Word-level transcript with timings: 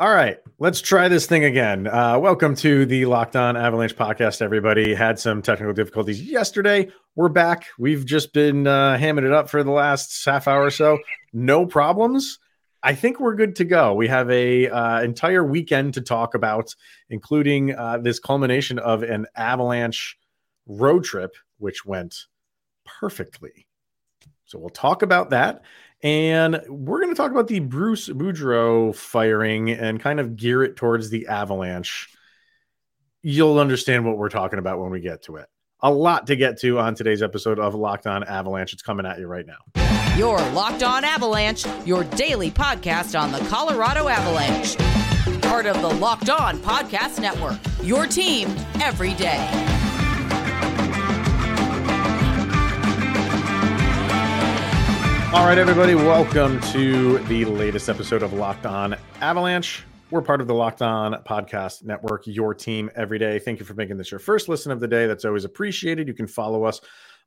All 0.00 0.10
right, 0.10 0.38
let's 0.58 0.80
try 0.80 1.08
this 1.08 1.26
thing 1.26 1.44
again. 1.44 1.86
Uh, 1.86 2.18
welcome 2.18 2.54
to 2.56 2.86
the 2.86 3.04
Locked 3.04 3.36
On 3.36 3.54
Avalanche 3.54 3.94
podcast, 3.94 4.40
everybody. 4.40 4.94
Had 4.94 5.18
some 5.18 5.42
technical 5.42 5.74
difficulties 5.74 6.22
yesterday. 6.22 6.88
We're 7.16 7.28
back. 7.28 7.66
We've 7.78 8.06
just 8.06 8.32
been 8.32 8.66
uh, 8.66 8.96
hamming 8.96 9.26
it 9.26 9.32
up 9.34 9.50
for 9.50 9.62
the 9.62 9.72
last 9.72 10.24
half 10.24 10.48
hour 10.48 10.64
or 10.64 10.70
so. 10.70 11.00
No 11.34 11.66
problems. 11.66 12.38
I 12.82 12.94
think 12.94 13.20
we're 13.20 13.34
good 13.34 13.56
to 13.56 13.66
go. 13.66 13.92
We 13.92 14.08
have 14.08 14.30
a 14.30 14.70
uh, 14.70 15.02
entire 15.02 15.44
weekend 15.44 15.92
to 15.94 16.00
talk 16.00 16.34
about, 16.34 16.74
including 17.10 17.76
uh, 17.76 17.98
this 17.98 18.18
culmination 18.20 18.78
of 18.78 19.02
an 19.02 19.26
Avalanche 19.36 20.16
road 20.66 21.04
trip, 21.04 21.34
which 21.58 21.84
went 21.84 22.24
perfectly. 22.86 23.66
So 24.46 24.58
we'll 24.58 24.70
talk 24.70 25.02
about 25.02 25.28
that. 25.28 25.62
And 26.02 26.60
we're 26.68 27.00
going 27.00 27.14
to 27.14 27.16
talk 27.16 27.30
about 27.30 27.48
the 27.48 27.60
Bruce 27.60 28.08
Boudreau 28.08 28.94
firing 28.94 29.70
and 29.70 30.00
kind 30.00 30.18
of 30.18 30.36
gear 30.36 30.62
it 30.62 30.76
towards 30.76 31.10
the 31.10 31.28
Avalanche. 31.28 32.08
You'll 33.22 33.58
understand 33.58 34.06
what 34.06 34.16
we're 34.16 34.30
talking 34.30 34.58
about 34.58 34.80
when 34.80 34.90
we 34.90 35.00
get 35.00 35.24
to 35.24 35.36
it. 35.36 35.46
A 35.82 35.90
lot 35.90 36.26
to 36.28 36.36
get 36.36 36.58
to 36.60 36.78
on 36.78 36.94
today's 36.94 37.22
episode 37.22 37.58
of 37.58 37.74
Locked 37.74 38.06
On 38.06 38.24
Avalanche. 38.24 38.72
It's 38.72 38.82
coming 38.82 39.06
at 39.06 39.18
you 39.18 39.26
right 39.26 39.46
now. 39.46 40.16
Your 40.16 40.38
Locked 40.50 40.82
On 40.82 41.04
Avalanche, 41.04 41.64
your 41.86 42.04
daily 42.04 42.50
podcast 42.50 43.18
on 43.18 43.32
the 43.32 43.38
Colorado 43.48 44.08
Avalanche. 44.08 44.76
Part 45.42 45.66
of 45.66 45.80
the 45.80 45.88
Locked 45.88 46.30
On 46.30 46.58
Podcast 46.58 47.20
Network. 47.20 47.58
Your 47.82 48.06
team 48.06 48.54
every 48.80 49.14
day. 49.14 49.69
All 55.32 55.46
right, 55.46 55.58
everybody, 55.58 55.94
welcome 55.94 56.60
to 56.72 57.18
the 57.20 57.44
latest 57.44 57.88
episode 57.88 58.24
of 58.24 58.32
Locked 58.32 58.66
On 58.66 58.96
Avalanche. 59.20 59.84
We're 60.10 60.22
part 60.22 60.40
of 60.40 60.48
the 60.48 60.54
Locked 60.54 60.82
On 60.82 61.14
Podcast 61.22 61.84
Network, 61.84 62.26
your 62.26 62.52
team 62.52 62.90
every 62.96 63.16
day. 63.16 63.38
Thank 63.38 63.60
you 63.60 63.64
for 63.64 63.74
making 63.74 63.96
this 63.96 64.10
your 64.10 64.18
first 64.18 64.48
listen 64.48 64.72
of 64.72 64.80
the 64.80 64.88
day. 64.88 65.06
That's 65.06 65.24
always 65.24 65.44
appreciated. 65.44 66.08
You 66.08 66.14
can 66.14 66.26
follow 66.26 66.64
us 66.64 66.80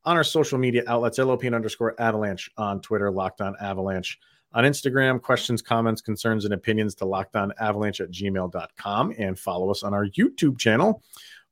on 0.03 0.17
our 0.17 0.23
social 0.25 0.58
media 0.58 0.83
outlets, 0.86 1.17
LOP 1.17 1.45
underscore 1.45 1.95
avalanche 1.97 2.52
on 2.58 2.81
Twitter, 2.81 3.09
Locked 3.09 3.39
On 3.39 3.55
Avalanche 3.61 4.19
on 4.53 4.66
Instagram. 4.66 5.22
Questions, 5.22 5.61
comments, 5.61 6.02
concerns, 6.02 6.44
and 6.44 6.53
opinions 6.53 6.95
to 6.95 7.06
Locked 7.06 7.38
On 7.38 7.53
Avalanche 7.58 8.02
at 8.02 8.11
gmail.com. 8.11 9.13
And 9.17 9.39
follow 9.39 9.72
us 9.72 9.81
on 9.81 9.94
our 9.94 10.08
YouTube 10.08 10.59
channel 10.59 11.02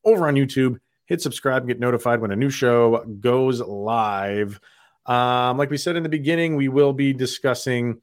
over 0.03 0.27
on 0.27 0.35
YouTube. 0.35 0.79
Hit 1.05 1.21
subscribe 1.21 1.61
and 1.61 1.69
get 1.69 1.79
notified 1.79 2.19
when 2.19 2.31
a 2.31 2.35
new 2.35 2.49
show 2.49 3.05
goes 3.21 3.61
live. 3.61 4.59
Um, 5.05 5.57
like 5.57 5.69
we 5.69 5.77
said 5.77 5.95
in 5.95 6.03
the 6.03 6.09
beginning, 6.09 6.55
we 6.55 6.67
will 6.67 6.93
be 6.93 7.13
discussing 7.13 8.01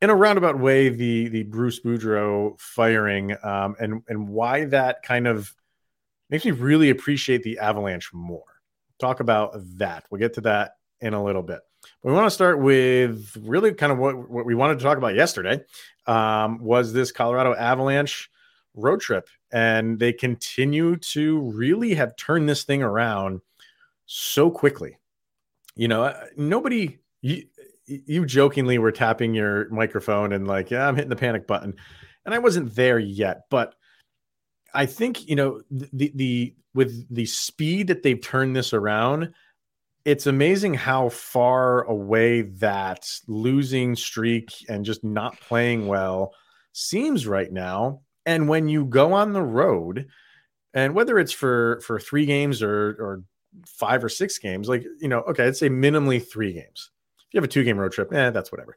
in 0.00 0.10
a 0.10 0.14
roundabout 0.14 0.58
way 0.58 0.88
the 0.88 1.28
the 1.28 1.44
Bruce 1.44 1.80
Boudreau 1.80 2.60
firing 2.60 3.36
um, 3.42 3.76
and 3.78 4.02
and 4.08 4.28
why 4.28 4.64
that 4.66 5.02
kind 5.02 5.26
of 5.26 5.54
makes 6.28 6.44
me 6.44 6.50
really 6.50 6.90
appreciate 6.90 7.42
the 7.42 7.58
Avalanche 7.58 8.12
more. 8.12 8.44
Talk 8.98 9.20
about 9.20 9.54
that. 9.78 10.04
We'll 10.10 10.18
get 10.18 10.34
to 10.34 10.40
that 10.42 10.72
in 11.00 11.14
a 11.14 11.22
little 11.22 11.42
bit. 11.42 11.60
But 12.02 12.10
we 12.10 12.14
want 12.14 12.26
to 12.26 12.30
start 12.30 12.60
with 12.60 13.36
really 13.40 13.74
kind 13.74 13.92
of 13.92 13.98
what, 13.98 14.30
what 14.30 14.46
we 14.46 14.54
wanted 14.54 14.78
to 14.78 14.84
talk 14.84 14.98
about 14.98 15.14
yesterday 15.14 15.60
um, 16.06 16.58
was 16.60 16.92
this 16.92 17.12
Colorado 17.12 17.54
Avalanche 17.54 18.30
road 18.74 19.00
trip, 19.00 19.28
and 19.52 19.98
they 19.98 20.12
continue 20.12 20.96
to 20.96 21.40
really 21.52 21.94
have 21.94 22.16
turned 22.16 22.48
this 22.48 22.64
thing 22.64 22.82
around 22.82 23.40
so 24.06 24.50
quickly 24.50 24.98
you 25.76 25.88
know, 25.88 26.04
uh, 26.04 26.24
nobody 26.36 26.98
you 27.20 27.44
you 27.86 28.24
jokingly 28.24 28.78
were 28.78 28.92
tapping 28.92 29.34
your 29.34 29.68
microphone 29.70 30.32
and 30.32 30.46
like, 30.46 30.70
yeah, 30.70 30.86
I'm 30.86 30.94
hitting 30.94 31.10
the 31.10 31.16
panic 31.16 31.46
button. 31.46 31.74
And 32.24 32.34
I 32.34 32.38
wasn't 32.38 32.74
there 32.74 32.98
yet, 32.98 33.42
but 33.50 33.74
I 34.74 34.86
think, 34.86 35.28
you 35.28 35.36
know, 35.36 35.62
the 35.70 36.12
the 36.14 36.54
with 36.74 37.06
the 37.14 37.26
speed 37.26 37.88
that 37.88 38.02
they've 38.02 38.20
turned 38.20 38.56
this 38.56 38.72
around, 38.72 39.32
it's 40.04 40.26
amazing 40.26 40.74
how 40.74 41.10
far 41.10 41.82
away 41.82 42.42
that 42.42 43.08
losing 43.28 43.94
streak 43.94 44.50
and 44.68 44.84
just 44.84 45.04
not 45.04 45.38
playing 45.40 45.86
well 45.86 46.32
seems 46.72 47.26
right 47.26 47.52
now. 47.52 48.00
And 48.24 48.48
when 48.48 48.68
you 48.68 48.84
go 48.84 49.12
on 49.12 49.32
the 49.32 49.42
road, 49.42 50.06
and 50.74 50.94
whether 50.94 51.18
it's 51.18 51.32
for 51.32 51.80
for 51.84 51.98
three 51.98 52.24
games 52.24 52.62
or 52.62 52.90
or 52.98 53.24
five 53.66 54.02
or 54.02 54.08
six 54.08 54.38
games, 54.38 54.68
like, 54.68 54.84
you 55.00 55.08
know, 55.08 55.20
okay, 55.20 55.46
I'd 55.46 55.56
say 55.56 55.68
minimally 55.68 56.26
three 56.26 56.52
games. 56.52 56.90
If 57.18 57.34
you 57.34 57.38
have 57.38 57.44
a 57.44 57.48
two 57.48 57.64
game 57.64 57.78
road 57.78 57.92
trip, 57.92 58.12
eh, 58.12 58.30
that's 58.30 58.52
whatever. 58.52 58.76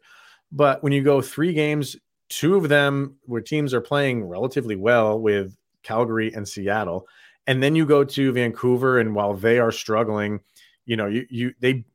But 0.51 0.83
when 0.83 0.93
you 0.93 1.03
go 1.03 1.21
three 1.21 1.53
games, 1.53 1.95
two 2.29 2.55
of 2.55 2.69
them 2.69 3.17
where 3.23 3.41
teams 3.41 3.73
are 3.73 3.81
playing 3.81 4.25
relatively 4.25 4.75
well 4.75 5.19
with 5.19 5.55
Calgary 5.83 6.33
and 6.33 6.47
Seattle, 6.47 7.07
and 7.47 7.61
then 7.61 7.75
you 7.75 7.85
go 7.85 8.03
to 8.03 8.31
Vancouver, 8.31 8.99
and 8.99 9.13
while 9.13 9.33
they 9.33 9.59
are 9.59 9.71
struggling, 9.71 10.39
you 10.85 10.95
know, 10.95 11.07
you 11.07 11.25
you 11.29 11.53
they 11.59 11.85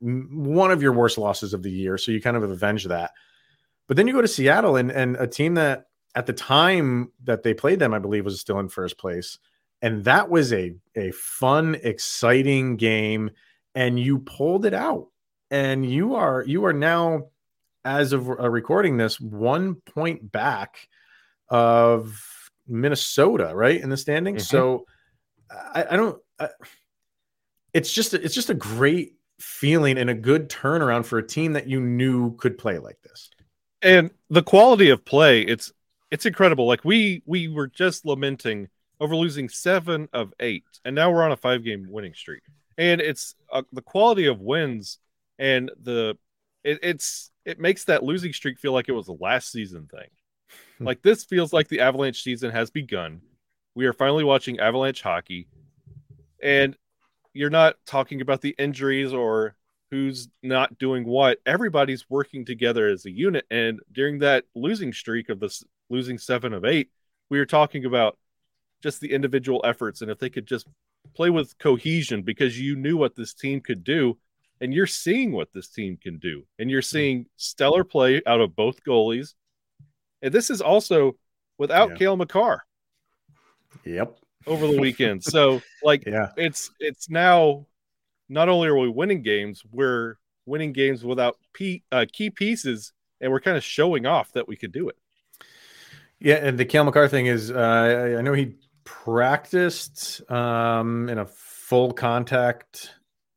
one 0.00 0.70
of 0.70 0.82
your 0.82 0.92
worst 0.92 1.18
losses 1.18 1.54
of 1.54 1.62
the 1.62 1.70
year, 1.70 1.98
so 1.98 2.12
you 2.12 2.20
kind 2.20 2.36
of 2.36 2.42
avenge 2.42 2.84
that. 2.84 3.12
But 3.86 3.96
then 3.96 4.06
you 4.06 4.14
go 4.14 4.22
to 4.22 4.28
Seattle, 4.28 4.76
and 4.76 4.90
and 4.90 5.16
a 5.16 5.26
team 5.26 5.54
that 5.54 5.86
at 6.14 6.26
the 6.26 6.32
time 6.32 7.12
that 7.24 7.42
they 7.42 7.54
played 7.54 7.78
them, 7.78 7.92
I 7.92 7.98
believe, 7.98 8.24
was 8.24 8.40
still 8.40 8.60
in 8.60 8.68
first 8.68 8.98
place 8.98 9.38
and 9.84 10.04
that 10.04 10.30
was 10.30 10.50
a 10.50 10.74
a 10.96 11.10
fun 11.10 11.74
exciting 11.74 12.76
game 12.76 13.30
and 13.74 14.00
you 14.00 14.18
pulled 14.18 14.64
it 14.64 14.72
out. 14.72 15.08
And 15.50 15.88
you 15.88 16.14
are 16.14 16.42
you 16.46 16.64
are 16.64 16.72
now 16.72 17.26
as 17.84 18.14
of 18.14 18.28
uh, 18.30 18.48
recording 18.48 18.96
this 18.96 19.20
one 19.20 19.74
point 19.74 20.32
back 20.32 20.88
of 21.50 22.18
minnesota 22.66 23.52
right 23.54 23.78
in 23.78 23.90
the 23.90 23.96
standings? 23.98 24.48
Mm-hmm. 24.48 24.56
so 24.56 24.86
i, 25.50 25.84
I 25.90 25.96
don't 25.96 26.18
I, 26.40 26.48
it's 27.74 27.92
just 27.92 28.14
it's 28.14 28.34
just 28.34 28.48
a 28.48 28.54
great 28.54 29.16
feeling 29.38 29.98
and 29.98 30.08
a 30.08 30.14
good 30.14 30.48
turnaround 30.48 31.04
for 31.04 31.18
a 31.18 31.26
team 31.26 31.52
that 31.52 31.68
you 31.68 31.78
knew 31.78 32.34
could 32.36 32.56
play 32.56 32.78
like 32.78 32.96
this. 33.02 33.28
And 33.82 34.10
the 34.30 34.42
quality 34.42 34.88
of 34.88 35.04
play 35.04 35.42
it's 35.42 35.74
it's 36.10 36.24
incredible. 36.24 36.66
Like 36.66 36.86
we 36.86 37.22
we 37.26 37.48
were 37.48 37.66
just 37.66 38.06
lamenting 38.06 38.68
over 39.04 39.14
losing 39.14 39.50
seven 39.50 40.08
of 40.14 40.32
eight, 40.40 40.64
and 40.84 40.94
now 40.94 41.10
we're 41.10 41.22
on 41.22 41.32
a 41.32 41.36
five 41.36 41.62
game 41.62 41.86
winning 41.90 42.14
streak. 42.14 42.42
And 42.78 43.02
it's 43.02 43.34
uh, 43.52 43.62
the 43.72 43.82
quality 43.82 44.26
of 44.26 44.40
wins 44.40 44.98
and 45.38 45.70
the 45.82 46.16
it, 46.64 46.78
it's 46.82 47.30
it 47.44 47.60
makes 47.60 47.84
that 47.84 48.02
losing 48.02 48.32
streak 48.32 48.58
feel 48.58 48.72
like 48.72 48.88
it 48.88 48.92
was 48.92 49.08
a 49.08 49.12
last 49.12 49.52
season 49.52 49.88
thing. 49.90 50.08
Like 50.80 51.02
this 51.02 51.24
feels 51.24 51.52
like 51.52 51.68
the 51.68 51.80
Avalanche 51.80 52.24
season 52.24 52.50
has 52.50 52.68
begun. 52.68 53.20
We 53.76 53.86
are 53.86 53.92
finally 53.92 54.24
watching 54.24 54.58
Avalanche 54.58 55.02
hockey, 55.02 55.46
and 56.42 56.76
you're 57.32 57.48
not 57.48 57.76
talking 57.86 58.20
about 58.20 58.40
the 58.40 58.56
injuries 58.58 59.12
or 59.12 59.54
who's 59.92 60.28
not 60.42 60.76
doing 60.78 61.04
what. 61.04 61.38
Everybody's 61.46 62.10
working 62.10 62.44
together 62.44 62.88
as 62.88 63.06
a 63.06 63.10
unit. 63.10 63.46
And 63.52 63.80
during 63.92 64.18
that 64.18 64.44
losing 64.56 64.92
streak 64.92 65.28
of 65.28 65.38
this 65.38 65.62
losing 65.90 66.18
seven 66.18 66.52
of 66.52 66.64
eight, 66.64 66.90
we 67.30 67.38
were 67.38 67.46
talking 67.46 67.84
about 67.84 68.18
just 68.84 69.00
the 69.00 69.10
individual 69.10 69.62
efforts 69.64 70.02
and 70.02 70.10
if 70.10 70.18
they 70.18 70.28
could 70.28 70.46
just 70.46 70.68
play 71.14 71.30
with 71.30 71.58
cohesion 71.58 72.22
because 72.22 72.60
you 72.60 72.76
knew 72.76 72.98
what 72.98 73.16
this 73.16 73.32
team 73.32 73.62
could 73.62 73.82
do 73.82 74.16
and 74.60 74.74
you're 74.74 74.86
seeing 74.86 75.32
what 75.32 75.50
this 75.54 75.68
team 75.68 75.96
can 75.96 76.18
do 76.18 76.44
and 76.58 76.70
you're 76.70 76.82
seeing 76.82 77.24
stellar 77.36 77.82
play 77.82 78.20
out 78.26 78.42
of 78.42 78.54
both 78.54 78.84
goalies 78.84 79.32
and 80.20 80.34
this 80.34 80.50
is 80.50 80.60
also 80.60 81.16
without 81.56 81.90
yeah. 81.90 81.96
Cale 81.96 82.16
Makar. 82.16 82.62
Yep. 83.84 84.18
Over 84.46 84.66
the 84.66 84.78
weekend. 84.78 85.24
so 85.24 85.62
like 85.82 86.04
yeah. 86.06 86.28
it's 86.36 86.70
it's 86.78 87.08
now 87.08 87.66
not 88.28 88.50
only 88.50 88.68
are 88.68 88.78
we 88.78 88.88
winning 88.90 89.22
games, 89.22 89.62
we're 89.72 90.16
winning 90.44 90.74
games 90.74 91.04
without 91.04 91.38
p- 91.54 91.82
uh, 91.90 92.04
key 92.12 92.28
pieces 92.28 92.92
and 93.22 93.32
we're 93.32 93.40
kind 93.40 93.56
of 93.56 93.64
showing 93.64 94.04
off 94.04 94.30
that 94.32 94.46
we 94.46 94.56
could 94.56 94.72
do 94.72 94.90
it. 94.90 94.96
Yeah, 96.20 96.36
and 96.36 96.58
the 96.58 96.64
Cale 96.64 96.84
Makar 96.84 97.08
thing 97.08 97.26
is, 97.26 97.50
uh, 97.50 98.16
I 98.18 98.22
know 98.22 98.32
he 98.32 98.54
practiced 98.84 100.28
um, 100.30 101.08
in 101.08 101.18
a 101.18 101.26
full 101.26 101.92
contact 101.92 102.90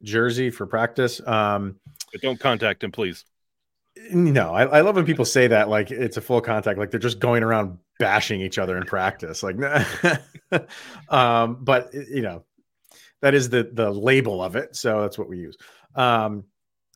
jersey 0.04 0.50
for 0.50 0.66
practice. 0.66 1.26
Um, 1.26 1.78
but 2.12 2.22
don't 2.22 2.40
contact 2.40 2.84
him, 2.84 2.92
please. 2.92 3.26
No, 4.12 4.54
I, 4.54 4.66
I, 4.66 4.82
love 4.82 4.96
when 4.96 5.06
people 5.06 5.26
say 5.26 5.48
that 5.48 5.70
like 5.70 5.90
it's 5.90 6.18
a 6.18 6.22
full 6.22 6.42
contact, 6.42 6.78
like 6.78 6.92
they're 6.92 7.00
just 7.00 7.20
going 7.20 7.42
around 7.42 7.80
bashing 8.00 8.42
each 8.42 8.60
other 8.60 8.78
in 8.78 8.84
practice. 8.84 9.42
Like, 9.42 9.56
um, 11.10 11.58
but 11.62 11.94
you 11.94 12.22
know, 12.22 12.44
that 13.22 13.34
is 13.34 13.50
the 13.50 13.70
the 13.74 13.90
label 13.90 14.44
of 14.44 14.56
it, 14.56 14.76
so 14.76 15.02
that's 15.02 15.18
what 15.18 15.28
we 15.28 15.40
use. 15.40 15.58
Um, 15.96 16.44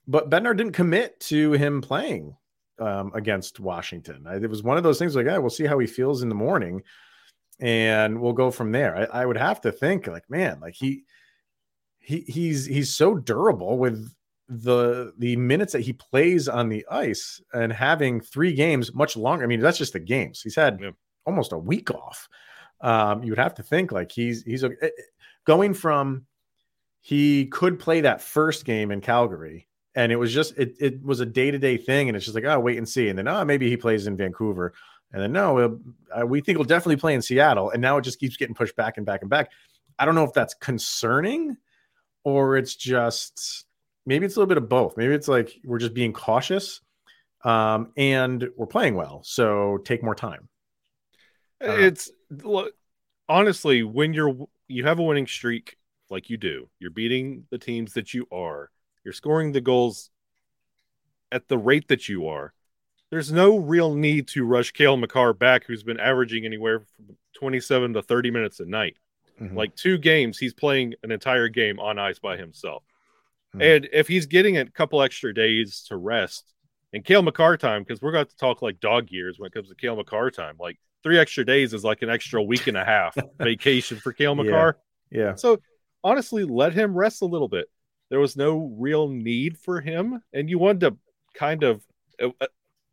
but 0.07 0.30
Bednar 0.30 0.56
didn't 0.56 0.74
commit 0.74 1.19
to 1.21 1.53
him 1.53 1.81
playing 1.81 2.36
um, 2.80 3.12
against 3.15 3.59
Washington. 3.59 4.27
It 4.27 4.50
was 4.50 4.62
one 4.62 4.77
of 4.77 4.83
those 4.83 5.00
things 5.00 5.15
like, 5.15 5.25
yeah, 5.25 5.38
we'll 5.38 5.50
see 5.50 5.65
how 5.65 5.80
he 5.80 5.88
feels 5.88 6.21
in 6.21 6.30
the 6.30 6.36
morning 6.36 6.83
and 7.62 8.19
we'll 8.19 8.34
go 8.34 8.52
from 8.52 8.72
there. 8.72 8.96
I, 8.98 9.22
I, 9.22 9.25
would 9.25 9.38
have 9.38 9.62
to 9.62 9.72
think 9.72 10.08
like, 10.08 10.30
man, 10.30 10.60
like 10.60 10.74
he 10.74 11.04
he 12.00 12.22
he's 12.22 12.66
he's 12.66 12.94
so 12.94 13.16
durable 13.16 13.78
with 13.78 14.12
the 14.50 15.13
the 15.18 15.36
minutes 15.38 15.72
that 15.74 15.81
he 15.81 15.94
plays 15.94 16.50
on 16.50 16.68
the 16.68 16.86
ice 16.90 17.40
and 17.54 17.72
having 17.72 18.19
three 18.19 18.54
games 18.54 18.94
much 18.94 19.16
longer. 19.16 19.44
I 19.44 19.48
mean, 19.48 19.62
that's 19.62 19.78
just 19.78 19.94
the 19.94 20.00
games. 20.00 20.42
He's 20.42 20.56
had 20.56 20.80
Yeah. 20.81 20.92
almost 21.25 21.54
a 21.54 21.58
week 21.58 21.92
off. 21.92 22.28
Um, 22.81 23.24
you 23.24 23.31
would 23.31 23.40
have 23.40 23.54
to 23.56 23.63
think 23.63 23.92
like 23.92 24.12
he's 24.12 24.44
he's 24.44 24.63
a, 24.63 24.72
eh, 24.81 24.90
going 25.46 25.74
from 25.75 26.25
he 27.02 27.46
could 27.46 27.80
play 27.80 28.02
that 28.02 28.22
first 28.22 28.66
game 28.66 28.92
in 28.92 29.02
Calgary 29.02 29.68
and 29.96 30.12
it 30.12 30.16
was 30.16 30.34
just 30.34 30.58
it, 30.58 30.75
it 30.80 31.04
was 31.04 31.19
a 31.19 31.25
day-to-day 31.25 31.78
thing 31.78 32.08
and 32.10 32.16
it's 32.16 32.25
just 32.25 32.36
like 32.36 32.44
oh 32.46 32.60
wait 32.60 32.78
and 32.78 32.88
see 32.88 33.10
and 33.10 33.18
then 33.18 33.28
oh 33.28 33.44
maybe 33.46 33.69
he 33.69 33.78
plays 33.78 34.08
in 34.08 34.18
Vancouver 34.18 34.74
and 35.13 35.22
then 35.22 35.31
no 35.31 35.80
uh, 36.18 36.25
we 36.25 36.42
think 36.42 36.58
he'll 36.58 36.66
definitely 36.66 36.98
play 36.98 37.13
in 37.13 37.22
Seattle 37.22 37.69
and 37.72 37.81
now 37.81 37.98
it 37.98 38.04
just 38.04 38.19
keeps 38.19 38.38
getting 38.38 38.56
pushed 38.56 38.75
back 38.75 38.98
and 38.98 39.06
back 39.06 39.22
and 39.22 39.30
back. 39.30 39.52
I 40.00 40.06
don't 40.06 40.16
know 40.16 40.24
if 40.24 40.34
that's 40.34 40.54
concerning 40.56 41.58
or 42.24 42.58
it's 42.58 42.75
just 42.75 43.66
maybe 44.06 44.25
it's 44.25 44.36
a 44.36 44.40
little 44.40 44.50
bit 44.50 44.58
of 44.58 44.69
both. 44.69 44.98
Maybe 44.98 45.13
it's 45.13 45.28
like 45.28 45.60
we're 45.63 45.80
just 45.80 45.94
being 45.94 46.13
cautious 46.13 46.81
um, 47.44 47.92
and 47.98 48.48
we're 48.56 48.68
playing 48.68 48.96
well, 48.96 49.22
so 49.24 49.78
take 49.84 50.04
more 50.04 50.16
time. 50.16 50.48
Uh, 51.63 51.74
it's 51.74 52.12
look, 52.30 52.74
honestly 53.30 53.84
when 53.84 54.13
you're 54.13 54.36
you 54.68 54.86
have 54.86 55.00
a 55.00 55.04
winning 55.04 55.28
streak 55.28 55.78
like 56.10 56.30
you 56.30 56.38
do, 56.38 56.69
you're 56.80 56.92
beating 56.92 57.46
the 57.50 57.58
teams 57.58 57.94
that 57.94 58.13
you 58.13 58.28
are, 58.31 58.69
you're 59.04 59.13
scoring 59.13 59.52
the 59.52 59.62
goals 59.62 60.10
at 61.31 61.48
the 61.48 61.58
rate 61.58 61.88
that 61.88 62.10
you 62.10 62.28
are. 62.28 62.54
There's 63.12 63.31
no 63.31 63.58
real 63.58 63.94
need 63.94 64.28
to 64.30 64.46
rush 64.46 64.72
Cale 64.72 64.98
Makar 64.98 65.34
back, 65.34 65.66
who's 65.66 65.84
been 65.84 66.00
averaging 66.00 66.46
anywhere 66.46 66.80
from 66.80 67.18
27 67.36 67.94
to 67.94 68.02
30 68.02 68.31
minutes 68.31 68.60
a 68.60 68.66
night. 68.66 68.98
Mhm. 69.40 69.56
Like 69.56 69.75
two 69.75 69.98
games, 69.98 70.38
he's 70.38 70.54
playing 70.54 70.94
an 71.04 71.12
entire 71.12 71.50
game 71.50 71.80
on 71.80 72.00
ice 72.00 72.19
by 72.19 72.38
himself. 72.38 72.84
Mhm. 73.56 73.62
And 73.78 73.90
if 73.92 74.08
he's 74.08 74.28
getting 74.28 74.58
a 74.58 74.66
couple 74.69 75.02
extra 75.02 75.34
days 75.34 75.84
to 75.90 75.98
rest 75.98 76.54
and 76.94 77.04
Cale 77.04 77.22
Makar 77.22 77.58
time, 77.58 77.84
because 77.84 78.02
we're 78.02 78.12
going 78.13 78.25
to 78.28 78.38
talk 78.38 78.62
like 78.62 78.80
dog 78.80 79.12
years 79.12 79.38
when 79.40 79.48
it 79.48 79.54
comes 79.54 79.68
to 79.69 79.75
Cale 79.75 79.96
Makar 79.98 80.31
time, 80.31 80.56
like 80.60 80.80
three 81.04 81.19
extra 81.19 81.44
days 81.44 81.74
is 81.74 81.84
like 81.84 82.02
an 82.04 82.10
extra 82.10 82.42
week 82.42 82.68
and 82.68 82.78
a 82.78 82.86
half 82.86 83.16
vacation 83.40 83.98
for 83.98 84.13
Cale 84.13 84.36
Yeah. 84.38 84.44
Makar. 84.44 84.78
yeah, 85.10 85.36
So 85.36 85.62
honestly, 86.04 86.46
let 86.46 86.74
him 86.74 86.96
rest 86.96 87.22
a 87.22 87.25
little 87.25 87.50
bit. 87.50 87.69
There 88.10 88.19
was 88.19 88.38
no 88.38 88.74
real 88.78 89.10
need 89.10 89.58
for 89.58 89.81
him, 89.81 90.22
and 90.31 90.50
you 90.50 90.60
wanted 90.60 90.81
to 90.81 90.98
kind 91.34 91.63
of, 91.63 91.84
uh, 92.22 92.30
uh, 92.40 92.48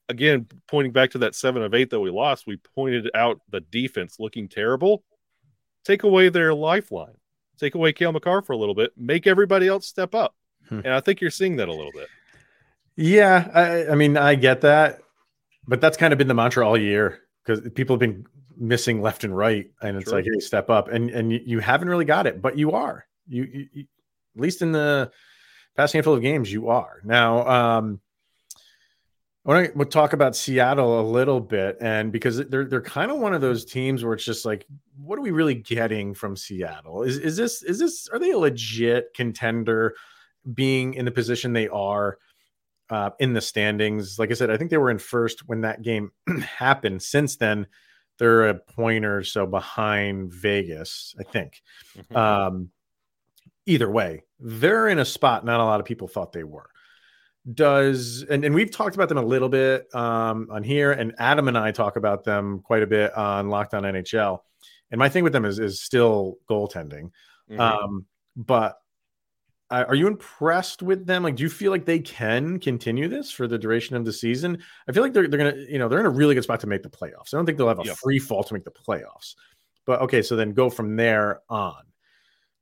again, 0.08 0.46
pointing 0.69 0.93
back 0.93 1.10
to 1.12 1.19
that 1.19 1.34
seven 1.34 1.62
of 1.62 1.75
eight 1.75 1.90
that 1.90 2.00
we 2.00 2.10
lost. 2.10 2.46
We 2.46 2.56
pointed 2.75 3.10
out 3.14 3.40
the 3.50 3.60
defense 3.60 4.16
looking 4.19 4.49
terrible. 4.49 5.02
Take 5.84 6.02
away 6.02 6.28
their 6.28 6.55
lifeline. 6.55 7.16
Take 7.58 7.75
away 7.75 7.93
Cale 7.93 8.12
Makar 8.12 8.43
for 8.43 8.52
a 8.52 8.56
little 8.56 8.75
bit. 8.75 8.93
Make 8.96 9.26
everybody 9.26 9.66
else 9.69 9.87
step 9.87 10.14
up. 10.14 10.34
Hmm. 10.69 10.81
And 10.84 10.88
I 10.88 11.00
think 11.00 11.20
you're 11.20 11.31
seeing 11.31 11.56
that 11.56 11.69
a 11.69 11.72
little 11.75 11.93
bit. 11.93 12.08
yeah. 12.96 13.49
I, 13.55 13.93
I 13.93 13.94
mean, 13.94 14.16
I 14.16 14.34
get 14.34 14.60
that, 14.62 15.00
but 15.66 15.81
that's 15.81 15.96
kind 15.96 16.12
of 16.12 16.19
been 16.19 16.28
the 16.28 16.34
mantra 16.34 16.66
all 16.66 16.76
year 16.78 17.20
because 17.44 17.69
people 17.75 17.94
have 17.94 18.00
been 18.00 18.25
missing 18.56 19.00
left 19.00 19.25
and 19.25 19.37
right, 19.37 19.70
and 19.82 19.96
it's 19.96 20.10
Sure. 20.10 20.19
like, 20.19 20.25
hey, 20.25 20.40
step 20.40 20.69
up, 20.69 20.88
and 20.88 21.10
and 21.10 21.32
you, 21.32 21.60
haven't 21.60 21.88
really 21.88 22.05
got 22.05 22.26
it, 22.26 22.43
but 22.43 22.58
you 22.58 22.72
are. 22.72 23.06
You, 23.28 23.44
you, 23.44 23.66
you 23.72 23.84
at 24.37 24.43
least 24.43 24.62
in 24.62 24.72
the 24.72 25.10
past 25.76 25.93
handful 25.93 26.14
of 26.14 26.22
games, 26.22 26.52
you 26.52 26.69
are 26.69 27.00
now. 27.05 27.46
Um, 27.46 28.00
I 29.49 29.53
want 29.53 29.67
to 29.67 29.79
we'll 29.79 29.87
talk 29.87 30.12
about 30.12 30.37
Seattle 30.37 31.00
a 31.00 31.06
little 31.11 31.41
bit, 31.41 31.79
and 31.81 32.12
because 32.12 32.37
they're 32.49 32.67
they're 32.67 32.83
kind 32.83 33.11
of 33.11 33.19
one 33.19 33.33
of 33.33 33.41
those 33.41 33.65
teams 33.65 34.05
where 34.05 34.12
it's 34.12 34.25
just 34.25 34.45
like, 34.45 34.67
what 34.99 35.19
are 35.19 35.23
we 35.23 35.31
really 35.31 35.55
getting 35.55 36.12
from 36.12 36.37
Seattle? 36.37 37.03
Is 37.03 37.17
is 37.17 37.37
this 37.39 37.62
is 37.62 37.79
this 37.79 38.09
are 38.12 38.19
they 38.19 38.33
a 38.33 38.39
legit 38.39 39.15
contender, 39.15 39.95
being 40.53 40.93
in 40.93 41.06
the 41.06 41.11
position 41.11 41.55
they 41.55 41.69
are 41.69 42.19
uh, 42.91 43.11
in 43.21 43.33
the 43.33 43.41
standings? 43.41 44.19
Like 44.19 44.31
I 44.31 44.35
said, 44.35 44.50
I 44.50 44.59
think 44.59 44.71
they 44.71 44.77
were 44.77 44.91
in 44.91 44.99
first 44.99 45.49
when 45.49 45.62
that 45.62 45.81
game 45.81 46.11
happened. 46.43 47.03
Since 47.03 47.37
then, 47.37 47.67
they're 48.19 48.51
a 48.51 48.55
point 48.55 49.06
or 49.06 49.25
so 49.25 49.47
behind 49.47 50.31
Vegas, 50.31 51.15
I 51.19 51.23
think. 51.23 51.62
Mhm. 51.97 52.17
Um, 52.17 52.71
either 53.65 53.91
way, 53.91 54.25
they're 54.41 54.89
in 54.89 54.99
a 54.99 55.06
spot 55.06 55.47
not 55.47 55.61
a 55.61 55.65
lot 55.65 55.81
of 55.81 55.87
people 55.87 56.06
thought 56.06 56.35
they 56.35 56.44
were. 56.44 56.69
Does 57.55 58.25
and, 58.29 58.45
and 58.45 58.55
we've 58.55 58.71
talked 58.71 58.95
about 58.95 59.09
them 59.09 59.19
a 59.19 59.23
little 59.23 59.49
bit 59.49 59.93
um, 59.95 60.49
on 60.50 60.62
here, 60.62 60.93
and 60.93 61.15
Adam 61.19 61.49
and 61.49 61.56
I 61.56 61.71
talk 61.71 61.97
about 61.97 62.25
them 62.25 62.61
quite 62.61 62.83
a 62.83 62.87
bit 62.87 63.17
on 63.17 63.49
Locked 63.49 63.75
On 63.75 63.85
NHL. 63.85 64.41
And 64.91 64.99
my 64.99 65.09
thing 65.09 65.25
with 65.25 65.33
them 65.33 65.45
is 65.45 65.59
is 65.59 65.81
still 65.81 66.37
goaltending. 66.50 67.11
Mhm. 67.50 67.59
Um, 67.61 68.06
but 68.37 68.77
uh, 69.71 69.85
are 69.87 69.95
you 69.95 70.06
impressed 70.06 70.83
with 70.83 71.06
them? 71.06 71.23
Like, 71.23 71.37
do 71.37 71.43
you 71.43 71.49
feel 71.50 71.71
like 71.71 71.85
they 71.85 71.99
can 72.00 72.59
continue 72.59 73.06
this 73.09 73.31
for 73.31 73.47
the 73.47 73.59
duration 73.59 73.97
of 73.97 74.05
the 74.05 74.12
season? 74.12 74.59
I 74.89 74.93
feel 74.93 75.03
like 75.03 75.12
they're 75.12 75.29
they're 75.29 75.39
gonna, 75.39 75.62
you 75.69 75.79
know, 75.79 75.89
they're 75.89 76.01
in 76.01 76.06
a 76.06 76.11
really 76.11 76.35
good 76.35 76.44
spot 76.44 76.61
to 76.61 76.67
make 76.67 76.83
the 76.83 76.89
playoffs. 76.91 77.33
I 77.33 77.37
don't 77.39 77.47
think 77.47 77.56
they'll 77.59 77.69
have 77.69 77.79
a 77.81 77.85
Yeah. 77.85 77.94
free 77.94 78.19
fall 78.19 78.43
to 78.44 78.55
make 78.55 78.65
the 78.65 78.71
playoffs. 78.71 79.35
But 79.87 80.01
okay, 80.03 80.21
so 80.23 80.37
then 80.37 80.53
go 80.53 80.69
from 80.71 80.97
there 80.97 81.41
on. 81.49 81.83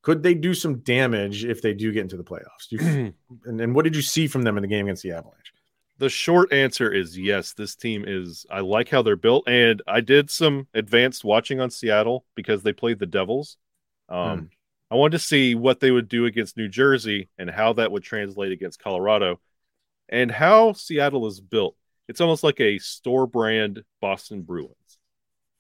Could 0.06 0.23
they 0.23 0.35
do 0.35 0.55
some 0.55 0.76
damage 0.79 1.44
if 1.44 1.62
they 1.62 1.75
do 1.75 1.91
get 1.91 2.03
into 2.03 2.17
the 2.17 2.23
playoffs? 2.23 2.70
You, 2.70 3.12
and, 3.44 3.61
and 3.61 3.75
what 3.75 3.82
did 3.82 3.97
you 3.97 4.03
see 4.03 4.29
from 4.29 4.43
them 4.43 4.56
in 4.56 4.62
the 4.62 4.69
game 4.69 4.87
against 4.87 5.03
the 5.03 5.11
Avalanche? 5.11 5.53
the 5.99 6.08
short 6.08 6.53
answer 6.53 6.93
is 6.93 7.19
yes. 7.19 7.55
This 7.55 7.75
team 7.75 8.05
is. 8.06 8.47
I 8.49 8.61
like 8.61 8.88
how 8.88 9.03
they're 9.03 9.17
built, 9.17 9.49
and 9.49 9.82
I 9.88 10.00
did 10.00 10.31
some 10.31 10.69
advanced 10.75 11.25
watching 11.25 11.58
on 11.58 11.70
Seattle 11.70 12.25
because 12.37 12.62
they 12.62 12.73
played 12.73 13.00
the 13.00 13.06
Devils. 13.06 13.56
Um, 14.08 14.38
Hmm. 14.38 14.44
I 14.93 14.94
wanted 14.94 15.19
to 15.19 15.25
see 15.25 15.56
what 15.56 15.81
they 15.81 15.91
would 15.91 16.08
do 16.08 16.26
against 16.26 16.56
New 16.56 16.69
Jersey 16.69 17.29
and 17.37 17.50
how 17.50 17.73
that 17.73 17.91
would 17.91 18.05
translate 18.05 18.53
against 18.53 18.79
Colorado, 18.79 19.41
and 20.08 20.31
how 20.31 20.73
Seattle 20.75 21.26
is 21.26 21.41
built. 21.41 21.75
It's 22.06 22.20
almost 22.20 22.44
like 22.44 22.61
a 22.61 22.79
store 22.79 23.26
brand 23.26 23.82
Boston 24.00 24.43
Bruins. 24.43 24.99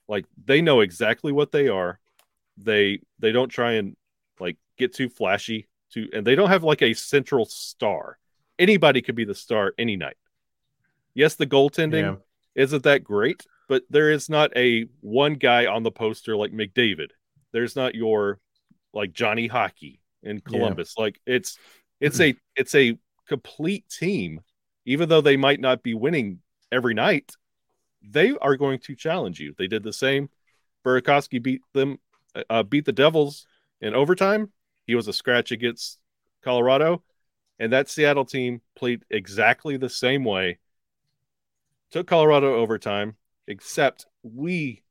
Like 0.06 0.26
they 0.44 0.60
know 0.62 0.82
exactly 0.82 1.32
what 1.32 1.50
they 1.50 1.66
are. 1.66 1.98
They 2.56 3.00
they 3.18 3.32
don't 3.32 3.48
try 3.48 3.72
and 3.72 3.96
like 4.40 4.56
get 4.76 4.94
too 4.94 5.08
flashy. 5.08 5.68
To 5.92 6.08
and 6.12 6.26
they 6.26 6.34
don't 6.34 6.48
have 6.48 6.64
like 6.64 6.82
a 6.82 6.94
central 6.94 7.44
star. 7.44 8.18
Anybody 8.58 9.02
could 9.02 9.14
be 9.14 9.24
the 9.24 9.34
star 9.34 9.72
any 9.78 9.96
night. 9.96 10.16
Yes, 11.14 11.34
the 11.36 11.46
goaltending 11.46 12.02
Yeah. 12.02 12.16
isn't 12.54 12.82
that 12.84 13.04
great, 13.04 13.46
but 13.68 13.82
there 13.90 14.10
is 14.10 14.28
not 14.28 14.56
a 14.56 14.86
one 15.00 15.34
guy 15.34 15.66
on 15.66 15.82
the 15.82 15.90
poster 15.90 16.36
like 16.36 16.52
McDavid. 16.52 17.10
There's 17.52 17.76
not 17.76 17.94
your 17.94 18.40
like 18.92 19.12
Johnny 19.12 19.46
Hockey 19.46 20.00
in 20.22 20.40
Columbus. 20.40 20.94
Like 20.98 21.20
it's 21.26 21.58
it's 22.00 22.20
a 22.20 22.34
it's 22.56 22.74
a 22.74 22.98
complete 23.28 23.88
team. 23.88 24.40
Even 24.84 25.08
though 25.08 25.20
they 25.20 25.36
might 25.36 25.60
not 25.60 25.82
be 25.82 25.94
winning 25.94 26.40
every 26.70 26.94
night, 26.94 27.32
they 28.02 28.32
are 28.40 28.56
going 28.56 28.78
to 28.80 28.94
challenge 28.94 29.40
you. 29.40 29.54
They 29.58 29.66
did 29.66 29.82
the 29.82 29.92
same. 29.92 30.30
Burakovsky 30.84 31.42
beat 31.42 31.62
them, 31.74 31.98
uh, 32.48 32.62
beat 32.62 32.84
the 32.84 32.92
Devils 32.92 33.46
in 33.80 33.94
overtime. 33.94 34.52
He 34.86 34.94
was 34.94 35.08
a 35.08 35.12
scratch 35.12 35.52
against 35.52 35.98
Colorado, 36.42 37.02
and 37.58 37.72
that 37.72 37.88
Seattle 37.88 38.24
team 38.24 38.60
played 38.76 39.04
exactly 39.10 39.76
the 39.76 39.88
same 39.88 40.24
way. 40.24 40.58
Took 41.90 42.06
Colorado 42.06 42.54
overtime, 42.56 43.16
except 43.46 44.06
we 44.22 44.82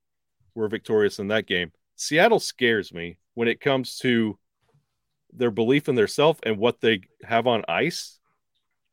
were 0.53 0.67
victorious 0.67 1.19
in 1.19 1.27
that 1.29 1.47
game. 1.47 1.71
Seattle 1.95 2.39
scares 2.39 2.93
me 2.93 3.17
when 3.33 3.47
it 3.47 3.61
comes 3.61 3.97
to 3.99 4.37
their 5.33 5.51
belief 5.51 5.89
in 5.89 5.95
themselves 5.95 6.39
and 6.43 6.57
what 6.57 6.81
they 6.81 7.01
have 7.23 7.47
on 7.47 7.63
ice. 7.67 8.19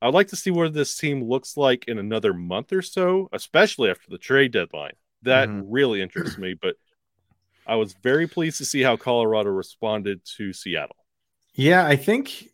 I'd 0.00 0.14
like 0.14 0.28
to 0.28 0.36
see 0.36 0.50
what 0.50 0.74
this 0.74 0.96
team 0.96 1.22
looks 1.22 1.56
like 1.56 1.84
in 1.86 1.98
another 1.98 2.34
month 2.34 2.72
or 2.72 2.82
so, 2.82 3.28
especially 3.32 3.90
after 3.90 4.10
the 4.10 4.18
trade 4.18 4.50
deadline. 4.52 4.94
That 5.22 5.48
Mhm. 5.48 5.66
really 5.68 6.02
interests 6.02 6.36
me. 6.36 6.54
But 6.54 6.76
I 7.66 7.76
was 7.76 7.94
very 8.02 8.26
pleased 8.26 8.58
to 8.58 8.64
see 8.64 8.82
how 8.82 8.96
Colorado 8.96 9.50
responded 9.50 10.20
to 10.36 10.52
Seattle. 10.52 10.96
Yeah, 11.54 11.86
I 11.86 11.96
think 11.96 12.48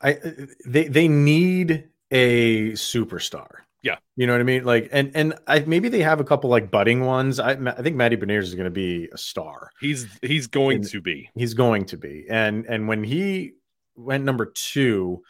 I 0.00 0.18
they 0.66 0.88
they 0.88 1.08
need 1.08 1.88
a 2.10 2.72
superstar. 2.72 3.48
Yeah. 3.82 3.96
you 4.14 4.28
know 4.28 4.32
what 4.34 4.40
I 4.40 4.44
mean. 4.44 4.64
Like, 4.64 4.90
and 4.92 5.10
and 5.14 5.34
I 5.48 5.60
maybe 5.60 5.88
they 5.88 6.02
have 6.02 6.20
a 6.20 6.24
couple 6.24 6.50
like 6.50 6.70
budding 6.70 7.04
ones. 7.04 7.40
I 7.40 7.52
I 7.52 7.82
think 7.82 7.96
Matty 7.96 8.16
Beniers 8.16 8.44
is 8.44 8.54
going 8.54 8.66
to 8.66 8.70
be 8.70 9.08
a 9.12 9.18
star. 9.18 9.70
He's 9.80 10.06
he's 10.22 10.46
going 10.46 10.76
And- 10.78 10.88
to 10.90 11.00
be. 11.00 11.30
He's 11.34 11.54
going 11.54 11.86
to 11.86 11.96
be. 11.96 12.26
And 12.30 12.64
and 12.66 12.86
when 12.86 13.02
he 13.02 13.52
went 13.96 14.24
number 14.24 14.46
two, 14.46 15.22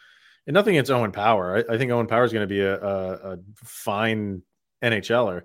and 0.45 0.53
nothing 0.53 0.75
against 0.75 0.91
Owen 0.91 1.11
Power, 1.11 1.63
I, 1.69 1.73
I 1.73 1.77
think 1.77 1.91
Owen 1.91 2.07
Power 2.07 2.23
is 2.25 2.31
going 2.33 2.47
to 2.47 2.53
be 2.53 2.61
a, 2.61 2.79
a, 2.79 3.11
a 3.33 3.37
fine 3.63 4.43
NHLer. 4.83 5.43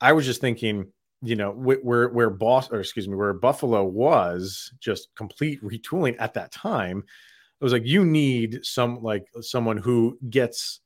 I 0.00 0.12
was 0.12 0.26
just 0.26 0.40
thinking, 0.40 0.92
you 1.22 1.36
know, 1.36 1.52
where 1.52 2.08
where 2.08 2.30
boss 2.30 2.70
or 2.70 2.80
excuse 2.80 3.08
me, 3.08 3.14
where 3.14 3.32
Buffalo 3.32 3.84
was 3.84 4.72
just 4.80 5.08
complete 5.16 5.62
retooling 5.62 6.16
at 6.18 6.34
that 6.34 6.50
time. 6.52 6.98
It 7.60 7.64
was 7.64 7.72
like 7.72 7.84
you 7.84 8.04
need 8.04 8.60
some 8.62 9.02
like 9.02 9.26
someone 9.42 9.76
who 9.76 10.18
gets 10.30 10.80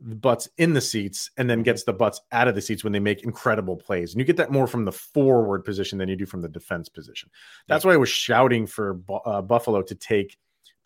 the 0.00 0.14
butts 0.14 0.48
in 0.58 0.74
the 0.74 0.80
seats 0.80 1.30
and 1.36 1.48
then 1.50 1.62
gets 1.62 1.84
the 1.84 1.92
butts 1.92 2.20
out 2.30 2.48
of 2.48 2.54
the 2.54 2.60
seats 2.60 2.84
when 2.84 2.92
they 2.92 3.00
make 3.00 3.24
incredible 3.24 3.76
plays. 3.76 4.12
And 4.12 4.20
you 4.20 4.24
get 4.24 4.36
that 4.36 4.52
more 4.52 4.66
from 4.66 4.84
the 4.84 4.92
forward 4.92 5.64
position 5.64 5.98
than 5.98 6.08
you 6.08 6.16
do 6.16 6.26
from 6.26 6.42
the 6.42 6.48
defense 6.48 6.88
position. 6.88 7.30
That's 7.66 7.84
why 7.84 7.94
I 7.94 7.96
was 7.96 8.08
shouting 8.08 8.66
for 8.66 9.00
uh, 9.24 9.42
Buffalo 9.42 9.82
to 9.82 9.94
take 9.94 10.36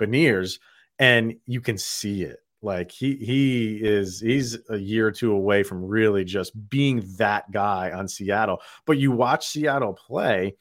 Beniers, 0.00 0.60
and 0.98 1.34
you 1.46 1.60
can 1.60 1.76
see 1.76 2.22
it. 2.22 2.38
Like 2.62 2.92
he 2.92 3.16
he 3.16 3.76
is 3.82 4.20
he's 4.20 4.56
a 4.70 4.76
year 4.78 5.08
or 5.08 5.12
two 5.12 5.32
away 5.32 5.64
from 5.64 5.84
really 5.84 6.24
just 6.24 6.52
being 6.70 7.02
that 7.16 7.50
guy 7.50 7.90
on 7.90 8.06
Seattle. 8.08 8.62
But 8.86 8.98
you 8.98 9.10
watch 9.10 9.48
Seattle 9.48 9.94
play, 9.94 10.56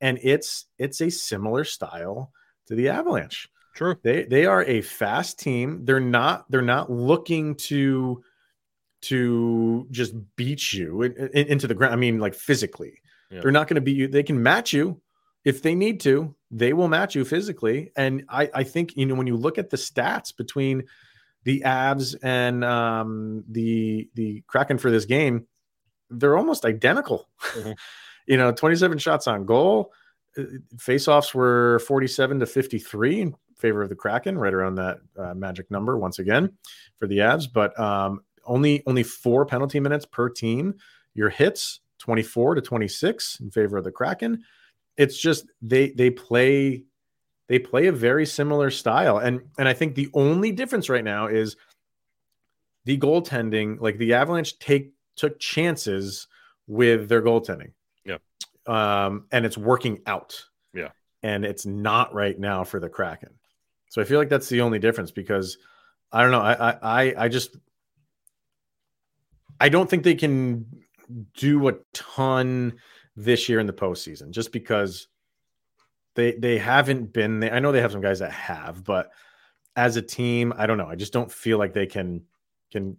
and 0.00 0.18
it's 0.22 0.66
it's 0.78 1.00
a 1.02 1.10
similar 1.10 1.64
style 1.64 2.32
to 2.68 2.74
the 2.74 2.88
Avalanche. 2.88 3.48
True. 3.74 3.96
They 4.02 4.24
they 4.24 4.46
are 4.46 4.64
a 4.64 4.80
fast 4.80 5.38
team. 5.38 5.84
They're 5.84 6.00
not 6.00 6.50
they're 6.50 6.62
not 6.62 6.90
looking 6.90 7.54
to 7.56 8.22
to 9.02 9.86
just 9.90 10.14
beat 10.36 10.72
you 10.72 11.02
in, 11.02 11.12
in, 11.34 11.46
into 11.48 11.66
the 11.66 11.74
ground. 11.74 11.92
I 11.92 11.96
mean, 11.96 12.18
like 12.18 12.34
physically, 12.34 13.00
Yeah. 13.30 13.40
they're 13.40 13.50
not 13.52 13.68
going 13.68 13.74
to 13.74 13.80
beat 13.80 13.96
you. 13.96 14.08
They 14.08 14.22
can 14.22 14.42
match 14.42 14.72
you 14.72 15.00
if 15.44 15.62
they 15.62 15.74
need 15.74 16.00
to. 16.00 16.34
They 16.50 16.72
will 16.72 16.88
match 16.88 17.14
you 17.14 17.24
physically. 17.24 17.90
And 17.96 18.24
I 18.28 18.48
I 18.54 18.62
think 18.64 18.96
you 18.96 19.06
know 19.06 19.14
when 19.14 19.26
you 19.26 19.36
look 19.36 19.58
at 19.58 19.70
the 19.70 19.76
stats 19.76 20.34
between 20.36 20.84
the 21.44 21.62
Avs 21.64 22.14
and 22.22 22.64
um, 22.64 23.44
the 23.48 24.08
the 24.14 24.42
Kraken 24.46 24.78
for 24.78 24.90
this 24.90 25.04
game, 25.04 25.46
they're 26.10 26.36
almost 26.36 26.64
identical. 26.64 27.28
Mhm. 27.54 27.76
you 28.26 28.36
know, 28.36 28.52
27 28.52 28.98
shots 28.98 29.26
on 29.26 29.44
goal. 29.44 29.92
Uh, 30.38 30.44
Face-offs 30.78 31.34
were 31.34 31.80
47 31.80 32.40
to 32.40 32.46
53 32.46 33.20
in 33.20 33.34
favor 33.58 33.82
of 33.82 33.88
the 33.88 33.94
Kraken, 33.96 34.38
right 34.38 34.54
around 34.54 34.76
that 34.76 34.98
uh, 35.18 35.34
magic 35.34 35.70
number 35.70 35.98
once 35.98 36.18
again 36.18 36.52
for 36.98 37.06
the 37.06 37.18
Avs. 37.18 37.46
But 37.52 37.78
um, 37.78 38.20
only 38.44 38.82
only 38.86 39.02
four 39.02 39.46
penalty 39.46 39.80
minutes 39.80 40.06
per 40.06 40.28
team. 40.28 40.74
Your 41.14 41.28
hits 41.28 41.80
24 41.98 42.56
to 42.56 42.60
26 42.60 43.40
in 43.40 43.50
favor 43.50 43.76
of 43.76 43.84
the 43.84 43.92
Kraken. 43.92 44.42
It's 44.96 45.18
just 45.18 45.46
they 45.60 45.90
they 45.90 46.10
play 46.10 46.84
they 47.52 47.58
play 47.58 47.86
a 47.86 47.92
very 47.92 48.24
similar 48.24 48.70
style, 48.70 49.18
and 49.18 49.42
and 49.58 49.68
I 49.68 49.74
think 49.74 49.94
the 49.94 50.08
only 50.14 50.52
difference 50.52 50.88
right 50.88 51.04
now 51.04 51.26
is 51.26 51.56
the 52.86 52.96
goaltending. 52.96 53.78
Like 53.78 53.98
the 53.98 54.14
Avalanche 54.14 54.58
take 54.58 54.94
took 55.16 55.38
chances 55.38 56.28
with 56.66 57.10
their 57.10 57.20
goaltending. 57.20 57.72
Yeah. 58.06 58.16
Um, 58.66 59.26
and 59.30 59.44
it's 59.44 59.58
working 59.58 60.00
out. 60.06 60.42
Yeah. 60.72 60.92
And 61.22 61.44
it's 61.44 61.66
not 61.66 62.14
right 62.14 62.38
now 62.38 62.64
for 62.64 62.80
the 62.80 62.88
Kraken. 62.88 63.34
So 63.90 64.00
I 64.00 64.06
feel 64.06 64.18
like 64.18 64.30
that's 64.30 64.48
the 64.48 64.62
only 64.62 64.78
difference 64.78 65.10
because 65.10 65.58
I 66.10 66.22
don't 66.22 66.30
know. 66.30 66.40
I 66.40 66.70
I 66.70 66.78
I, 66.82 67.14
I 67.24 67.28
just 67.28 67.54
I 69.60 69.68
don't 69.68 69.90
think 69.90 70.04
they 70.04 70.14
can 70.14 70.64
do 71.34 71.68
a 71.68 71.74
ton 71.92 72.78
this 73.14 73.46
year 73.50 73.60
in 73.60 73.66
the 73.66 73.74
postseason 73.74 74.30
just 74.30 74.52
because 74.52 75.08
they 76.14 76.32
they 76.32 76.58
haven't 76.58 77.12
been 77.12 77.40
there. 77.40 77.54
I 77.54 77.60
know 77.60 77.72
they 77.72 77.80
have 77.80 77.92
some 77.92 78.00
guys 78.00 78.18
that 78.20 78.32
have, 78.32 78.84
but 78.84 79.10
as 79.76 79.96
a 79.96 80.02
team, 80.02 80.52
I 80.56 80.66
don't 80.66 80.78
know. 80.78 80.86
I 80.86 80.96
just 80.96 81.12
don't 81.12 81.32
feel 81.32 81.58
like 81.58 81.72
they 81.72 81.86
can 81.86 82.22
can 82.70 82.96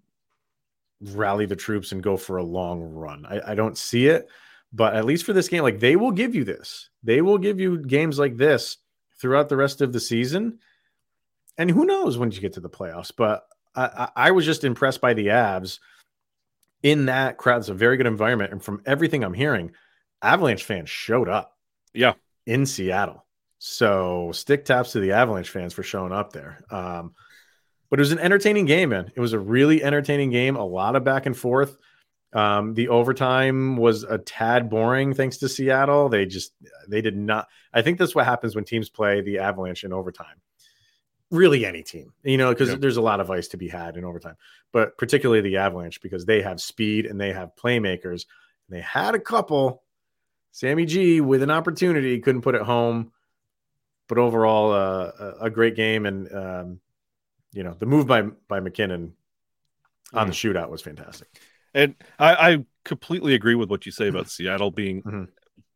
rally 1.02 1.46
the 1.46 1.56
troops 1.56 1.92
and 1.92 2.02
go 2.02 2.18
for 2.18 2.38
a 2.38 2.44
long 2.44 2.82
run. 2.82 3.26
I, 3.26 3.52
I 3.52 3.56
don't 3.56 3.78
see 3.78 4.08
it, 4.08 4.30
but 4.72 4.96
at 4.96 5.06
least 5.06 5.26
for 5.26 5.34
this 5.34 5.50
game, 5.50 5.64
like 5.64 5.80
they 5.80 5.96
will 5.96 6.12
give 6.12 6.34
you 6.34 6.44
this. 6.44 6.90
They 7.04 7.22
will 7.22 7.38
give 7.38 7.60
you 7.60 7.78
games 7.80 8.18
like 8.18 8.38
this 8.38 8.78
throughout 9.20 9.50
the 9.50 9.58
rest 9.58 9.82
of 9.82 9.94
the 9.94 10.00
season. 10.00 10.60
And 11.58 11.70
who 11.70 11.86
knows 11.86 12.18
when 12.18 12.32
you 12.32 12.42
get 12.42 12.54
to 12.54 12.62
the 12.62 12.70
playoffs? 12.70 13.12
But 13.16 13.46
I, 13.76 13.86
I, 13.86 14.28
I 14.28 14.32
was 14.32 14.46
just 14.46 14.64
impressed 14.64 15.02
by 15.02 15.14
the 15.14 15.28
Avs 15.28 15.80
in 16.82 17.06
that 17.06 17.38
crowd. 17.38 17.60
It's 17.60 17.70
a 17.70 17.74
very 17.74 17.98
good 17.98 18.08
environment, 18.08 18.52
and 18.52 18.64
from 18.64 18.82
everything 18.86 19.24
I'm 19.24 19.34
hearing, 19.34 19.72
Avalanche 20.22 20.64
fans 20.64 20.90
showed 20.90 21.30
up. 21.30 21.58
Yeah. 21.94 22.14
In 22.46 22.66
Seattle. 22.66 23.26
So 23.60 24.32
stick 24.34 24.66
taps 24.66 24.92
to 24.92 25.00
the 25.00 25.14
Avalanche 25.14 25.50
fans 25.50 25.74
for 25.74 25.84
showing 25.84 26.12
up 26.12 26.34
there. 26.34 26.64
Um, 26.70 27.14
but 27.90 28.00
it 28.00 28.02
was 28.02 28.12
an 28.12 28.20
entertaining 28.20 28.66
game, 28.66 28.90
man. 28.90 29.12
It 29.16 29.20
was 29.22 29.34
a 29.34 29.40
really 29.40 29.84
entertaining 29.84 30.32
game. 30.32 30.56
A 30.56 30.66
lot 30.66 30.96
of 30.96 31.04
back 31.04 31.26
and 31.28 31.38
forth. 31.38 31.78
Um, 32.34 32.74
the 32.74 32.88
overtime 32.88 33.78
was 33.78 34.04
a 34.04 34.18
tad 34.18 34.68
boring 34.70 35.14
thanks 35.14 35.38
to 35.38 35.48
Seattle. 35.50 36.10
They 36.10 36.26
just 36.26 36.54
they 36.88 37.00
did 37.02 37.16
not. 37.16 37.48
I 37.72 37.84
think 37.84 38.00
that's 38.00 38.16
what 38.16 38.26
happens 38.26 38.56
when 38.56 38.66
teams 38.66 38.90
play 38.90 39.22
the 39.22 39.38
Avalanche 39.38 39.84
in 39.84 39.94
overtime. 39.94 40.42
Really, 41.30 41.66
any 41.66 41.84
team, 41.84 42.14
you 42.24 42.38
know, 42.38 42.50
because 42.50 42.70
Yep. 42.70 42.80
there's 42.80 42.98
a 42.98 43.02
lot 43.02 43.20
of 43.20 43.30
ice 43.30 43.48
to 43.50 43.58
be 43.58 43.68
had 43.68 43.98
in 43.98 44.04
overtime, 44.04 44.36
but 44.72 44.98
particularly 44.98 45.42
the 45.42 45.58
Avalanche 45.58 46.02
because 46.02 46.26
they 46.26 46.42
have 46.42 46.60
speed 46.60 47.06
and 47.06 47.22
they 47.22 47.32
have 47.32 47.52
playmakers. 47.56 48.26
They 48.70 48.82
had 48.82 49.14
a 49.14 49.20
couple. 49.20 49.83
Sammy 50.54 50.86
G 50.86 51.20
with 51.20 51.44
an 51.44 51.52
opportunity 51.52 52.20
couldn't 52.20 52.42
put 52.44 52.56
it 52.56 52.62
home, 52.62 53.12
but 54.08 54.18
overall, 54.18 54.72
uh, 54.72 55.12
a, 55.20 55.46
a 55.46 55.50
great 55.50 55.76
game 55.76 56.06
and 56.06 56.34
um, 56.34 56.80
you 57.52 57.64
know 57.64 57.76
the 57.78 57.86
move 57.86 58.08
by 58.08 58.22
by 58.22 58.60
MacKinnon 58.62 59.14
on 60.14 60.28
the 60.28 60.34
shootout 60.34 60.70
was 60.70 60.82
fantastic. 60.82 61.28
And 61.74 61.96
I, 62.20 62.52
I 62.54 62.66
completely 62.86 63.34
agree 63.34 63.56
with 63.56 63.70
what 63.70 63.86
you 63.86 63.92
say 63.92 64.08
about 64.08 64.30
Seattle 64.30 64.72
being 64.72 65.02
Mhm. 65.02 65.28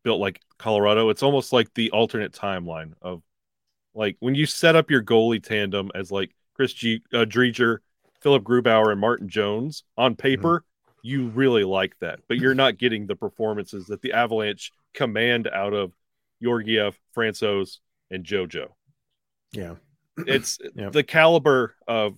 built 0.04 0.20
like 0.20 0.40
Colorado. 0.58 1.10
It's 1.10 1.24
almost 1.24 1.52
like 1.52 1.74
the 1.74 1.90
alternate 1.90 2.32
timeline 2.32 2.92
of 3.02 3.22
like 3.94 4.16
when 4.20 4.36
you 4.36 4.46
set 4.46 4.76
up 4.76 4.90
your 4.92 5.02
goalie 5.02 5.42
tandem 5.42 5.90
as 5.92 6.12
like 6.12 6.34
Chris 6.54 6.72
G, 6.72 7.02
uh, 7.12 7.24
Driedger, 7.24 7.78
Philip 8.20 8.44
Grubauer, 8.44 8.92
and 8.92 9.00
Martin 9.00 9.28
Jones 9.28 9.82
on 9.96 10.14
paper, 10.14 10.64
you 11.08 11.28
really 11.28 11.64
like 11.64 11.98
that, 12.00 12.20
but 12.28 12.36
you're 12.36 12.54
not 12.54 12.78
getting 12.78 13.06
the 13.06 13.16
performances 13.16 13.86
that 13.86 14.02
the 14.02 14.12
Avalanche 14.12 14.72
command 14.92 15.48
out 15.48 15.72
of 15.72 15.92
Georgiev, 16.42 16.98
Francouz, 17.16 17.78
and 18.10 18.24
JoJo. 18.24 18.68
Yeah, 19.52 19.76
It's 20.18 20.58
the 20.92 21.02
caliber 21.02 21.74
of 21.86 22.14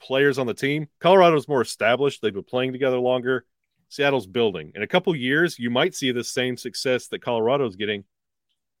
players 0.00 0.38
on 0.38 0.46
the 0.46 0.54
team. 0.54 0.88
Colorado's 1.00 1.48
more 1.48 1.62
established. 1.62 2.20
They've 2.20 2.34
been 2.34 2.42
playing 2.42 2.72
together 2.72 2.98
longer. 2.98 3.44
Seattle's 3.88 4.26
building. 4.26 4.72
In 4.74 4.82
a 4.82 4.86
couple 4.86 5.14
years, 5.16 5.58
you 5.58 5.70
might 5.70 5.94
see 5.94 6.12
the 6.12 6.22
same 6.22 6.56
success 6.56 7.08
that 7.08 7.22
Colorado's 7.22 7.74
getting 7.74 8.04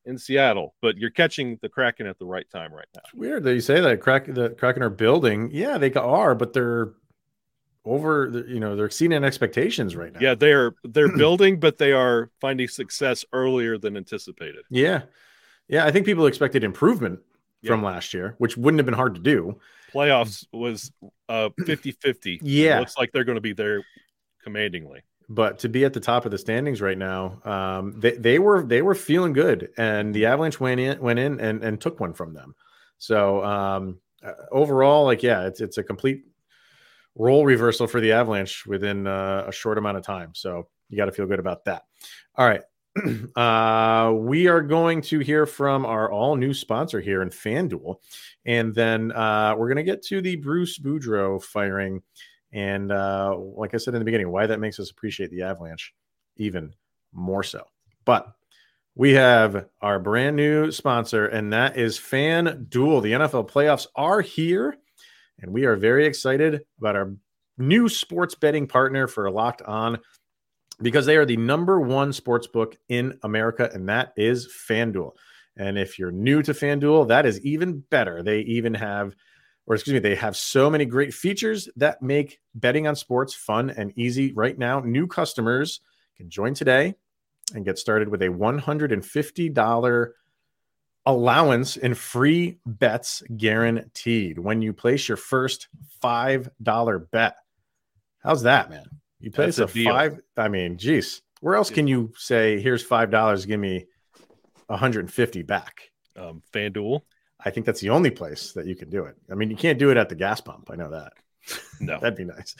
in 0.04 0.18
Seattle, 0.18 0.74
but 0.80 0.96
you're 0.96 1.10
catching 1.10 1.58
the 1.62 1.68
Kraken 1.68 2.06
at 2.06 2.18
the 2.18 2.26
right 2.26 2.48
time 2.50 2.72
right 2.72 2.86
now. 2.94 3.02
it's 3.04 3.14
weird 3.14 3.44
that 3.44 3.54
you 3.54 3.60
say 3.60 3.80
that. 3.80 4.00
Crack 4.00 4.26
the 4.26 4.50
Kraken 4.50 4.82
are 4.82 4.90
building. 4.90 5.50
Yeah, 5.52 5.78
they 5.78 5.92
are, 5.92 6.34
but 6.34 6.52
they're 6.52 6.92
over. 7.84 8.30
the- 8.30 8.46
You 8.48 8.60
know, 8.60 8.76
they're 8.76 8.86
exceeding 8.86 9.24
expectations 9.24 9.96
right 9.96 10.12
now. 10.12 10.20
Yeah, 10.20 10.34
they're 10.34 10.74
they're 10.84 11.14
building, 11.16 11.60
but 11.60 11.78
they 11.78 11.92
are 11.92 12.30
finding 12.40 12.68
success 12.68 13.24
earlier 13.32 13.78
than 13.78 13.96
anticipated. 13.96 14.64
yeah, 14.70 15.02
yeah. 15.68 15.84
I 15.86 15.90
think 15.90 16.06
people 16.06 16.26
expected 16.26 16.64
improvement 16.64 17.20
from 17.64 17.82
last 17.82 18.14
year, 18.14 18.34
which 18.38 18.56
wouldn't 18.56 18.78
have 18.78 18.86
been 18.86 18.94
hard 18.94 19.14
to 19.16 19.20
do. 19.20 19.58
Playoffs 19.92 20.46
was 20.52 20.90
uh 21.28 21.50
50-50. 21.60 22.38
Yeah. 22.42 22.76
It 22.76 22.80
looks 22.80 22.96
like 22.98 23.10
they're 23.12 23.24
going 23.24 23.36
to 23.36 23.40
be 23.42 23.52
there 23.52 23.84
commandingly. 24.42 25.02
but 25.28 25.58
to 25.60 25.68
be 25.68 25.84
at 25.84 25.92
the 25.92 26.00
top 26.00 26.24
of 26.24 26.30
the 26.30 26.38
standings 26.38 26.80
right 26.80 26.96
now, 26.98 27.40
um, 27.44 27.94
they, 28.00 28.12
they 28.12 28.38
were 28.38 28.62
they 28.64 28.82
were 28.82 28.94
feeling 28.94 29.32
good, 29.32 29.68
and 29.76 30.14
the 30.14 30.26
Avalanche 30.26 30.58
went 30.60 30.80
in 30.80 30.98
went 31.00 31.18
in 31.18 31.38
and, 31.40 31.62
and 31.62 31.80
took 31.80 32.00
one 32.00 32.12
from 32.14 32.34
them. 32.34 32.54
So 32.98 33.44
um, 33.44 33.98
uh, 34.24 34.32
overall, 34.50 35.04
like 35.04 35.22
yeah, 35.22 35.46
it's 35.46 35.60
it's 35.60 35.78
a 35.78 35.82
complete 35.84 36.24
role 37.14 37.44
reversal 37.44 37.86
for 37.86 38.00
the 38.00 38.12
Avalanche 38.12 38.66
within 38.66 39.06
uh, 39.06 39.44
a 39.48 39.52
short 39.52 39.78
amount 39.78 39.96
of 39.96 40.04
time. 40.04 40.30
So 40.34 40.68
you 40.88 40.96
got 40.96 41.06
to 41.06 41.12
feel 41.12 41.26
good 41.26 41.40
about 41.40 41.64
that. 41.64 41.84
All 42.36 42.46
right. 42.46 42.62
uh, 43.36 44.12
we 44.12 44.48
are 44.48 44.62
going 44.62 45.00
to 45.00 45.20
hear 45.20 45.46
from 45.46 45.86
our 45.86 46.10
all 46.10 46.36
new 46.36 46.52
sponsor 46.52 47.00
here 47.00 47.22
in 47.22 47.30
FanDuel. 47.30 47.96
And 48.44 48.74
then 48.74 49.12
uh, 49.12 49.54
we're 49.56 49.68
going 49.68 49.76
to 49.76 49.82
get 49.84 50.02
to 50.06 50.20
the 50.20 50.36
Bruce 50.36 50.78
Boudreau 50.78 51.42
firing. 51.42 52.02
And 52.52 52.90
uh, 52.90 53.36
like 53.38 53.74
I 53.74 53.76
said 53.76 53.94
in 53.94 54.00
the 54.00 54.04
beginning, 54.04 54.30
why 54.30 54.46
that 54.46 54.60
makes 54.60 54.80
us 54.80 54.90
appreciate 54.90 55.30
the 55.30 55.42
Avalanche 55.42 55.94
even 56.36 56.74
more 57.12 57.42
so. 57.42 57.64
But 58.04 58.32
we 58.96 59.12
have 59.12 59.66
our 59.80 60.00
brand 60.00 60.36
new 60.36 60.72
sponsor, 60.72 61.26
and 61.26 61.52
that 61.52 61.76
is 61.76 61.98
FanDuel. 61.98 63.02
The 63.02 63.12
NFL 63.12 63.48
playoffs 63.48 63.86
are 63.94 64.20
here, 64.20 64.76
and 65.40 65.52
we 65.52 65.64
are 65.64 65.76
very 65.76 66.06
excited 66.06 66.62
about 66.78 66.96
our 66.96 67.14
new 67.58 67.88
sports 67.88 68.34
betting 68.34 68.66
partner 68.66 69.06
for 69.06 69.30
Locked 69.30 69.62
On 69.62 69.98
because 70.80 71.06
they 71.06 71.16
are 71.16 71.26
the 71.26 71.36
number 71.36 71.80
one 71.80 72.12
sports 72.12 72.46
book 72.46 72.76
in 72.88 73.18
America, 73.22 73.70
and 73.72 73.88
that 73.88 74.12
is 74.16 74.48
FanDuel. 74.68 75.12
And 75.56 75.78
if 75.78 75.98
you're 75.98 76.12
new 76.12 76.42
to 76.42 76.52
FanDuel, 76.52 77.08
that 77.08 77.26
is 77.26 77.40
even 77.44 77.80
better. 77.90 78.22
They 78.22 78.40
even 78.40 78.74
have, 78.74 79.14
or 79.66 79.74
excuse 79.74 79.94
me, 79.94 80.00
they 80.00 80.14
have 80.14 80.36
so 80.36 80.70
many 80.70 80.86
great 80.86 81.12
features 81.12 81.68
that 81.76 82.00
make 82.00 82.40
betting 82.54 82.86
on 82.86 82.96
sports 82.96 83.34
fun 83.34 83.70
and 83.70 83.92
easy. 83.96 84.32
Right 84.32 84.58
now, 84.58 84.80
new 84.80 85.06
customers 85.06 85.80
can 86.16 86.30
join 86.30 86.54
today 86.54 86.94
and 87.54 87.64
get 87.64 87.78
started 87.78 88.08
with 88.08 88.22
a 88.22 88.28
$150 88.28 90.08
allowance 91.06 91.76
in 91.76 91.94
free 91.94 92.58
bets 92.66 93.22
guaranteed 93.36 94.38
when 94.38 94.62
you 94.62 94.72
place 94.72 95.08
your 95.08 95.16
first 95.16 95.68
$5 96.02 97.10
bet. 97.10 97.36
How's 98.22 98.42
that, 98.42 98.70
man? 98.70 98.84
You 99.18 99.30
place 99.30 99.56
That's 99.56 99.74
a, 99.74 99.80
a 99.80 99.84
five. 99.84 100.20
I 100.36 100.48
mean, 100.48 100.76
geez, 100.76 101.22
where 101.40 101.54
else 101.54 101.70
can 101.70 101.86
you 101.86 102.12
say, 102.16 102.60
here's 102.60 102.86
$5, 102.86 103.46
give 103.46 103.60
me 103.60 103.86
150 104.66 105.42
back? 105.42 105.90
Um, 106.16 106.42
FanDuel. 106.52 107.00
I 107.42 107.50
think 107.50 107.64
that's 107.64 107.80
the 107.80 107.90
only 107.90 108.10
place 108.10 108.52
that 108.52 108.66
you 108.66 108.76
can 108.76 108.90
do 108.90 109.04
it. 109.04 109.16
I 109.30 109.34
mean, 109.34 109.50
you 109.50 109.56
can't 109.56 109.78
do 109.78 109.90
it 109.90 109.96
at 109.96 110.08
the 110.08 110.14
gas 110.14 110.40
pump. 110.40 110.70
I 110.70 110.76
know 110.76 110.90
that. 110.90 111.12
No. 111.82 111.98
That'd 111.98 112.18
be 112.18 112.26
nice. 112.26 112.56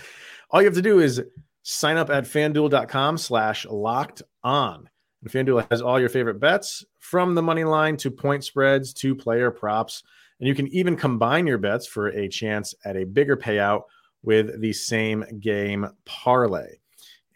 All 0.50 0.62
you 0.62 0.66
have 0.66 0.76
to 0.76 0.80
do 0.80 0.99
is 1.00 1.23
sign 1.62 1.99
up 1.99 2.09
at 2.09 2.25
fanduel.com 2.25 3.18
slash 3.18 3.66
locked 3.66 4.23
on. 4.42 4.88
And 5.23 5.31
FanDuel 5.31 5.67
has 5.71 5.83
all 5.83 6.00
your 6.00 6.09
favorite 6.09 6.41
bets 6.41 6.85
from 6.99 7.35
the 7.35 7.43
money 7.43 7.65
line 7.65 7.97
to 7.99 8.11
point 8.11 8.45
spreads 8.45 8.93
to 8.95 9.15
player 9.15 9.50
props. 9.50 10.03
And 10.39 10.49
you 10.49 10.55
can 10.55 10.69
even 10.69 10.97
combine 10.97 11.47
your 11.47 11.59
bets 11.59 11.87
for 11.87 12.09
a 12.09 12.29
chance 12.29 12.75
at 12.85 12.97
a 12.97 13.05
bigger 13.05 13.37
payout 13.37 13.83
with 14.23 14.61
the 14.61 14.73
same 14.73 15.25
game 15.41 15.87
parlay. 16.07 16.77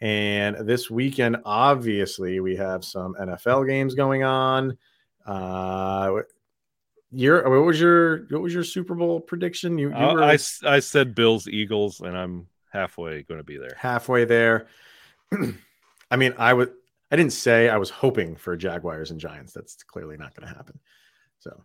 And 0.01 0.67
this 0.67 0.89
weekend, 0.89 1.37
obviously, 1.45 2.39
we 2.39 2.55
have 2.57 2.83
some 2.83 3.15
NFL 3.19 3.67
games 3.67 3.95
going 3.95 4.23
on. 4.23 4.77
Uh, 5.25 6.21
your 7.11 7.49
what 7.49 7.65
was 7.65 7.79
your 7.79 8.25
what 8.29 8.41
was 8.41 8.53
your 8.53 8.63
Super 8.63 8.93
Bowl 8.93 9.19
prediction? 9.21 9.77
You, 9.77 9.89
you 9.89 9.95
Uh, 9.95 10.13
were 10.15 10.23
I, 10.23 10.37
I 10.65 10.79
said 10.79 11.15
Bills 11.15 11.47
Eagles, 11.47 12.01
and 12.01 12.17
I'm 12.17 12.47
halfway 12.71 13.23
going 13.23 13.39
to 13.39 13.43
be 13.43 13.57
there. 13.57 13.75
halfway 13.77 14.25
there. 14.25 14.67
I 16.11 16.17
mean, 16.17 16.33
I 16.37 16.53
would 16.53 16.73
I 17.11 17.15
didn't 17.15 17.33
say 17.33 17.69
I 17.69 17.77
was 17.77 17.89
hoping 17.89 18.35
for 18.35 18.57
Jaguars 18.57 19.11
and 19.11 19.19
Giants. 19.19 19.53
That's 19.53 19.83
clearly 19.83 20.17
not 20.17 20.35
going 20.35 20.47
to 20.49 20.55
happen. 20.55 20.79
So 21.39 21.63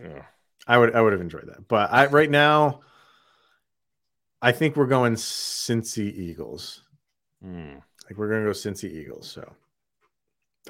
Yeah. 0.00 0.22
I 0.66 0.78
would 0.78 0.94
I 0.94 1.00
would 1.00 1.12
have 1.12 1.22
enjoyed 1.22 1.46
that. 1.48 1.68
But 1.68 1.92
I 1.92 2.06
right 2.06 2.30
now, 2.30 2.80
I 4.42 4.52
think 4.52 4.76
we're 4.76 4.86
going 4.86 5.14
Cincy 5.14 6.12
Eagles. 6.12 6.82
Hmm. 7.42 7.74
Like 8.08 8.16
we're 8.16 8.28
going 8.28 8.42
to 8.42 8.48
go 8.48 8.52
Cincy 8.52 8.90
Eagles. 8.90 9.30
So 9.30 9.50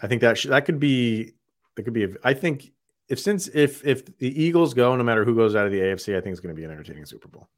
I 0.03 0.07
think 0.07 0.21
that 0.23 0.39
should, 0.39 0.51
that 0.53 0.65
could 0.65 0.81
be 0.81 1.33
that 1.77 1.85
could 1.85 1.95
be. 1.95 2.05
A, 2.05 2.09
I 2.25 2.35
think 2.35 2.73
if 3.09 3.19
since 3.19 3.49
if 3.49 3.85
if 3.87 4.05
the 4.19 4.43
Eagles 4.43 4.75
go, 4.75 4.95
no 4.97 5.03
matter 5.03 5.25
who 5.25 5.35
goes 5.35 5.55
out 5.57 5.67
of 5.67 5.73
the 5.73 5.81
AFC, 5.81 6.17
I 6.17 6.21
think 6.21 6.33
it's 6.33 6.41
going 6.41 6.55
to 6.55 6.59
be 6.59 6.65
an 6.65 6.71
entertaining 6.71 7.07
Super 7.07 7.29
Bowl. 7.29 7.49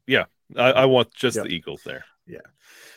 I, 0.57 0.71
I 0.71 0.85
want 0.85 1.13
just 1.13 1.35
Yep. 1.37 1.45
the 1.45 1.51
Eagles 1.53 1.81
there. 1.85 2.05
Yeah. 2.27 2.39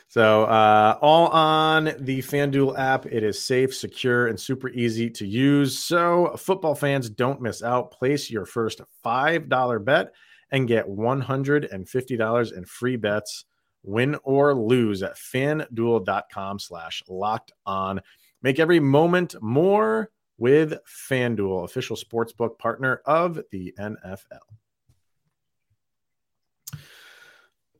So, 0.08 0.44
uh, 0.44 0.96
all 1.00 1.28
on 1.28 1.84
the 1.98 2.20
FanDuel 2.20 2.78
app. 2.78 3.06
It 3.06 3.24
is 3.24 3.40
safe, 3.40 3.74
secure, 3.74 4.28
and 4.28 4.38
super 4.38 4.68
easy 4.68 5.10
to 5.10 5.26
use. 5.26 5.76
So, 5.78 6.36
football 6.36 6.74
fans, 6.76 7.08
don't 7.10 7.40
miss 7.40 7.62
out. 7.62 7.90
Place 7.90 8.30
your 8.30 8.44
first 8.46 8.80
$5 9.04 9.84
bet 9.84 10.12
and 10.52 10.68
get 10.68 10.86
$150 10.86 12.52
in 12.56 12.64
free 12.64 12.96
bets, 12.96 13.44
win 13.82 14.16
or 14.22 14.54
lose 14.54 15.02
at 15.02 15.16
fanduel.com 15.16 16.58
slash 16.60 17.02
locked 17.08 17.52
on. 17.66 18.00
Make 18.42 18.60
every 18.60 18.78
moment 18.80 19.34
more 19.42 20.10
with 20.38 20.74
FanDuel, 21.10 21.64
official 21.64 21.96
sportsbook 21.96 22.58
partner 22.58 23.00
of 23.04 23.40
the 23.50 23.74
NFL. 23.78 24.40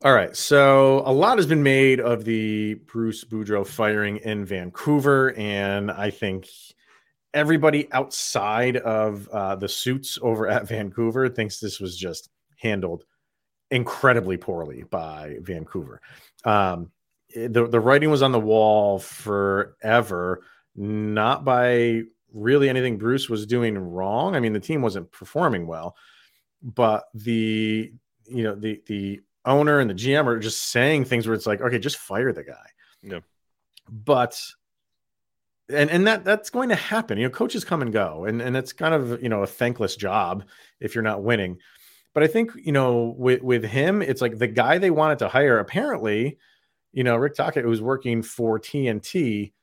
All 0.03 0.13
right. 0.13 0.35
So 0.35 1.01
a 1.05 1.11
lot 1.11 1.37
has 1.37 1.47
been 1.47 1.63
made 1.63 1.99
of 1.99 2.25
the 2.25 2.75
Bruce 2.75 3.23
Boudreau 3.23 3.65
firing 3.65 4.17
in 4.17 4.45
Vancouver. 4.45 5.33
And 5.35 5.89
I 5.89 6.11
think 6.11 6.47
everybody 7.33 7.91
outside 7.91 8.77
of 8.77 9.27
uh, 9.29 9.55
the 9.55 9.67
suits 9.67 10.19
over 10.21 10.47
at 10.47 10.67
Vancouver 10.67 11.27
thinks 11.27 11.59
this 11.59 11.79
was 11.79 11.97
just 11.97 12.29
handled 12.59 13.03
incredibly 13.71 14.37
poorly 14.37 14.83
by 14.83 15.37
Vancouver. 15.41 16.01
Um, 16.43 16.91
the, 17.35 17.67
the 17.67 17.79
writing 17.79 18.11
was 18.11 18.21
on 18.21 18.31
the 18.31 18.39
wall 18.39 18.99
forever, 18.99 20.43
not 20.75 21.43
by 21.43 22.03
really 22.33 22.69
anything 22.69 22.97
Bruce 22.97 23.29
was 23.29 23.45
doing 23.45 23.77
wrong. 23.77 24.35
I 24.35 24.39
mean, 24.39 24.53
the 24.53 24.59
team 24.59 24.81
wasn't 24.81 25.11
performing 25.11 25.67
well, 25.67 25.95
but 26.61 27.05
the, 27.13 27.91
you 28.27 28.43
know, 28.43 28.55
the, 28.55 28.81
the, 28.87 29.21
owner 29.45 29.79
and 29.79 29.89
the 29.89 29.93
GM 29.93 30.25
are 30.25 30.39
just 30.39 30.71
saying 30.71 31.05
things 31.05 31.27
where 31.27 31.35
it's 31.35 31.45
like, 31.45 31.61
okay, 31.61 31.79
just 31.79 31.97
fire 31.97 32.33
the 32.33 32.43
guy. 32.43 32.65
Yeah. 33.01 33.19
But 33.89 34.41
and 35.69 35.89
and 35.89 36.07
that 36.07 36.23
that's 36.23 36.49
going 36.49 36.69
to 36.69 36.75
happen. 36.75 37.17
You 37.17 37.25
know, 37.25 37.31
coaches 37.31 37.63
come 37.63 37.81
and 37.81 37.91
go, 37.91 38.25
and 38.25 38.41
and 38.41 38.55
it's 38.55 38.73
kind 38.73 38.93
of 38.93 39.21
you 39.21 39.29
know 39.29 39.43
a 39.43 39.47
thankless 39.47 39.95
job 39.95 40.43
if 40.79 40.93
you're 40.93 41.03
not 41.03 41.23
winning. 41.23 41.57
But 42.13 42.23
I 42.23 42.27
think 42.27 42.51
you 42.55 42.71
know 42.71 43.15
with 43.17 43.41
with 43.41 43.63
him, 43.63 44.01
it's 44.01 44.21
like 44.21 44.37
the 44.37 44.47
guy 44.47 44.77
they 44.77 44.91
wanted 44.91 45.19
to 45.19 45.27
hire. 45.27 45.59
Apparently, 45.59 46.37
you 46.93 47.03
know, 47.03 47.15
Rick 47.15 47.35
Tocchet, 47.35 47.63
who's 47.63 47.81
working 47.81 48.21
for 48.21 48.59
TNT, 48.59 49.53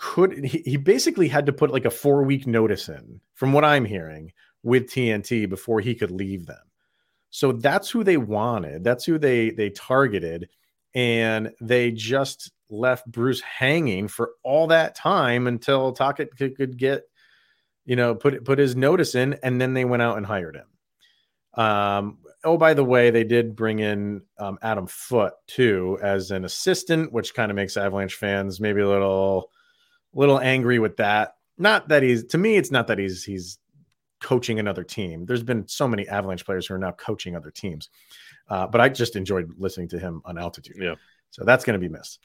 could 0.00 0.44
he, 0.44 0.62
he 0.64 0.76
basically 0.78 1.28
had 1.28 1.44
to 1.44 1.52
put 1.52 1.70
like 1.70 1.84
a 1.84 1.90
four 1.90 2.22
week 2.22 2.46
notice 2.46 2.88
in, 2.88 3.20
from 3.34 3.52
what 3.52 3.66
I'm 3.66 3.84
hearing, 3.84 4.32
with 4.62 4.88
TNT 4.88 5.48
before 5.48 5.80
he 5.80 5.94
could 5.94 6.10
leave 6.10 6.46
them. 6.46 6.62
So 7.28 7.52
that's 7.52 7.90
who 7.90 8.02
they 8.02 8.16
wanted. 8.16 8.82
That's 8.82 9.04
who 9.04 9.18
they 9.18 9.50
they 9.50 9.68
targeted, 9.68 10.48
and 10.94 11.52
they 11.60 11.90
just 11.92 12.50
left 12.70 13.06
Bruce 13.06 13.42
hanging 13.42 14.08
for 14.08 14.30
all 14.42 14.68
that 14.68 14.94
time 14.94 15.46
until 15.46 15.92
Tocchet 15.92 16.36
could, 16.36 16.56
could 16.56 16.78
get, 16.78 17.02
you 17.84 17.94
know, 17.94 18.14
put 18.14 18.42
put 18.44 18.58
his 18.58 18.74
notice 18.74 19.14
in, 19.14 19.38
and 19.42 19.60
then 19.60 19.74
they 19.74 19.84
went 19.84 20.02
out 20.02 20.16
and 20.16 20.26
hired 20.26 20.56
him. 20.56 21.62
Um. 21.62 22.18
Oh, 22.42 22.56
by 22.56 22.72
the 22.72 22.84
way, 22.84 23.10
they 23.10 23.24
did 23.24 23.54
bring 23.54 23.80
in 23.80 24.22
um, 24.38 24.58
Adam 24.62 24.86
Foote 24.86 25.34
too 25.46 25.98
as 26.00 26.30
an 26.30 26.46
assistant, 26.46 27.12
which 27.12 27.34
kind 27.34 27.50
of 27.50 27.54
makes 27.56 27.76
Avalanche 27.76 28.14
fans 28.14 28.60
maybe 28.60 28.80
a 28.80 28.88
little, 28.88 29.50
little 30.14 30.40
angry 30.40 30.78
with 30.78 30.96
that. 30.98 31.36
Not 31.58 31.88
that 31.88 32.02
he's 32.02 32.24
to 32.26 32.38
me, 32.38 32.56
it's 32.56 32.70
not 32.70 32.86
that 32.88 32.98
he's 32.98 33.24
he's 33.24 33.58
coaching 34.20 34.58
another 34.58 34.84
team. 34.84 35.26
There's 35.26 35.42
been 35.42 35.66
so 35.66 35.88
many 35.88 36.08
Avalanche 36.08 36.44
players 36.44 36.66
who 36.66 36.74
are 36.74 36.78
now 36.78 36.92
coaching 36.92 37.36
other 37.36 37.50
teams. 37.50 37.88
Uh, 38.48 38.66
but 38.66 38.80
I 38.80 38.88
just 38.88 39.16
enjoyed 39.16 39.52
listening 39.58 39.88
to 39.88 39.98
him 39.98 40.22
on 40.24 40.36
altitude. 40.38 40.76
Yeah. 40.78 40.96
So 41.30 41.44
that's 41.44 41.64
going 41.64 41.80
to 41.80 41.86
be 41.86 41.92
missed. 41.92 42.18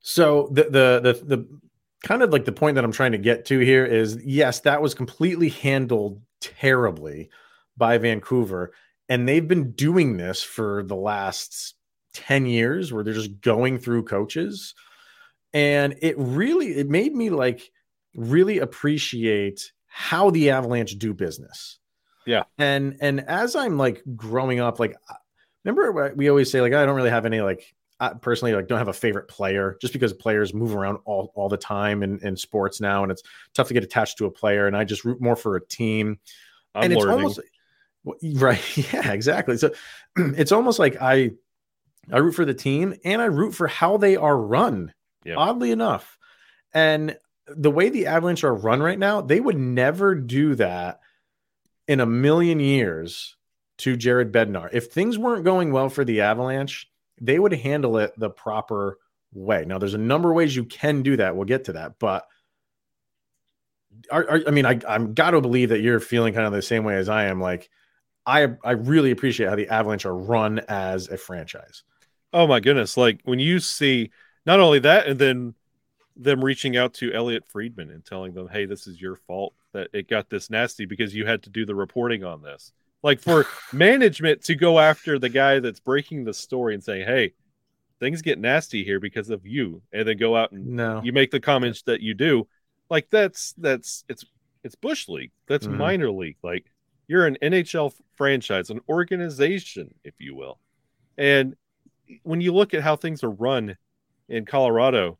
So 0.00 0.48
the, 0.52 0.64
the 0.64 1.00
the 1.00 1.36
the 1.36 1.60
kind 2.02 2.22
of 2.22 2.30
like 2.30 2.44
the 2.44 2.52
point 2.52 2.74
that 2.74 2.84
I'm 2.84 2.92
trying 2.92 3.12
to 3.12 3.18
get 3.18 3.44
to 3.46 3.58
here 3.58 3.84
is 3.84 4.18
yes, 4.24 4.60
that 4.60 4.82
was 4.82 4.94
completely 4.94 5.48
handled 5.48 6.20
terribly 6.40 7.30
by 7.76 7.98
Vancouver, 7.98 8.72
and 9.08 9.28
they've 9.28 9.46
been 9.46 9.72
doing 9.72 10.16
this 10.16 10.42
for 10.42 10.82
the 10.82 10.96
last 10.96 11.74
10 12.14 12.46
years 12.46 12.92
where 12.92 13.02
they're 13.02 13.14
just 13.14 13.40
going 13.40 13.78
through 13.78 14.04
coaches. 14.04 14.74
And 15.54 15.96
it 16.00 16.16
really 16.18 16.76
it 16.76 16.88
made 16.88 17.14
me 17.14 17.30
like 17.30 17.70
really 18.14 18.58
appreciate 18.58 19.72
how 19.86 20.30
the 20.30 20.50
Avalanche 20.50 20.98
do 20.98 21.12
business. 21.12 21.78
Yeah. 22.26 22.44
And 22.58 22.96
and 23.00 23.20
as 23.28 23.56
I'm 23.56 23.76
like 23.78 24.02
growing 24.16 24.60
up, 24.60 24.80
like 24.80 24.96
remember 25.64 26.14
we 26.16 26.28
always 26.28 26.50
say 26.50 26.60
like 26.60 26.72
I 26.72 26.86
don't 26.86 26.96
really 26.96 27.10
have 27.10 27.26
any 27.26 27.40
like 27.40 27.74
I 28.00 28.10
personally 28.14 28.54
like 28.54 28.66
don't 28.66 28.78
have 28.78 28.88
a 28.88 28.92
favorite 28.92 29.28
player 29.28 29.76
just 29.80 29.92
because 29.92 30.12
players 30.12 30.52
move 30.52 30.74
around 30.74 30.98
all, 31.04 31.32
all 31.36 31.48
the 31.48 31.56
time 31.56 32.02
in, 32.02 32.18
in 32.26 32.36
sports 32.36 32.80
now 32.80 33.02
and 33.02 33.12
it's 33.12 33.22
tough 33.54 33.68
to 33.68 33.74
get 33.74 33.84
attached 33.84 34.18
to 34.18 34.26
a 34.26 34.30
player 34.30 34.66
and 34.66 34.76
I 34.76 34.84
just 34.84 35.04
root 35.04 35.20
more 35.20 35.36
for 35.36 35.56
a 35.56 35.64
team. 35.64 36.18
I'm 36.74 36.84
and 36.84 36.92
it's 36.92 37.00
learning. 37.00 37.14
almost 37.14 37.40
right. 38.34 38.76
Yeah, 38.92 39.12
exactly. 39.12 39.56
So 39.56 39.72
it's 40.16 40.52
almost 40.52 40.78
like 40.78 41.00
I 41.00 41.32
I 42.10 42.18
root 42.18 42.32
for 42.32 42.44
the 42.44 42.54
team 42.54 42.94
and 43.04 43.22
I 43.22 43.26
root 43.26 43.54
for 43.54 43.68
how 43.68 43.96
they 43.96 44.16
are 44.16 44.36
run. 44.36 44.92
Yeah. 45.24 45.36
Oddly 45.36 45.70
enough. 45.70 46.18
And 46.74 47.16
the 47.46 47.70
way 47.70 47.88
the 47.88 48.06
Avalanche 48.06 48.44
are 48.44 48.54
run 48.54 48.82
right 48.82 48.98
now, 48.98 49.20
they 49.20 49.40
would 49.40 49.58
never 49.58 50.14
do 50.14 50.54
that 50.56 51.00
in 51.88 52.00
a 52.00 52.06
million 52.06 52.60
years 52.60 53.36
to 53.78 53.96
Jared 53.96 54.32
Bednar. 54.32 54.70
If 54.72 54.86
things 54.86 55.18
weren't 55.18 55.44
going 55.44 55.72
well 55.72 55.88
for 55.88 56.04
the 56.04 56.20
Avalanche, 56.22 56.88
they 57.20 57.38
would 57.38 57.52
handle 57.52 57.98
it 57.98 58.12
the 58.16 58.30
proper 58.30 58.98
way. 59.32 59.64
Now, 59.66 59.78
there's 59.78 59.94
a 59.94 59.98
number 59.98 60.30
of 60.30 60.36
ways 60.36 60.54
you 60.54 60.64
can 60.64 61.02
do 61.02 61.16
that. 61.16 61.36
We'll 61.36 61.44
get 61.44 61.64
to 61.64 61.74
that, 61.74 61.98
but 61.98 62.26
are, 64.10 64.28
are, 64.28 64.40
I 64.46 64.50
mean, 64.50 64.66
I, 64.66 64.80
I'm 64.88 65.14
got 65.14 65.32
to 65.32 65.40
believe 65.40 65.70
that 65.70 65.80
you're 65.80 66.00
feeling 66.00 66.34
kind 66.34 66.46
of 66.46 66.52
the 66.52 66.62
same 66.62 66.84
way 66.84 66.96
as 66.96 67.08
I 67.08 67.24
am. 67.24 67.40
Like, 67.40 67.68
I 68.24 68.48
I 68.62 68.72
really 68.72 69.10
appreciate 69.10 69.48
how 69.48 69.56
the 69.56 69.68
Avalanche 69.68 70.06
are 70.06 70.16
run 70.16 70.60
as 70.68 71.08
a 71.08 71.16
franchise. 71.16 71.82
Oh 72.32 72.46
my 72.46 72.60
goodness! 72.60 72.96
Like 72.96 73.20
when 73.24 73.38
you 73.40 73.58
see 73.58 74.10
not 74.46 74.60
only 74.60 74.80
that, 74.80 75.06
and 75.06 75.18
then 75.18 75.54
them 76.16 76.44
reaching 76.44 76.76
out 76.76 76.94
to 76.94 77.12
Elliotte 77.12 77.46
Friedman 77.46 77.90
and 77.90 78.04
telling 78.04 78.34
them, 78.34 78.48
"Hey, 78.48 78.66
this 78.66 78.86
is 78.86 79.00
your 79.00 79.16
fault 79.16 79.54
that 79.72 79.88
it 79.92 80.08
got 80.08 80.28
this 80.30 80.50
nasty 80.50 80.84
because 80.84 81.14
you 81.14 81.26
had 81.26 81.42
to 81.44 81.50
do 81.50 81.64
the 81.66 81.74
reporting 81.74 82.24
on 82.24 82.42
this." 82.42 82.72
Like 83.02 83.20
for 83.20 83.46
management 83.72 84.42
to 84.44 84.54
go 84.54 84.78
after 84.78 85.18
the 85.18 85.28
guy 85.28 85.60
that's 85.60 85.80
breaking 85.80 86.24
the 86.24 86.34
story 86.34 86.74
and 86.74 86.84
saying, 86.84 87.06
"Hey, 87.06 87.34
things 88.00 88.22
get 88.22 88.38
nasty 88.38 88.84
here 88.84 89.00
because 89.00 89.30
of 89.30 89.46
you," 89.46 89.82
and 89.92 90.06
then 90.06 90.16
go 90.18 90.36
out 90.36 90.52
and 90.52 90.66
No, 90.76 91.00
you 91.04 91.12
make 91.12 91.30
the 91.30 91.40
comments 91.40 91.82
that 91.82 92.00
you 92.00 92.14
do, 92.14 92.48
like 92.90 93.08
that's 93.10 93.52
that's 93.54 94.04
it's 94.08 94.24
it's 94.64 94.74
bush 94.74 95.08
league. 95.08 95.32
That's 95.48 95.66
Mhm. 95.66 95.76
minor 95.78 96.10
league. 96.10 96.36
Like 96.42 96.66
you're 97.08 97.26
an 97.26 97.36
NHL 97.42 97.94
franchise, 98.16 98.70
an 98.70 98.80
organization, 98.88 99.94
if 100.04 100.14
you 100.18 100.34
will, 100.34 100.58
and 101.18 101.56
when 102.22 102.40
you 102.40 102.52
look 102.52 102.74
at 102.74 102.82
how 102.82 102.96
things 102.96 103.22
are 103.24 103.30
run 103.30 103.76
in 104.32 104.46
Colorado, 104.46 105.18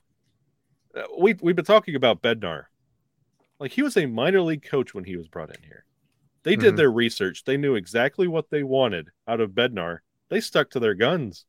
uh, 0.97 1.03
we 1.19 1.35
we've 1.43 1.55
been 1.55 1.65
talking 1.67 1.95
about 1.95 2.23
Bednar. 2.23 2.65
Like 3.61 3.71
he 3.73 3.83
was 3.83 3.97
a 3.97 4.07
minor 4.07 4.41
league 4.41 4.63
coach 4.65 4.95
when 4.95 5.05
he 5.05 5.17
was 5.17 5.29
brought 5.29 5.55
in 5.55 5.63
here. 5.63 5.85
They 6.43 6.57
did 6.57 6.75
Mhm. 6.75 6.77
their 6.79 6.91
research. 6.91 7.45
They 7.45 7.57
knew 7.57 7.77
exactly 7.77 8.27
what 8.27 8.51
they 8.51 8.65
wanted 8.65 9.11
out 9.29 9.41
of 9.41 9.51
Bednar. 9.53 9.99
They 10.31 10.41
stuck 10.41 10.71
to 10.71 10.81
their 10.81 10.95
guns. 10.95 11.45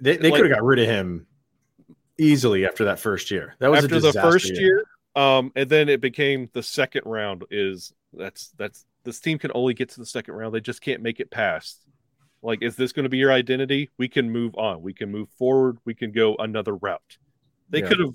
They, 0.00 0.16
they 0.16 0.30
Like- 0.30 0.40
could 0.40 0.50
have 0.50 0.58
got 0.58 0.64
rid 0.64 0.80
of 0.80 0.86
him 0.86 1.26
easily 2.18 2.66
after 2.66 2.86
that 2.86 2.98
first 2.98 3.30
year. 3.30 3.54
That 3.60 3.70
was 3.70 3.80
a 3.80 3.84
After 3.84 4.00
the 4.00 4.12
first 4.12 4.56
year, 4.58 4.84
um, 5.14 5.52
and 5.54 5.68
then 5.68 5.88
it 5.88 6.00
became 6.00 6.48
the 6.54 6.62
second 6.62 7.02
round. 7.04 7.44
Is 7.50 7.92
that's 8.12 8.48
that's 8.56 8.86
this 9.04 9.20
team 9.20 9.38
can 9.38 9.52
only 9.54 9.74
get 9.74 9.90
to 9.90 10.00
the 10.00 10.06
second 10.06 10.34
round. 10.34 10.54
They 10.54 10.60
just 10.60 10.80
can't 10.80 11.02
make 11.02 11.20
it 11.20 11.30
past. 11.30 11.83
Like, 12.44 12.62
is 12.62 12.76
this 12.76 12.92
going 12.92 13.04
to 13.04 13.08
be 13.08 13.16
your 13.18 13.32
identity? 13.32 13.90
We 13.96 14.06
can 14.08 14.30
move 14.30 14.54
on. 14.56 14.82
We 14.82 14.92
can 14.92 15.10
move 15.10 15.30
forward. 15.30 15.78
We 15.86 15.94
can 15.94 16.12
go 16.12 16.36
another 16.36 16.76
route. 16.76 17.18
They 17.70 17.80
Yeah. 17.80 17.88
could 17.88 17.98
have. 18.00 18.14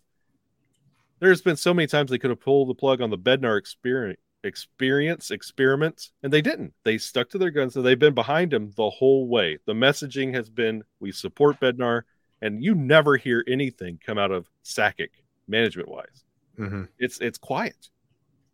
There's 1.19 1.41
been 1.41 1.57
so 1.57 1.73
many 1.73 1.87
times 1.87 2.11
they 2.11 2.19
could 2.19 2.29
have 2.29 2.39
pulled 2.39 2.69
the 2.69 2.75
plug 2.75 3.01
on 3.01 3.09
the 3.09 3.17
Bednar 3.17 3.57
experience, 3.57 4.21
experience 4.43 5.31
experiment, 5.31 6.11
and 6.23 6.31
they 6.31 6.41
didn't. 6.41 6.73
They 6.83 6.97
stuck 6.97 7.29
to 7.31 7.37
their 7.37 7.49
guns, 7.49 7.75
and 7.75 7.85
they've 7.85 7.99
been 7.99 8.13
behind 8.13 8.53
him 8.53 8.71
the 8.77 8.89
whole 8.89 9.27
way. 9.27 9.57
The 9.65 9.73
messaging 9.73 10.33
has 10.35 10.49
been, 10.49 10.83
"We 10.99 11.11
support 11.11 11.59
Bednar," 11.59 12.03
and 12.41 12.63
you 12.63 12.75
never 12.75 13.17
hear 13.17 13.43
anything 13.47 13.97
come 13.97 14.17
out 14.17 14.31
of 14.31 14.49
Sakic 14.63 15.09
management 15.47 15.89
wise. 15.89 16.23
Mhm. 16.57 16.87
It's 16.99 17.19
it's 17.19 17.39
quiet, 17.39 17.89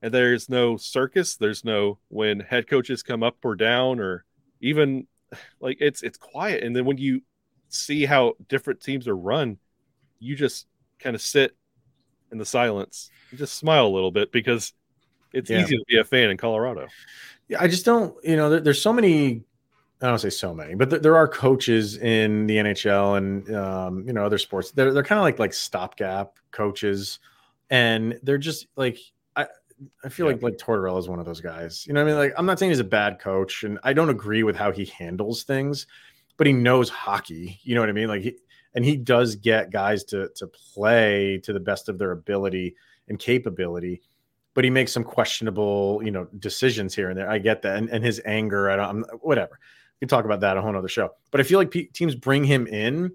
and 0.01 0.13
there's 0.13 0.49
no 0.49 0.77
circus. 0.77 1.35
There's 1.35 1.65
no 1.65 1.99
when 2.07 2.39
head 2.39 2.65
coaches 2.65 3.03
come 3.03 3.21
up 3.21 3.43
or 3.43 3.55
down, 3.55 3.99
or 3.99 4.23
even 4.61 5.07
like 5.59 5.77
it's 5.81 6.03
it's 6.03 6.17
quiet. 6.17 6.63
And 6.63 6.75
then 6.75 6.85
when 6.85 6.97
you 6.97 7.21
see 7.69 8.05
how 8.05 8.35
different 8.47 8.81
teams 8.81 9.07
are 9.07 9.15
run, 9.15 9.57
you 10.19 10.35
just 10.35 10.67
kind 10.99 11.15
of 11.15 11.21
sit 11.21 11.55
in 12.31 12.37
the 12.37 12.45
silence 12.45 13.11
and 13.31 13.39
just 13.39 13.55
smile 13.55 13.87
a 13.87 13.89
little 13.89 14.11
bit 14.11 14.31
because 14.31 14.73
it's 15.33 15.51
Yeah. 15.51 15.57
easy 15.61 15.77
to 15.77 15.85
be 15.87 15.97
a 15.99 16.03
fan 16.05 16.29
in 16.31 16.37
Colorado. 16.37 16.93
Yeah, 17.47 17.61
I 17.61 17.67
just 17.67 17.85
don't, 17.85 18.15
you 18.23 18.35
know, 18.35 18.49
there, 18.49 18.59
there's 18.59 18.81
so 18.81 18.91
many, 18.93 19.43
I 20.01 20.07
don't 20.07 20.19
say 20.19 20.29
so 20.29 20.53
many, 20.53 20.75
but 20.75 20.89
th- 20.89 21.01
there 21.01 21.17
are 21.17 21.27
coaches 21.27 21.97
in 21.97 22.47
the 22.47 22.59
NHL 22.59 23.15
and, 23.15 23.55
um, 23.55 24.03
you 24.07 24.13
know, 24.13 24.25
other 24.25 24.37
sports. 24.37 24.71
They're, 24.71 24.93
they're 24.93 25.03
kind 25.03 25.19
of 25.19 25.23
like, 25.23 25.39
like 25.39 25.53
stopgap 25.53 26.33
coaches. 26.51 27.19
And 27.69 28.19
they're 28.23 28.37
just 28.37 28.67
like, 28.75 28.99
I, 30.03 30.09
feel 30.09 30.25
Yeah. 30.25 30.33
like, 30.33 30.41
like 30.41 30.57
Tortorella 30.57 30.99
is 30.99 31.07
one 31.07 31.19
of 31.19 31.25
those 31.25 31.41
guys, 31.41 31.85
you 31.85 31.93
know 31.93 32.03
what 32.03 32.09
I 32.09 32.11
mean? 32.11 32.19
Like, 32.19 32.33
I'm 32.38 32.45
not 32.45 32.59
saying 32.59 32.71
he's 32.71 32.79
a 32.79 32.83
bad 32.83 33.19
coach 33.19 33.63
and 33.63 33.79
I 33.83 33.93
don't 33.93 34.09
agree 34.09 34.43
with 34.43 34.55
how 34.55 34.71
he 34.71 34.85
handles 34.85 35.43
things, 35.43 35.88
but 36.38 36.47
he 36.47 36.53
knows 36.53 36.89
hockey, 36.89 37.59
you 37.63 37.75
know 37.75 37.81
what 37.81 37.89
I 37.89 37.93
mean? 37.93 38.07
Like 38.07 38.21
he, 38.21 38.38
and 38.73 38.83
he 38.85 38.97
does 38.97 39.35
get 39.35 39.71
guys 39.71 40.03
to, 40.05 40.29
to 40.35 40.47
play 40.47 41.39
to 41.43 41.53
the 41.53 41.59
best 41.59 41.89
of 41.89 41.97
their 41.97 42.11
ability 42.11 42.75
and 43.07 43.19
capability 43.19 44.01
but 44.55 44.63
he 44.63 44.69
makes 44.69 44.91
some 44.91 45.03
questionable, 45.03 46.01
you 46.03 46.09
know, 46.09 46.27
decisions 46.39 46.95
here 46.95 47.09
and 47.09 47.19
there. 47.19 47.29
I 47.29 47.38
get 47.38 47.61
that, 47.63 47.75
and, 47.77 47.89
and 47.89 48.03
his 48.03 48.21
anger. 48.25 48.71
I 48.71 48.77
don't, 48.77 48.89
I'm, 48.89 49.03
whatever. 49.19 49.59
We 49.99 50.05
can 50.05 50.07
talk 50.07 50.25
about 50.25 50.39
that 50.39 50.57
a 50.57 50.61
whole 50.61 50.75
other 50.75 50.88
show. 50.88 51.11
But 51.29 51.41
I 51.41 51.43
feel 51.43 51.59
like 51.59 51.69
pe 51.69 51.83
teams 51.83 52.15
bring 52.15 52.43
him 52.43 52.65
in. 52.65 53.11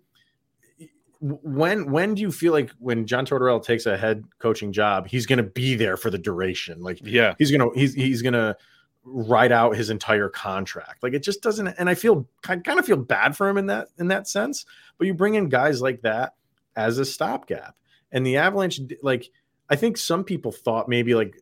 When 1.20 1.90
when 1.90 2.14
do 2.14 2.22
you 2.22 2.32
feel 2.32 2.52
like 2.52 2.70
when 2.78 3.06
John 3.06 3.26
Tortorella 3.26 3.62
takes 3.62 3.86
a 3.86 3.96
head 3.96 4.24
coaching 4.38 4.72
job, 4.72 5.06
he's 5.06 5.26
going 5.26 5.36
to 5.36 5.42
be 5.42 5.74
there 5.74 5.96
for 5.96 6.10
the 6.10 6.18
duration? 6.18 6.82
Like 6.82 7.00
Yeah, 7.04 7.34
he's 7.38 7.50
gonna 7.50 7.68
he's 7.74 7.94
he's 7.94 8.22
gonna 8.22 8.56
write 9.04 9.52
out 9.52 9.76
his 9.76 9.90
entire 9.90 10.28
contract. 10.28 11.02
Like 11.02 11.12
it 11.12 11.22
just 11.22 11.42
doesn't. 11.42 11.68
And 11.68 11.90
I 11.90 11.94
feel 11.94 12.26
kind 12.42 12.64
kind 12.64 12.78
of 12.78 12.86
feel 12.86 12.96
bad 12.96 13.36
for 13.36 13.48
him 13.48 13.58
in 13.58 13.66
that 13.66 13.88
in 13.98 14.08
that 14.08 14.28
sense. 14.28 14.64
But 14.96 15.06
you 15.06 15.14
bring 15.14 15.34
in 15.34 15.48
guys 15.48 15.82
like 15.82 16.02
that 16.02 16.34
as 16.74 16.98
a 16.98 17.04
stopgap, 17.04 17.76
and 18.10 18.24
the 18.24 18.38
Avalanche 18.38 18.80
like 19.02 19.30
I 19.68 19.76
think 19.76 19.98
some 19.98 20.24
people 20.24 20.52
thought 20.52 20.88
maybe 20.88 21.14
like 21.14 21.40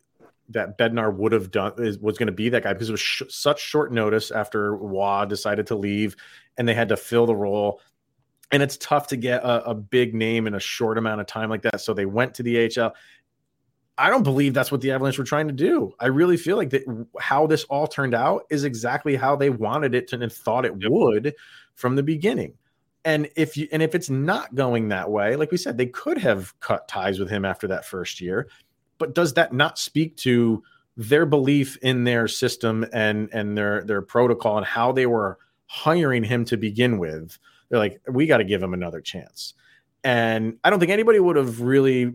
that 0.50 0.78
Bednar 0.78 1.14
would 1.14 1.32
have 1.32 1.50
done 1.50 1.72
is 1.78 1.98
was 1.98 2.18
going 2.18 2.28
to 2.28 2.32
be 2.32 2.48
that 2.48 2.62
guy 2.62 2.72
because 2.72 2.88
it 2.88 2.92
was 2.92 3.00
sh- 3.00 3.22
such 3.28 3.60
short 3.60 3.92
notice 3.92 4.30
after 4.30 4.74
Roy 4.74 5.24
decided 5.26 5.66
to 5.68 5.76
leave, 5.76 6.16
and 6.56 6.66
they 6.66 6.74
had 6.74 6.88
to 6.88 6.96
fill 6.96 7.26
the 7.26 7.36
role. 7.36 7.80
And 8.50 8.62
it's 8.62 8.76
tough 8.78 9.08
to 9.08 9.16
get 9.16 9.42
a, 9.42 9.70
a 9.70 9.74
big 9.74 10.14
name 10.14 10.46
in 10.46 10.54
a 10.54 10.60
short 10.60 10.96
amount 10.96 11.20
of 11.20 11.26
time 11.26 11.50
like 11.50 11.62
that. 11.62 11.80
So 11.80 11.92
they 11.92 12.06
went 12.06 12.34
to 12.34 12.42
the 12.42 12.66
AHL. 12.80 12.94
I 13.98 14.10
don't 14.10 14.22
believe 14.22 14.54
that's 14.54 14.70
what 14.70 14.80
the 14.80 14.92
Avalanche 14.92 15.18
were 15.18 15.24
trying 15.24 15.48
to 15.48 15.52
do. 15.52 15.92
I 15.98 16.06
really 16.06 16.36
feel 16.36 16.56
like 16.56 16.70
that 16.70 17.06
how 17.18 17.46
this 17.46 17.64
all 17.64 17.86
turned 17.86 18.14
out 18.14 18.44
is 18.48 18.64
exactly 18.64 19.16
how 19.16 19.34
they 19.36 19.50
wanted 19.50 19.94
it 19.94 20.08
to 20.08 20.20
and 20.20 20.32
thought 20.32 20.64
it 20.64 20.74
Yep. 20.78 20.90
would 20.90 21.34
from 21.74 21.96
the 21.96 22.02
beginning. 22.02 22.54
And 23.04 23.28
if 23.36 23.56
you 23.56 23.68
and 23.72 23.82
if 23.82 23.94
it's 23.94 24.10
not 24.10 24.54
going 24.54 24.88
that 24.88 25.10
way, 25.10 25.34
like 25.36 25.50
we 25.50 25.56
said, 25.56 25.78
they 25.78 25.86
could 25.86 26.18
have 26.18 26.58
cut 26.60 26.88
ties 26.88 27.18
with 27.18 27.28
him 27.28 27.44
after 27.44 27.66
that 27.68 27.84
first 27.84 28.20
year. 28.20 28.48
But 28.98 29.14
does 29.14 29.34
that 29.34 29.52
not 29.52 29.78
speak 29.78 30.16
to 30.18 30.62
their 30.96 31.26
belief 31.26 31.76
in 31.78 32.04
their 32.04 32.28
system 32.28 32.84
and 32.92 33.28
and 33.32 33.56
their 33.56 33.82
their 33.84 34.02
protocol 34.02 34.58
and 34.58 34.66
how 34.66 34.92
they 34.92 35.06
were 35.06 35.38
hiring 35.66 36.22
him 36.22 36.44
to 36.46 36.56
begin 36.56 36.98
with? 36.98 37.38
They're 37.68 37.78
like, 37.78 38.00
we 38.10 38.26
got 38.26 38.38
to 38.38 38.44
give 38.44 38.62
him 38.62 38.74
another 38.74 39.00
chance. 39.00 39.54
And 40.04 40.58
I 40.64 40.70
don't 40.70 40.78
think 40.78 40.92
anybody 40.92 41.20
would 41.20 41.36
have 41.36 41.60
really 41.60 42.14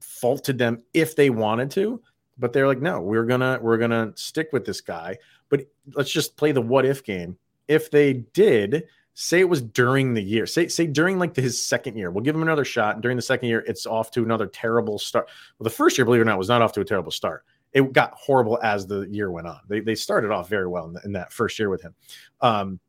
faulted 0.00 0.58
them 0.58 0.82
if 0.92 1.16
they 1.16 1.30
wanted 1.30 1.70
to, 1.72 2.00
but 2.38 2.52
they're 2.52 2.66
like, 2.66 2.80
no, 2.80 3.00
we're 3.00 3.24
gonna 3.24 3.58
we're 3.60 3.78
gonna 3.78 4.12
stick 4.14 4.48
with 4.52 4.64
this 4.64 4.80
guy. 4.80 5.18
But 5.48 5.66
let's 5.94 6.10
just 6.10 6.36
play 6.36 6.52
the 6.52 6.60
what 6.60 6.84
if 6.84 7.04
game. 7.04 7.36
If 7.68 7.90
they 7.90 8.12
did, 8.12 8.84
say 9.14 9.40
it 9.40 9.48
was 9.48 9.62
during 9.62 10.14
the 10.14 10.22
year, 10.22 10.46
say 10.46 10.68
say 10.68 10.86
during 10.86 11.18
like 11.18 11.34
his 11.34 11.60
second 11.60 11.96
year, 11.96 12.10
we'll 12.10 12.24
give 12.24 12.34
him 12.34 12.42
another 12.42 12.64
shot. 12.64 12.94
And 12.94 13.02
during 13.02 13.16
the 13.16 13.22
second 13.22 13.48
year, 13.48 13.64
it's 13.66 13.86
off 13.86 14.10
to 14.12 14.22
another 14.22 14.46
terrible 14.46 14.98
start. 14.98 15.28
Well, 15.58 15.64
the 15.64 15.70
first 15.70 15.96
year, 15.96 16.04
believe 16.04 16.20
it 16.20 16.22
or 16.22 16.26
not, 16.26 16.38
was 16.38 16.48
not 16.48 16.62
off 16.62 16.72
to 16.72 16.80
a 16.80 16.84
terrible 16.84 17.12
start. 17.12 17.44
It 17.72 17.92
got 17.92 18.14
horrible 18.14 18.58
as 18.62 18.86
the 18.86 19.02
year 19.10 19.30
went 19.30 19.46
on. 19.46 19.60
They 19.68 19.80
they 19.80 19.94
started 19.94 20.30
off 20.30 20.48
very 20.48 20.68
well 20.68 20.86
in, 20.86 20.92
the, 20.92 21.00
in 21.04 21.12
that 21.12 21.32
first 21.32 21.58
year 21.58 21.70
with 21.70 21.82
him. 21.82 21.94
Um, 22.40 22.80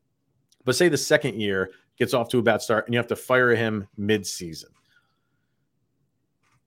but 0.63 0.75
say 0.75 0.89
the 0.89 0.97
second 0.97 1.39
year 1.39 1.71
gets 1.97 2.13
off 2.13 2.29
to 2.29 2.39
a 2.39 2.41
bad 2.43 2.61
start 2.61 2.85
and 2.87 2.93
you 2.93 2.97
have 2.99 3.07
to 3.07 3.15
fire 3.15 3.55
him 3.55 3.87
mid-season. 3.97 4.69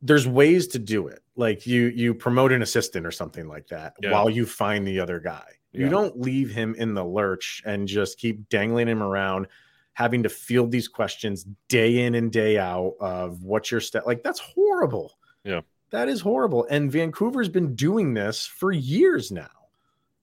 There's 0.00 0.28
ways 0.28 0.68
to 0.68 0.78
do 0.78 1.08
it. 1.08 1.20
Like 1.36 1.66
you 1.66 1.86
you 1.86 2.14
promote 2.14 2.52
an 2.52 2.62
assistant 2.62 3.04
or 3.06 3.10
something 3.10 3.48
like 3.48 3.66
that 3.68 3.94
Yeah. 4.00 4.12
while 4.12 4.30
you 4.30 4.46
find 4.46 4.86
the 4.86 5.00
other 5.00 5.18
guy. 5.20 5.44
You 5.72 5.88
don't 5.88 6.18
leave 6.18 6.50
him 6.50 6.74
in 6.76 6.94
the 6.94 7.04
lurch 7.04 7.62
and 7.64 7.86
just 7.86 8.18
keep 8.18 8.48
dangling 8.48 8.88
him 8.88 9.00
around 9.02 9.46
having 9.92 10.24
to 10.24 10.28
field 10.28 10.72
these 10.72 10.88
questions 10.88 11.44
day 11.68 12.04
in 12.04 12.14
and 12.16 12.32
day 12.32 12.58
out 12.58 12.94
of 13.00 13.44
what's 13.44 13.70
your 13.70 13.80
step 13.80 14.04
like 14.06 14.22
that's 14.24 14.40
horrible. 14.40 15.18
Yeah. 15.44 15.60
that 15.90 16.08
is 16.08 16.20
horrible. 16.20 16.66
And 16.70 16.90
vancouver's 16.90 17.48
been 17.48 17.74
doing 17.76 18.14
this 18.14 18.44
for 18.46 18.72
years 18.72 19.30
now. 19.30 19.50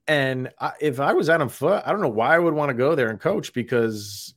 And 0.08 0.52
I, 0.60 0.74
if 0.82 1.00
i 1.00 1.13
was 1.13 1.30
adam 1.30 1.50
foote 1.50 1.82
i 1.86 1.91
don't 1.91 2.02
know 2.02 2.10
why 2.10 2.36
i 2.36 2.39
would 2.39 2.54
want 2.54 2.70
to 2.70 2.74
go 2.76 2.94
there 2.96 3.10
and 3.10 3.20
coach 3.20 3.54
because 3.54 4.34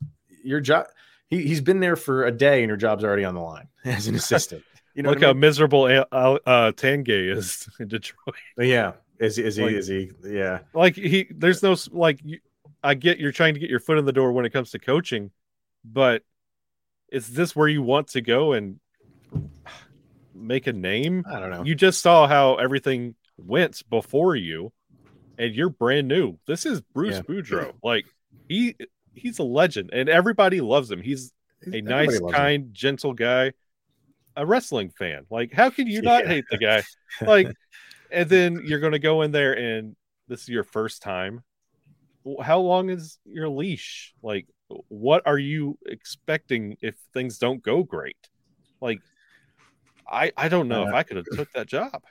your 0.48 0.60
job 0.60 0.86
he, 1.28 1.46
he's 1.46 1.60
been 1.60 1.80
there 1.80 1.96
for 1.96 2.24
a 2.26 2.32
day 2.32 2.62
and 2.62 2.68
your 2.68 2.76
job's 2.76 3.04
already 3.04 3.24
on 3.24 3.34
the 3.34 3.40
line 3.40 3.68
as 3.84 4.06
an 4.08 4.14
assistant 4.22 4.62
you 4.94 5.02
know 5.02 5.10
Look 5.10 5.20
how 5.22 5.28
mean? 5.32 5.40
miserable 5.40 5.84
uh, 5.84 6.04
uh, 6.12 6.72
Tanguay 6.72 7.36
is 7.36 7.68
in 7.80 7.88
Detroit. 7.88 8.34
yeah 8.58 8.92
is, 9.20 9.38
is 9.38 9.56
he 9.56 9.62
Like- 9.64 9.74
is 9.74 9.86
he 9.88 10.10
yeah 10.24 10.60
Like 10.74 10.94
he, 10.96 11.26
there's 11.30 11.62
no 11.62 11.76
like. 11.92 12.20
You, 12.24 12.38
I 12.82 12.94
get 12.94 13.18
you're 13.18 13.32
trying 13.32 13.54
to 13.54 13.60
get 13.60 13.68
your 13.70 13.80
foot 13.80 13.98
in 13.98 14.04
the 14.04 14.12
door 14.12 14.30
when 14.32 14.44
it 14.46 14.50
comes 14.52 14.70
to 14.70 14.78
coaching, 14.78 15.32
but 15.84 16.22
is 17.10 17.26
this 17.26 17.56
where 17.56 17.66
you 17.66 17.82
want 17.82 18.06
to 18.10 18.20
go 18.20 18.52
and 18.52 18.78
make 20.34 20.66
a 20.68 20.72
name? 20.72 21.24
i 21.30 21.40
don't 21.40 21.50
know 21.50 21.64
You 21.64 21.74
just 21.74 22.00
saw 22.00 22.26
how 22.28 22.54
everything 22.56 23.14
went 23.36 23.82
before 23.90 24.36
you, 24.36 24.72
and 25.38 25.54
you're 25.54 25.70
brand 25.70 26.06
new. 26.08 26.38
This 26.46 26.66
is 26.66 26.80
Bruce 26.80 27.16
Yeah. 27.16 27.22
Boudreau. 27.22 27.72
Like 27.82 28.06
he, 28.48 28.76
he's 29.18 29.38
a 29.38 29.44
legend, 29.44 29.90
and 29.92 30.08
everybody 30.08 30.60
loves 30.60 30.90
him. 30.90 31.02
He's 31.02 31.32
a 31.72 31.80
nice, 31.80 32.20
loves 32.20 32.24
him. 32.24 32.34
kind, 32.34 32.74
gentle 32.74 33.14
guy, 33.14 33.52
a 34.36 34.46
wrestling 34.46 34.90
fan. 34.90 35.26
Like, 35.30 35.52
how 35.52 35.70
can 35.70 35.86
you 35.86 36.02
not 36.02 36.24
Yeah. 36.24 36.28
hate 36.28 36.46
the 36.50 36.58
guy? 36.58 36.84
Like, 37.26 37.48
and 38.10 38.28
then 38.28 38.62
you're 38.64 38.80
going 38.80 38.92
to 38.92 38.98
go 38.98 39.22
in 39.22 39.32
there 39.32 39.56
and 39.56 39.96
this 40.28 40.42
is 40.42 40.48
your 40.48 40.64
first 40.64 41.02
time. 41.02 41.42
How 42.42 42.60
long 42.60 42.90
is 42.90 43.18
your 43.24 43.48
leash? 43.48 44.14
Like, 44.22 44.46
what 44.88 45.22
are 45.26 45.38
you 45.38 45.78
expecting 45.86 46.76
if 46.82 46.94
things 47.14 47.38
don't 47.38 47.62
go 47.62 47.82
great? 47.82 48.18
Like, 48.80 49.02
I 50.10 50.32
I 50.36 50.48
don't 50.48 50.68
know 50.68 50.82
if 50.82 50.92
Uh, 50.92 50.94
I 50.94 51.02
could 51.02 51.16
have 51.16 51.30
took 51.30 51.50
that 51.52 51.66
job. 51.68 52.02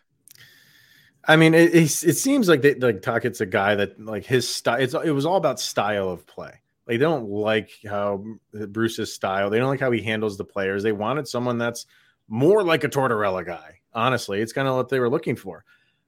I 1.28 1.36
mean, 1.36 1.54
it, 1.54 1.74
it, 1.76 1.84
it 2.04 2.14
seems 2.18 2.48
like 2.48 2.62
they, 2.62 2.76
like 2.76 3.02
Tocchet's 3.02 3.42
a 3.42 3.46
guy 3.46 3.76
that 3.76 4.00
like 4.04 4.26
his 4.26 4.48
style. 4.48 4.80
It's 4.80 4.94
it 4.94 5.12
was 5.12 5.26
all 5.26 5.36
about 5.36 5.60
style 5.60 6.10
of 6.10 6.26
play. 6.26 6.62
Like 6.88 7.00
they 7.00 7.06
don't 7.06 7.30
like 7.30 7.72
how 7.88 8.24
Bruce's 8.70 9.14
style. 9.14 9.50
They 9.50 9.60
don't 9.60 9.68
like 9.70 9.80
how 9.80 9.92
he 9.92 10.02
handles 10.02 10.38
the 10.38 10.46
players. 10.46 10.84
They 10.84 10.94
wanted 10.94 11.28
someone 11.28 11.58
that's 11.58 11.86
more 12.30 12.64
like 12.64 12.84
a 12.84 12.90
Tortorella 12.90 13.46
guy. 13.46 13.80
Honestly, 13.94 14.42
it's 14.42 14.54
kind 14.54 14.68
of 14.68 14.76
what 14.76 14.90
they 14.90 15.00
were 15.00 15.10
looking 15.10 15.36
for. 15.36 15.66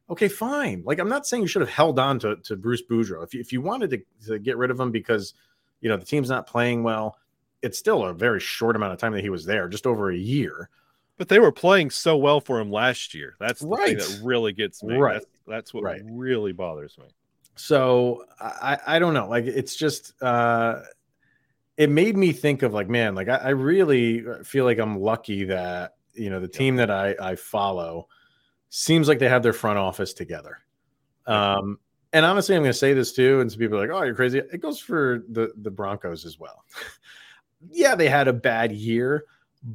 Okay, 0.09 0.27
fine. 0.27 0.83
Like 0.85 0.99
I'm 0.99 1.09
not 1.09 1.27
saying 1.27 1.41
you 1.43 1.47
should 1.47 1.61
have 1.61 1.69
held 1.69 1.99
on 1.99 2.17
to, 2.19 2.37
to 2.37 2.55
Bruce 2.55 2.81
Boudreau. 2.89 3.23
If 3.23 3.33
you, 3.33 3.41
if 3.41 3.51
you 3.53 3.61
wanted 3.61 3.89
to, 3.91 4.01
to 4.27 4.39
get 4.39 4.57
rid 4.57 4.71
of 4.71 4.79
him 4.79 4.91
because 4.91 5.33
you 5.81 5.89
know 5.89 5.97
the 5.97 6.05
team's 6.05 6.29
not 6.29 6.47
playing 6.47 6.81
well, 6.83 7.17
it's 7.61 7.77
still 7.77 8.05
a 8.05 8.13
very 8.13 8.39
short 8.39 8.75
amount 8.75 8.93
of 8.93 8.99
time 8.99 9.11
that 9.13 9.21
he 9.21 9.29
was 9.29 9.45
there, 9.45 9.67
just 9.67 9.85
over 9.85 10.09
a 10.11 10.17
year. 10.17 10.69
But 11.17 11.27
they 11.27 11.39
were 11.39 11.51
playing 11.51 11.89
so 11.89 12.15
well 12.15 12.39
for 12.39 12.59
him 12.61 12.71
last 12.71 13.13
year. 13.13 13.35
That's 13.39 13.59
the 13.59 13.67
thing 13.67 13.77
Right. 13.77 13.97
that 13.99 14.21
really 14.23 14.53
gets 14.53 14.81
me. 14.81 14.95
Right. 14.95 15.13
That's- 15.15 15.27
That's 15.45 15.73
what 15.73 15.83
Right. 15.83 16.01
really 16.05 16.53
bothers 16.53 16.97
me. 16.97 17.05
So 17.59 18.23
I, 18.39 18.77
I 18.87 18.99
don't 18.99 19.13
know. 19.13 19.27
Like 19.27 19.43
it's 19.43 19.75
just 19.75 20.13
uh 20.23 20.79
it 21.75 21.89
made 21.89 22.15
me 22.15 22.31
think 22.31 22.63
of 22.63 22.73
like, 22.73 22.87
man, 22.87 23.15
like 23.15 23.27
I, 23.27 23.35
I 23.35 23.49
really 23.49 24.23
feel 24.43 24.63
like 24.63 24.79
I'm 24.79 24.97
lucky 24.97 25.43
that 25.43 25.95
you 26.13 26.29
know 26.29 26.39
the 26.39 26.47
team 26.47 26.77
that 26.77 26.89
I, 26.89 27.15
I 27.21 27.35
follow 27.35 28.07
seems 28.69 29.09
like 29.09 29.19
they 29.19 29.27
have 29.27 29.43
their 29.43 29.53
front 29.53 29.77
office 29.77 30.13
together. 30.13 30.59
Um 31.27 31.79
and 32.13 32.25
honestly, 32.25 32.55
I'm 32.55 32.61
gonna 32.61 32.71
say 32.71 32.93
this 32.93 33.11
too, 33.11 33.41
and 33.41 33.51
some 33.51 33.59
people 33.59 33.77
are 33.77 33.85
like, 33.85 33.95
oh, 33.95 34.05
you're 34.05 34.15
crazy. 34.15 34.37
It 34.37 34.61
goes 34.61 34.79
for 34.79 35.25
the 35.27 35.51
the 35.57 35.69
Broncos 35.69 36.25
as 36.25 36.39
well. 36.39 36.63
yeah, 37.71 37.93
they 37.93 38.07
had 38.07 38.29
a 38.29 38.33
bad 38.33 38.71
year, 38.71 39.25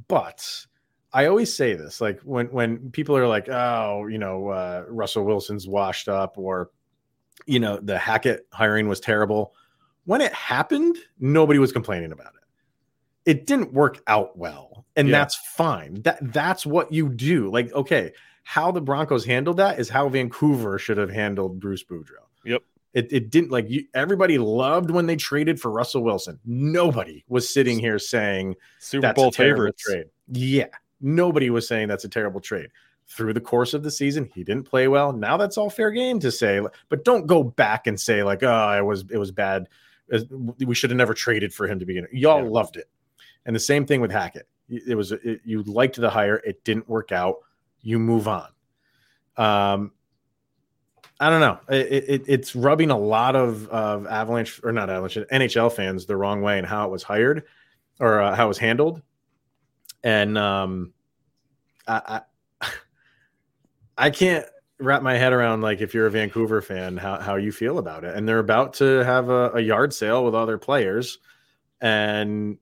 but 0.09 0.67
I 1.13 1.27
always 1.27 1.55
say 1.55 1.75
this 1.75 2.01
like 2.01 2.21
when 2.23 2.47
when 2.47 2.91
people 2.93 3.15
are 3.15 3.29
like, 3.29 3.51
oh, 3.51 4.07
you 4.07 4.17
know, 4.17 4.49
uh, 4.49 4.85
Russell 4.89 5.25
Wilson's 5.25 5.69
washed 5.69 6.09
up 6.09 6.39
or 6.39 6.71
you 7.47 7.61
know, 7.61 7.79
the 7.79 7.99
Hackett 7.99 8.47
hiring 8.53 8.89
was 8.89 9.01
terrible. 9.01 9.53
When 10.07 10.21
it 10.21 10.33
happened, 10.33 10.97
nobody 11.19 11.59
was 11.59 11.73
complaining 11.73 12.13
about 12.13 12.33
it. 12.35 13.31
It 13.31 13.47
didn't 13.47 13.73
work 13.73 14.03
out 14.07 14.37
well, 14.37 14.85
and 14.97 15.09
Yeah. 15.09 15.19
that's 15.19 15.37
fine. 15.57 16.03
That 16.03 16.19
that's 16.33 16.67
what 16.67 16.93
you 16.93 17.09
do. 17.09 17.51
Like, 17.51 17.73
okay, 17.73 18.13
how 18.43 18.71
the 18.71 18.83
Broncos 18.83 19.25
handled 19.25 19.57
that 19.57 19.79
is 19.79 19.89
how 19.89 20.09
Vancouver 20.11 20.79
should 20.79 20.99
have 20.99 21.11
handled 21.11 21.59
Bruce 21.61 21.83
Boudreau. 21.83 22.27
Yep. 22.45 22.63
It, 22.93 23.13
it 23.13 23.31
didn't 23.31 23.51
like 23.51 23.69
you, 23.71 23.85
everybody 23.95 24.37
loved 24.39 24.91
when 24.91 25.07
they 25.07 25.17
traded 25.17 25.59
for 25.59 25.71
Russell 25.71 26.03
Wilson. 26.05 26.39
Nobody 26.45 27.25
was 27.29 27.49
sitting 27.49 27.79
here 27.79 27.99
saying 27.99 28.55
Super 28.79 29.13
Bowl 29.15 29.33
favorites. 29.33 29.83
trade. 29.83 30.07
Yeah, 30.29 30.67
nobody 31.01 31.49
was 31.51 31.67
saying 31.67 31.89
that's 31.89 32.05
a 32.05 32.09
terrible 32.09 32.41
trade. 32.41 32.69
Through 33.07 33.35
the 33.35 33.41
course 33.41 33.75
of 33.75 33.83
the 33.83 33.91
season, 33.91 34.29
he 34.35 34.43
didn't 34.43 34.65
play 34.65 34.89
well. 34.89 35.13
Now 35.13 35.37
that's 35.37 35.59
all 35.59 35.69
fair 35.71 35.91
game 35.91 36.19
to 36.21 36.33
say, 36.33 36.61
but 36.89 37.05
don't 37.05 37.27
go 37.27 37.43
back 37.45 37.87
and 37.87 38.01
say 38.01 38.23
like, 38.23 38.43
"Oh, 38.43 38.71
it 38.79 38.83
was 38.85 39.05
it 39.11 39.19
was 39.19 39.31
bad. 39.31 39.69
We 40.59 40.75
should 40.75 40.91
have 40.91 40.97
never 40.97 41.15
traded 41.15 41.53
for 41.53 41.69
him 41.69 41.79
to 41.79 41.87
begin." 41.87 42.07
Y'all 42.13 42.43
Yeah. 42.43 42.49
loved 42.51 42.77
it, 42.77 42.89
and 43.47 43.55
the 43.55 43.61
same 43.61 43.85
thing 43.87 44.01
with 44.01 44.11
Hackett. 44.11 44.49
It 44.69 44.97
was 44.97 45.13
it, 45.13 45.43
you 45.45 45.63
liked 45.65 45.97
the 45.97 46.09
hire. 46.11 46.37
It 46.47 46.65
didn't 46.65 46.89
work 46.89 47.13
out. 47.13 47.37
You 47.83 47.99
move 47.99 48.27
on. 48.27 48.49
Um, 49.37 49.93
I 51.21 51.29
don't 51.31 51.41
know. 51.41 51.59
It, 51.69 52.05
it, 52.09 52.25
it's 52.27 52.57
rubbing 52.57 52.91
a 52.91 52.99
lot 52.99 53.37
of 53.37 53.69
of 53.69 54.07
Avalanche 54.07 54.61
or 54.65 54.73
not 54.73 54.89
Avalanche 54.91 55.19
NHL 55.31 55.71
fans 55.73 56.07
the 56.07 56.17
wrong 56.17 56.41
way 56.41 56.59
and 56.59 56.67
how 56.67 56.87
it 56.87 56.91
was 56.91 57.03
hired 57.03 57.45
or 58.01 58.21
uh, 58.21 58.35
how 58.35 58.47
it 58.47 58.49
was 58.49 58.59
handled. 58.59 59.03
And 60.03 60.37
um, 60.39 60.93
I, 61.87 62.03
I 62.07 62.21
I 63.97 64.11
can't 64.11 64.45
wrap 64.81 65.03
my 65.03 65.15
head 65.17 65.33
around 65.33 65.61
like 65.61 65.81
if 65.81 65.95
you're 65.95 66.07
a 66.07 66.11
Vancouver 66.11 66.61
fan 66.61 66.97
how 66.97 67.21
how 67.21 67.37
you 67.37 67.53
feel 67.53 67.79
about 67.79 68.05
it. 68.05 68.17
And 68.17 68.29
they're 68.29 68.39
about 68.41 68.75
to 68.75 69.05
have 69.05 69.29
a, 69.31 69.51
a 69.53 69.61
yard 69.61 69.93
sale 69.95 70.25
with 70.25 70.35
other 70.35 70.59
players, 70.59 71.19
and 71.81 72.59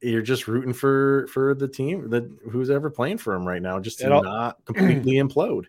you're 0.00 0.22
just 0.22 0.46
rooting 0.48 0.72
for 0.72 1.26
for 1.28 1.54
the 1.54 1.68
team 1.68 2.10
that 2.10 2.24
who's 2.50 2.70
ever 2.70 2.90
playing 2.90 3.18
for 3.18 3.32
them 3.34 3.46
right 3.46 3.62
now, 3.62 3.80
just 3.80 3.98
to 4.00 4.12
all- 4.12 4.22
not 4.22 4.64
completely 4.64 5.14
implode. 5.22 5.64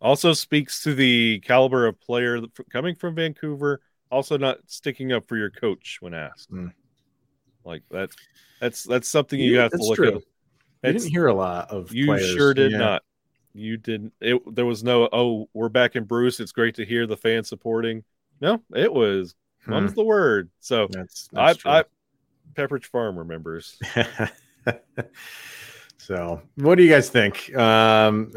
Also 0.00 0.32
speaks 0.34 0.82
to 0.82 0.94
the 0.94 1.40
caliber 1.40 1.86
of 1.86 1.98
player 2.00 2.40
coming 2.70 2.94
from 2.94 3.14
Vancouver. 3.14 3.80
Also, 4.10 4.36
not 4.36 4.58
sticking 4.66 5.12
up 5.12 5.26
for 5.26 5.36
your 5.36 5.50
coach 5.50 5.96
when 6.00 6.12
asked. 6.14 6.52
Mm. 6.52 6.72
Like 7.64 7.82
that. 7.90 8.10
That's 8.60 8.84
that's 8.84 9.08
something 9.08 9.40
you 9.40 9.54
Yeah, 9.56 9.62
have 9.62 9.70
to 9.72 9.78
look 9.78 9.96
true. 9.96 10.06
at. 10.08 10.14
You 10.14 10.20
It's- 10.82 11.02
didn't 11.04 11.10
hear 11.12 11.26
a 11.26 11.34
lot 11.34 11.70
of 11.70 11.92
You 11.94 12.06
players. 12.06 12.30
sure 12.32 12.52
did 12.54 12.72
Yeah. 12.72 12.78
not. 12.78 13.02
You 13.54 13.76
didn't. 13.76 14.12
It, 14.20 14.42
there 14.52 14.66
was 14.66 14.82
no. 14.82 15.08
Oh, 15.12 15.48
we're 15.54 15.68
back 15.68 15.94
in 15.94 16.04
Bruce. 16.04 16.40
It's 16.40 16.52
great 16.52 16.74
to 16.74 16.84
hear 16.84 17.06
the 17.06 17.16
fans 17.16 17.48
supporting. 17.48 18.02
No, 18.40 18.60
it 18.74 18.92
was. 18.92 19.36
Hmm, 19.64 19.70
Mum's 19.70 19.94
the 19.94 20.02
word. 20.02 20.50
So 20.58 20.88
that's, 20.90 21.28
that's 21.32 21.58
true. 21.58 21.70
I, 21.70 21.84
Pepperidge 22.54 22.86
Farm 22.86 23.16
remembers. 23.16 23.78
so, 25.98 26.42
what 26.56 26.74
do 26.74 26.82
you 26.82 26.90
guys 26.90 27.10
think? 27.10 27.56
Um, 27.56 28.32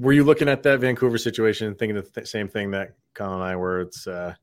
were 0.00 0.14
you 0.14 0.24
looking 0.24 0.48
at 0.48 0.62
that 0.62 0.80
Vancouver 0.80 1.18
situation, 1.18 1.74
thinking 1.74 1.96
the 1.96 2.02
th- 2.02 2.26
same 2.26 2.48
thing 2.48 2.70
that 2.70 2.94
Colin 3.12 3.34
and 3.34 3.42
I 3.42 3.56
were? 3.56 3.82
It's 3.82 4.06
uh, 4.06 4.34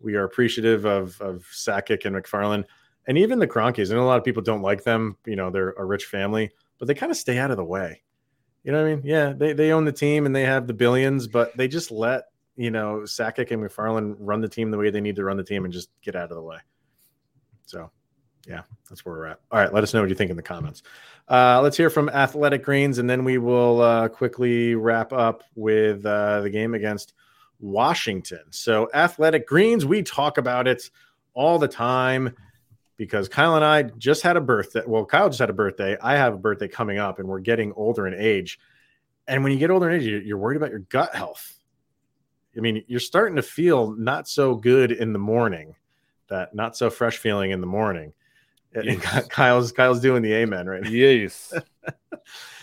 we 0.00 0.14
are 0.14 0.24
appreciative 0.24 0.84
of 0.84 1.18
of 1.22 1.46
Sakic 1.52 2.04
and 2.04 2.14
MacFarland, 2.14 2.64
and 3.06 3.16
even 3.16 3.38
the 3.38 3.48
Kroenkes. 3.48 3.90
And 3.90 3.98
a 3.98 4.04
lot 4.04 4.18
of 4.18 4.24
people 4.24 4.42
don't 4.42 4.62
like 4.62 4.84
them. 4.84 5.16
You 5.24 5.36
know, 5.36 5.50
they're 5.50 5.70
a 5.70 5.84
rich 5.86 6.04
family, 6.04 6.50
but 6.78 6.86
they 6.86 6.94
kind 6.94 7.10
of 7.10 7.16
stay 7.16 7.38
out 7.38 7.50
of 7.50 7.56
the 7.56 7.64
way. 7.64 8.02
You 8.64 8.72
know 8.72 8.82
what 8.82 8.90
I 8.90 8.94
mean? 8.96 9.04
Yeah, 9.04 9.32
they 9.32 9.52
they 9.52 9.72
own 9.72 9.84
the 9.84 9.92
team 9.92 10.26
and 10.26 10.34
they 10.34 10.42
have 10.42 10.66
the 10.66 10.74
billions, 10.74 11.26
but 11.26 11.56
they 11.56 11.68
just 11.68 11.90
let 11.90 12.24
you 12.56 12.70
know 12.70 13.02
Sakic 13.04 13.50
and 13.50 13.62
MacFarland 13.62 14.16
run 14.18 14.40
the 14.40 14.48
team 14.48 14.70
the 14.70 14.78
way 14.78 14.90
they 14.90 15.00
need 15.00 15.16
to 15.16 15.24
run 15.24 15.36
the 15.36 15.44
team 15.44 15.64
and 15.64 15.72
just 15.72 15.90
get 16.02 16.16
out 16.16 16.30
of 16.30 16.36
the 16.36 16.42
way. 16.42 16.58
So, 17.66 17.90
yeah, 18.46 18.62
that's 18.88 19.04
where 19.04 19.14
we're 19.14 19.26
at. 19.26 19.40
All 19.50 19.60
right, 19.60 19.72
let 19.72 19.84
us 19.84 19.94
know 19.94 20.00
what 20.00 20.08
you 20.08 20.14
think 20.14 20.30
in 20.30 20.36
the 20.36 20.42
comments. 20.42 20.82
Uh, 21.28 21.60
let's 21.62 21.76
hear 21.76 21.90
from 21.90 22.08
Athletic 22.08 22.64
Greens, 22.64 22.98
and 22.98 23.08
then 23.08 23.24
we 23.24 23.38
will 23.38 23.80
uh, 23.82 24.08
quickly 24.08 24.74
wrap 24.74 25.12
up 25.12 25.44
with 25.54 26.04
uh, 26.04 26.40
the 26.40 26.50
game 26.50 26.74
against 26.74 27.14
Washington. 27.60 28.40
So, 28.50 28.90
Athletic 28.92 29.46
Greens, 29.46 29.86
we 29.86 30.02
talk 30.02 30.38
about 30.38 30.66
it 30.66 30.90
all 31.34 31.58
the 31.58 31.68
time 31.68 32.34
because 32.98 33.26
Kyle 33.30 33.56
and 33.56 33.64
I 33.64 33.84
just 33.84 34.20
had 34.22 34.36
a 34.36 34.40
birthday. 34.42 34.82
Well, 34.86 35.06
Kyle 35.06 35.28
just 35.30 35.38
had 35.38 35.48
a 35.48 35.54
birthday. 35.54 35.96
I 36.02 36.16
have 36.16 36.34
a 36.34 36.38
birthday 36.38 36.68
coming 36.68 36.98
up, 36.98 37.18
and 37.18 37.26
we're 37.26 37.38
getting 37.40 37.72
older 37.72 38.06
in 38.06 38.12
age. 38.12 38.58
And 39.26 39.42
when 39.42 39.52
you 39.52 39.58
get 39.58 39.70
older 39.70 39.88
in 39.88 39.98
age, 40.00 40.06
you- 40.06 40.18
you're 40.18 40.36
worried 40.38 40.56
about 40.58 40.70
your 40.70 40.80
gut 40.80 41.14
health. 41.14 41.54
I 42.56 42.60
mean, 42.60 42.84
you're 42.88 43.00
starting 43.00 43.36
to 43.36 43.42
feel 43.42 43.92
not 43.92 44.28
so 44.28 44.54
good 44.56 44.90
in 44.92 45.12
the 45.14 45.18
morning, 45.18 45.76
that 46.28 46.54
not 46.54 46.76
so 46.76 46.90
fresh 46.90 47.16
feeling 47.16 47.52
in 47.52 47.60
the 47.62 47.66
morning. 47.66 48.12
And 48.74 48.84
Yes. 48.84 49.28
Kyle's 49.30 49.72
Kyle's 49.72 50.00
doing 50.00 50.22
the 50.22 50.34
amen 50.34 50.66
right 50.66 50.82
now. 50.82 50.90
yes. 50.90 51.54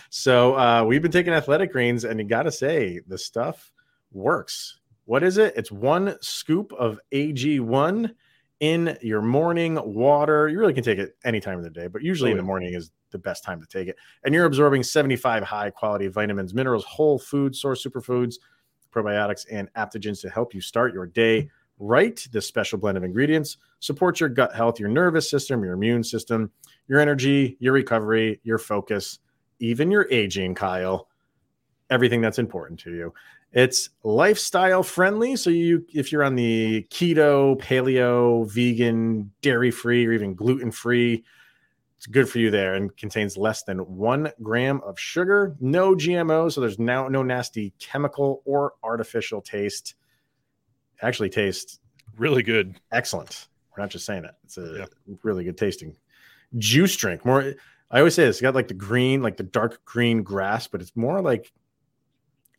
So 0.08 0.54
uh, 0.56 0.84
we've 0.84 1.02
been 1.02 1.10
taking 1.10 1.32
athletic 1.32 1.72
greens, 1.72 2.04
and 2.04 2.18
you 2.20 2.26
got 2.26 2.44
to 2.44 2.52
say 2.52 3.00
the 3.06 3.18
stuff 3.18 3.72
works. 4.12 4.78
What 5.04 5.22
is 5.22 5.36
it? 5.36 5.54
It's 5.56 5.70
one 5.70 6.16
scoop 6.20 6.72
of 6.72 6.98
AG1 7.12 8.12
in 8.60 8.96
your 9.02 9.22
morning 9.22 9.78
water. 9.84 10.48
You 10.48 10.58
really 10.58 10.72
can 10.72 10.84
take 10.84 10.98
it 10.98 11.16
any 11.24 11.40
time 11.40 11.58
of 11.58 11.64
the 11.64 11.70
day, 11.70 11.86
but 11.86 12.02
usually 12.02 12.30
in 12.30 12.36
the 12.36 12.42
morning 12.42 12.74
is 12.74 12.90
the 13.10 13.18
best 13.18 13.44
time 13.44 13.60
to 13.60 13.66
take 13.66 13.88
it. 13.88 13.96
And 14.24 14.34
you're 14.34 14.46
absorbing 14.46 14.82
75 14.82 15.42
high 15.42 15.70
quality 15.70 16.08
vitamins, 16.08 16.54
minerals, 16.54 16.84
whole 16.84 17.18
food 17.18 17.54
source 17.54 17.84
superfoods, 17.84 18.36
probiotics, 18.92 19.46
and 19.50 19.72
aptogens 19.74 20.20
to 20.22 20.30
help 20.30 20.54
you 20.54 20.60
start 20.60 20.94
your 20.94 21.06
day 21.06 21.50
right. 21.78 22.26
This 22.32 22.46
special 22.46 22.78
blend 22.78 22.96
of 22.96 23.04
ingredients 23.04 23.58
supports 23.80 24.20
your 24.20 24.28
gut 24.28 24.54
health, 24.54 24.80
your 24.80 24.88
nervous 24.88 25.28
system, 25.28 25.62
your 25.62 25.74
immune 25.74 26.02
system, 26.02 26.50
your 26.88 27.00
energy, 27.00 27.56
your 27.60 27.74
recovery, 27.74 28.40
your 28.42 28.58
focus, 28.58 29.18
even 29.58 29.90
your 29.90 30.06
aging, 30.10 30.54
Kyle. 30.54 31.08
Everything 31.90 32.20
that's 32.20 32.38
important 32.38 32.80
to 32.80 32.92
you. 32.92 33.14
It's 33.52 33.88
lifestyle 34.02 34.82
friendly. 34.82 35.36
So 35.36 35.50
you 35.50 35.86
if 35.94 36.12
you're 36.12 36.24
on 36.24 36.34
the 36.34 36.86
keto, 36.90 37.58
paleo, 37.58 38.50
vegan, 38.50 39.32
dairy 39.40 39.70
free, 39.70 40.06
or 40.06 40.12
even 40.12 40.34
gluten 40.34 40.70
free, 40.70 41.24
it's 41.96 42.06
good 42.06 42.28
for 42.28 42.38
you 42.38 42.50
there 42.50 42.74
and 42.74 42.94
contains 42.96 43.36
less 43.38 43.62
than 43.62 43.78
one 43.78 44.30
gram 44.42 44.82
of 44.84 44.98
sugar, 44.98 45.56
no 45.60 45.94
GMO. 45.94 46.52
So 46.52 46.60
there's 46.60 46.78
now 46.78 47.08
no 47.08 47.22
nasty 47.22 47.72
chemical 47.78 48.42
or 48.44 48.74
artificial 48.82 49.40
taste. 49.40 49.94
Actually 51.00 51.30
tastes 51.30 51.78
Really 52.18 52.42
good. 52.42 52.76
excellent. 52.92 53.48
We're 53.76 53.82
not 53.82 53.90
just 53.90 54.04
saying 54.06 54.24
it. 54.24 54.34
It's 54.44 54.58
a 54.58 54.76
Yeah. 55.06 55.16
really 55.22 55.44
good 55.44 55.56
tasting 55.58 55.96
juice 56.58 56.96
drink. 56.96 57.24
More, 57.24 57.54
I 57.90 57.98
always 57.98 58.14
say 58.14 58.24
this. 58.26 58.36
It's 58.36 58.42
got 58.42 58.54
like 58.54 58.68
the 58.68 58.74
green, 58.74 59.22
like 59.22 59.36
the 59.36 59.42
dark 59.42 59.84
green 59.84 60.22
grass, 60.22 60.66
but 60.66 60.80
it's 60.82 60.94
more 60.96 61.20
like 61.22 61.52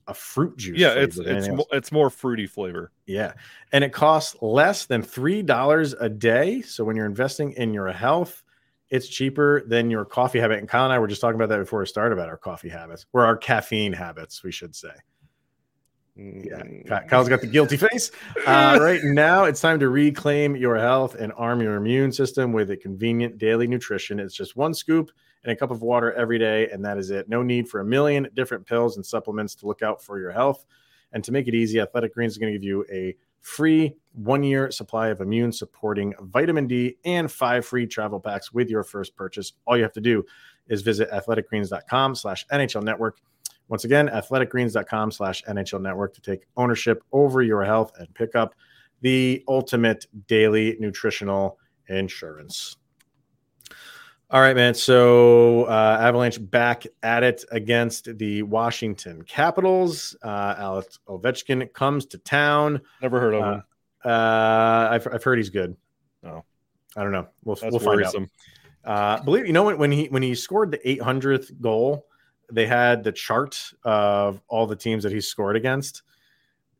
a 0.07 0.13
fruit 0.13 0.57
juice. 0.57 0.79
Yeah, 0.79 0.93
it's 0.93 1.17
it's 1.17 1.27
anything 1.27 1.55
mo- 1.57 1.65
it's 1.71 1.91
more 1.91 2.09
fruity 2.09 2.47
flavor. 2.47 2.91
yeah, 3.05 3.33
and 3.71 3.83
it 3.83 3.91
costs 3.93 4.35
less 4.41 4.85
than 4.85 5.01
three 5.01 5.41
dollars 5.41 5.93
a 5.93 6.09
day. 6.09 6.61
So 6.61 6.83
when 6.83 6.95
you're 6.95 7.05
investing 7.05 7.51
in 7.53 7.73
your 7.73 7.91
health, 7.91 8.43
it's 8.89 9.07
cheaper 9.07 9.63
than 9.67 9.91
your 9.91 10.05
coffee 10.05 10.39
habit. 10.39 10.59
And 10.59 10.69
Kyle 10.69 10.85
and 10.85 10.93
I 10.93 10.99
were 10.99 11.07
just 11.07 11.21
talking 11.21 11.35
about 11.35 11.49
that 11.49 11.59
before 11.59 11.79
we 11.79 11.85
started 11.85 12.13
about 12.13 12.29
our 12.29 12.37
coffee 12.37 12.69
habits, 12.69 13.05
or 13.13 13.25
our 13.25 13.37
caffeine 13.37 13.93
habits, 13.93 14.43
we 14.43 14.51
should 14.51 14.75
say. 14.75 14.93
Yeah, 16.15 16.63
Kyle's 17.07 17.29
got 17.29 17.41
the 17.41 17.47
guilty 17.47 17.77
face. 17.89 18.09
Uh, 18.45 18.79
right 18.81 19.03
now, 19.03 19.43
it's 19.43 19.61
time 19.61 19.79
to 19.79 19.89
reclaim 19.89 20.55
your 20.55 20.75
health 20.75 21.13
and 21.13 21.31
arm 21.37 21.61
your 21.61 21.75
immune 21.75 22.11
system 22.11 22.53
with 22.53 22.71
a 22.71 22.77
convenient 22.77 23.37
daily 23.37 23.67
nutrition. 23.67 24.19
It's 24.19 24.33
just 24.33 24.55
one 24.55 24.73
scoop 24.73 25.11
and 25.43 25.51
a 25.51 25.55
cup 25.55 25.71
of 25.71 25.81
water 25.81 26.13
every 26.13 26.39
day, 26.39 26.69
and 26.69 26.83
that 26.85 26.97
is 26.97 27.11
it. 27.11 27.29
No 27.29 27.43
need 27.43 27.69
for 27.69 27.79
a 27.79 27.85
million 27.85 28.27
different 28.33 28.65
pills 28.65 28.97
and 28.97 29.05
supplements 29.05 29.55
to 29.55 29.67
look 29.67 29.81
out 29.81 30.01
for 30.01 30.19
your 30.19 30.31
health. 30.31 30.65
And 31.13 31.23
to 31.23 31.31
make 31.31 31.47
it 31.47 31.55
easy, 31.55 31.79
Athletic 31.79 32.13
Greens 32.13 32.33
is 32.33 32.37
going 32.37 32.51
to 32.51 32.59
give 32.59 32.65
you 32.65 32.85
a 32.91 33.15
free 33.41 33.95
one 34.13 34.43
year 34.43 34.71
supply 34.71 35.07
of 35.07 35.21
immune 35.21 35.51
supporting 35.51 36.13
vitamin 36.19 36.67
D 36.67 36.97
and 37.05 37.31
five 37.31 37.65
free 37.65 37.87
travel 37.87 38.19
packs 38.19 38.51
with 38.51 38.69
your 38.69 38.83
first 38.83 39.15
purchase. 39.15 39.53
All 39.65 39.77
you 39.77 39.83
have 39.83 39.93
to 39.93 40.01
do 40.01 40.25
is 40.67 40.81
visit 40.81 41.09
athleticgreens.com 41.11 42.15
slash 42.15 42.45
NHL 42.47 42.83
network 42.83 43.19
Once 43.69 43.83
again, 43.83 44.07
athleticgreens.com 44.07 45.11
slash 45.11 45.43
NHL 45.43 45.81
network 45.81 46.13
to 46.15 46.21
take 46.21 46.45
ownership 46.55 47.03
over 47.11 47.41
your 47.41 47.63
health 47.63 47.91
and 47.99 48.13
pick 48.13 48.35
up 48.35 48.55
the 49.01 49.43
ultimate 49.47 50.07
daily 50.27 50.77
nutritional 50.79 51.57
insurance. 51.89 52.77
All 54.29 54.41
right, 54.41 54.55
man. 54.55 54.73
So 54.73 55.63
uh, 55.65 55.97
Avalanche 56.01 56.37
back 56.51 56.85
at 57.01 57.23
it 57.23 57.45
against 57.51 58.17
the 58.17 58.41
Washington 58.43 59.21
Capitals. 59.23 60.17
Uh, 60.21 60.55
Alex 60.57 60.99
Ovechkin 61.07 61.71
comes 61.73 62.05
to 62.07 62.17
town. 62.17 62.81
Never 63.01 63.21
heard 63.21 63.35
of 63.35 63.41
Uh, 63.43 63.53
him. 63.53 63.63
Uh, 64.03 64.87
I've, 64.91 65.07
I've 65.13 65.23
heard 65.23 65.37
he's 65.37 65.49
good. 65.49 65.77
Oh. 66.25 66.43
I 66.97 67.03
don't 67.03 67.11
know. 67.13 67.27
We'll, 67.45 67.55
That's 67.55 67.71
we'll 67.71 67.79
find 67.79 68.01
out. 68.01 68.13
worrisome. 68.13 68.29
Uh, 68.83 69.21
believe 69.21 69.45
you 69.45 69.53
know 69.53 69.63
when, 69.63 69.77
when 69.77 69.91
he 69.91 70.05
when 70.07 70.23
he 70.23 70.33
scored 70.33 70.71
the 70.71 70.77
800th 70.79 71.59
goal, 71.61 72.05
they 72.51 72.65
had 72.65 73.03
the 73.03 73.11
chart 73.11 73.71
of 73.83 74.41
all 74.47 74.65
the 74.65 74.75
teams 74.75 75.03
that 75.03 75.11
he 75.11 75.21
scored 75.21 75.55
against. 75.57 76.03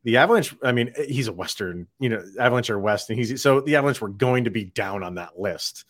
The 0.04 0.16
Avalanche, 0.16 0.54
I 0.62 0.72
mean, 0.72 0.92
he's 1.06 1.28
a 1.28 1.32
Western, 1.32 1.86
you 2.00 2.08
know, 2.08 2.22
Avalanche 2.40 2.70
are 2.70 2.78
West, 2.78 3.10
and 3.10 3.18
he's 3.18 3.40
so 3.42 3.60
the 3.60 3.76
Avalanche 3.76 4.00
were 4.00 4.08
going 4.08 4.44
to 4.44 4.50
be 4.50 4.64
down 4.64 5.02
on 5.02 5.16
that 5.16 5.38
list, 5.38 5.84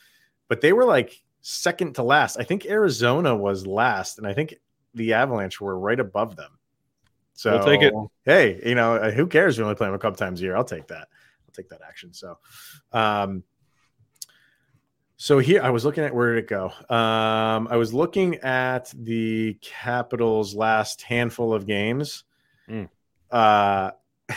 but 0.48 0.60
they 0.60 0.72
were 0.72 0.84
like 0.84 1.22
second 1.48 1.94
to 1.94 2.02
last. 2.02 2.36
I 2.38 2.44
think 2.44 2.66
Arizona 2.66 3.34
was 3.34 3.66
last, 3.66 4.18
and 4.18 4.26
I 4.26 4.34
think 4.34 4.54
the 4.94 5.14
Avalanche 5.14 5.60
were 5.60 5.78
right 5.78 5.98
above 5.98 6.36
them. 6.36 6.50
So 7.32 7.52
We'll 7.52 7.64
take 7.64 7.82
it. 7.82 7.94
Hey, 8.24 8.60
you 8.66 8.74
know, 8.74 8.96
uh, 8.96 9.10
who 9.10 9.26
cares? 9.26 9.56
We 9.56 9.64
only 9.64 9.74
play 9.74 9.86
them 9.86 9.94
a 9.94 9.98
couple 9.98 10.18
times 10.18 10.40
a 10.40 10.44
year. 10.44 10.56
I'll 10.56 10.64
take 10.64 10.88
that. 10.88 11.08
I'll 11.46 11.54
take 11.54 11.70
that 11.70 11.80
action. 11.86 12.12
So, 12.12 12.38
um, 12.92 13.44
so 15.16 15.38
here 15.38 15.62
I 15.62 15.70
was 15.70 15.84
looking 15.84 16.04
at 16.04 16.14
where 16.14 16.34
did 16.34 16.44
it 16.44 16.48
go? 16.48 16.66
Um, 16.94 17.68
I 17.68 17.76
was 17.76 17.94
looking 17.94 18.36
at 18.36 18.92
the 18.94 19.56
Capitals' 19.62 20.54
last 20.54 21.02
handful 21.02 21.54
of 21.54 21.66
games. 21.66 22.24
Mm. 22.68 22.88
Uh, 23.30 23.92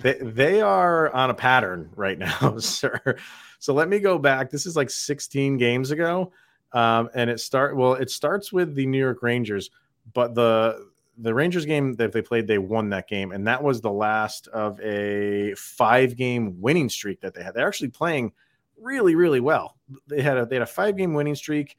they 0.00 0.18
they 0.20 0.60
are 0.60 1.10
on 1.10 1.30
a 1.30 1.34
pattern 1.34 1.90
right 1.96 2.18
now, 2.18 2.56
sir. 2.58 3.16
So 3.60 3.72
let 3.72 3.88
me 3.88 3.98
go 3.98 4.18
back. 4.18 4.50
This 4.50 4.66
is 4.66 4.76
like 4.76 4.90
16 4.90 5.56
games 5.56 5.90
ago, 5.90 6.32
um, 6.72 7.10
and 7.14 7.30
it 7.30 7.40
start 7.40 7.76
well. 7.76 7.94
It 7.94 8.10
starts 8.10 8.52
with 8.52 8.74
the 8.74 8.86
New 8.86 8.98
York 8.98 9.22
Rangers, 9.22 9.70
but 10.12 10.34
the 10.34 10.90
the 11.18 11.34
Rangers 11.34 11.66
game 11.66 11.94
that 11.94 12.12
they 12.12 12.22
played, 12.22 12.46
they 12.46 12.58
won 12.58 12.88
that 12.90 13.08
game, 13.08 13.32
and 13.32 13.46
that 13.46 13.62
was 13.62 13.80
the 13.80 13.92
last 13.92 14.48
of 14.48 14.80
a 14.80 15.54
five 15.54 16.16
game 16.16 16.60
winning 16.60 16.88
streak 16.88 17.20
that 17.20 17.34
they 17.34 17.42
had. 17.42 17.54
They're 17.54 17.68
actually 17.68 17.88
playing 17.88 18.32
really, 18.80 19.14
really 19.14 19.40
well. 19.40 19.76
They 20.06 20.22
had 20.22 20.38
a 20.38 20.46
they 20.46 20.56
had 20.56 20.62
a 20.62 20.66
five 20.66 20.96
game 20.96 21.14
winning 21.14 21.34
streak, 21.34 21.76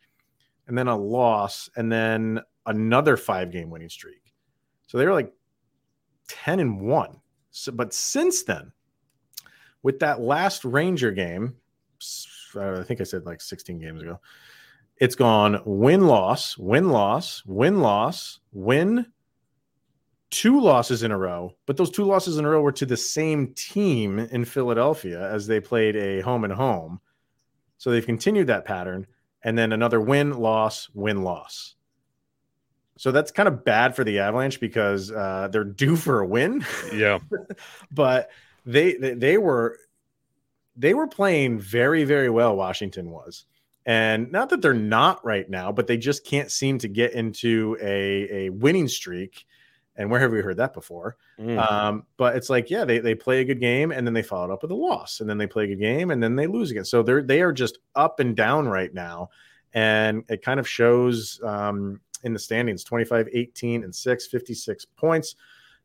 and 0.68 0.78
then 0.78 0.88
a 0.88 0.98
loss, 0.98 1.70
and 1.76 1.92
then 1.92 2.42
another 2.66 3.18
five 3.18 3.52
game 3.52 3.70
winning 3.70 3.90
streak. 3.90 4.34
So 4.88 4.98
they 4.98 5.06
were 5.06 5.14
like 5.14 5.34
ten 6.28 6.60
and 6.60 6.82
one. 6.82 7.20
So, 7.52 7.72
but 7.72 7.94
since 7.94 8.44
then, 8.44 8.72
with 9.84 10.00
that 10.00 10.22
last 10.22 10.64
Ranger 10.64 11.12
game, 11.12 11.56
I 12.60 12.84
think 12.84 13.02
I 13.02 13.06
said 13.06 13.26
like 13.26 13.42
sixteen 13.42 13.80
games 13.80 14.02
ago, 14.02 14.20
it's 14.98 15.16
gone 15.16 15.62
win 15.66 16.08
loss, 16.08 16.58
win 16.58 16.90
loss, 16.90 17.44
win 17.46 17.82
loss, 17.82 18.40
win. 18.52 19.06
Two 20.30 20.62
losses 20.62 21.04
in 21.04 21.12
a 21.12 21.18
row, 21.18 21.54
but 21.66 21.76
those 21.76 21.92
two 21.92 22.06
losses 22.06 22.38
in 22.38 22.46
a 22.46 22.50
row 22.50 22.62
were 22.62 22.72
to 22.72 22.86
the 22.86 22.96
same 22.96 23.54
team 23.54 24.18
in 24.18 24.46
Philadelphia 24.46 25.30
as 25.30 25.46
they 25.46 25.60
played 25.60 25.98
a 25.98 26.22
home 26.22 26.46
and 26.46 26.54
home. 26.54 27.02
So 27.78 27.92
they've 27.92 28.06
continued 28.06 28.48
that 28.48 28.64
pattern, 28.64 29.08
and 29.44 29.58
then 29.58 29.74
another 29.74 30.00
win, 30.00 30.38
loss, 30.38 30.88
win, 30.94 31.24
loss. 31.24 31.76
So 32.98 33.12
that's 33.12 33.32
kind 33.32 33.50
of 33.50 33.66
bad 33.66 33.96
for 33.96 34.04
the 34.04 34.20
Avalanche 34.20 34.60
because 34.60 35.12
uh, 35.12 35.50
they're 35.52 35.64
due 35.84 35.96
for 35.96 36.22
a 36.22 36.28
win, 36.28 36.64
Yeah. 36.94 37.20
but 37.92 38.30
they, 38.66 38.94
they 38.94 39.16
they 39.16 39.38
were 39.38 39.78
they 40.78 40.94
were 40.94 41.08
playing 41.08 41.60
very 41.60 42.04
very 42.04 42.30
well. 42.30 42.56
Washington 42.56 43.10
was, 43.10 43.46
and 43.86 44.32
not 44.32 44.50
that 44.50 44.62
they're 44.62 44.74
not 44.74 45.24
right 45.26 45.50
now, 45.50 45.72
but 45.72 45.88
they 45.88 45.98
just 45.98 46.26
can't 46.26 46.52
seem 46.52 46.78
to 46.80 46.88
get 46.88 47.14
into 47.14 47.78
a 47.82 48.46
a 48.46 48.50
winning 48.50 48.88
streak. 48.88 49.46
And 49.98 50.10
where 50.10 50.20
have 50.20 50.32
we 50.32 50.42
heard 50.42 50.58
that 50.58 50.74
before? 50.74 51.18
Mm. 51.40 51.72
Um, 51.72 52.04
but 52.16 52.36
it's 52.36 52.50
like, 52.50 52.70
yeah, 52.70 52.86
they, 52.86 53.00
they 53.00 53.14
play 53.14 53.42
a 53.42 53.46
good 53.46 53.60
game 53.60 53.92
and 53.92 54.08
then 54.08 54.14
they 54.14 54.24
follow 54.24 54.50
it 54.50 54.54
up 54.54 54.62
with 54.62 54.72
a 54.72 54.76
loss, 54.76 55.20
and 55.20 55.30
then 55.30 55.38
they 55.38 55.48
play 55.48 55.66
a 55.66 55.68
good 55.68 55.80
game 55.80 56.12
and 56.12 56.24
then 56.24 56.36
they 56.36 56.48
lose 56.48 56.72
again. 56.72 56.86
So 56.86 57.04
they're 57.04 57.22
they 57.24 57.42
are 57.42 57.52
just 57.52 57.80
up 57.96 58.20
and 58.20 58.36
down 58.36 58.68
right 58.68 58.94
now. 58.94 59.30
And 59.74 60.24
it 60.30 60.42
kind 60.42 60.60
of 60.60 60.68
shows 60.68 61.40
um, 61.44 62.02
in 62.24 62.34
the 62.34 62.40
standings 62.40 62.84
25, 62.84 63.30
18, 63.34 63.84
and 63.84 63.96
6, 63.96 64.28
56 64.28 64.86
points. 64.98 65.36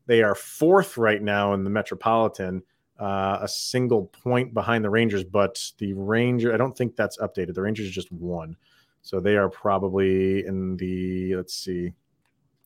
They 0.05 0.23
are 0.23 0.35
fourth 0.35 0.97
right 0.97 1.21
now 1.21 1.53
in 1.53 1.63
the 1.63 1.69
Metropolitan, 1.69 2.63
uh, 2.99 3.39
a 3.41 3.47
single 3.47 4.05
point 4.05 4.53
behind 4.53 4.83
the 4.83 4.89
Rangers, 4.89 5.23
but 5.23 5.63
the 5.77 5.93
Ranger, 5.93 6.53
I 6.53 6.57
don't 6.57 6.77
think 6.77 6.95
that's 6.95 7.17
updated. 7.17 7.53
The 7.53 7.61
Rangers 7.61 7.91
just 7.91 8.11
won. 8.11 8.55
So 9.01 9.19
they 9.19 9.37
are 9.37 9.49
probably 9.49 10.45
in 10.45 10.75
the, 10.77 11.35
let's 11.35 11.53
see, 11.53 11.93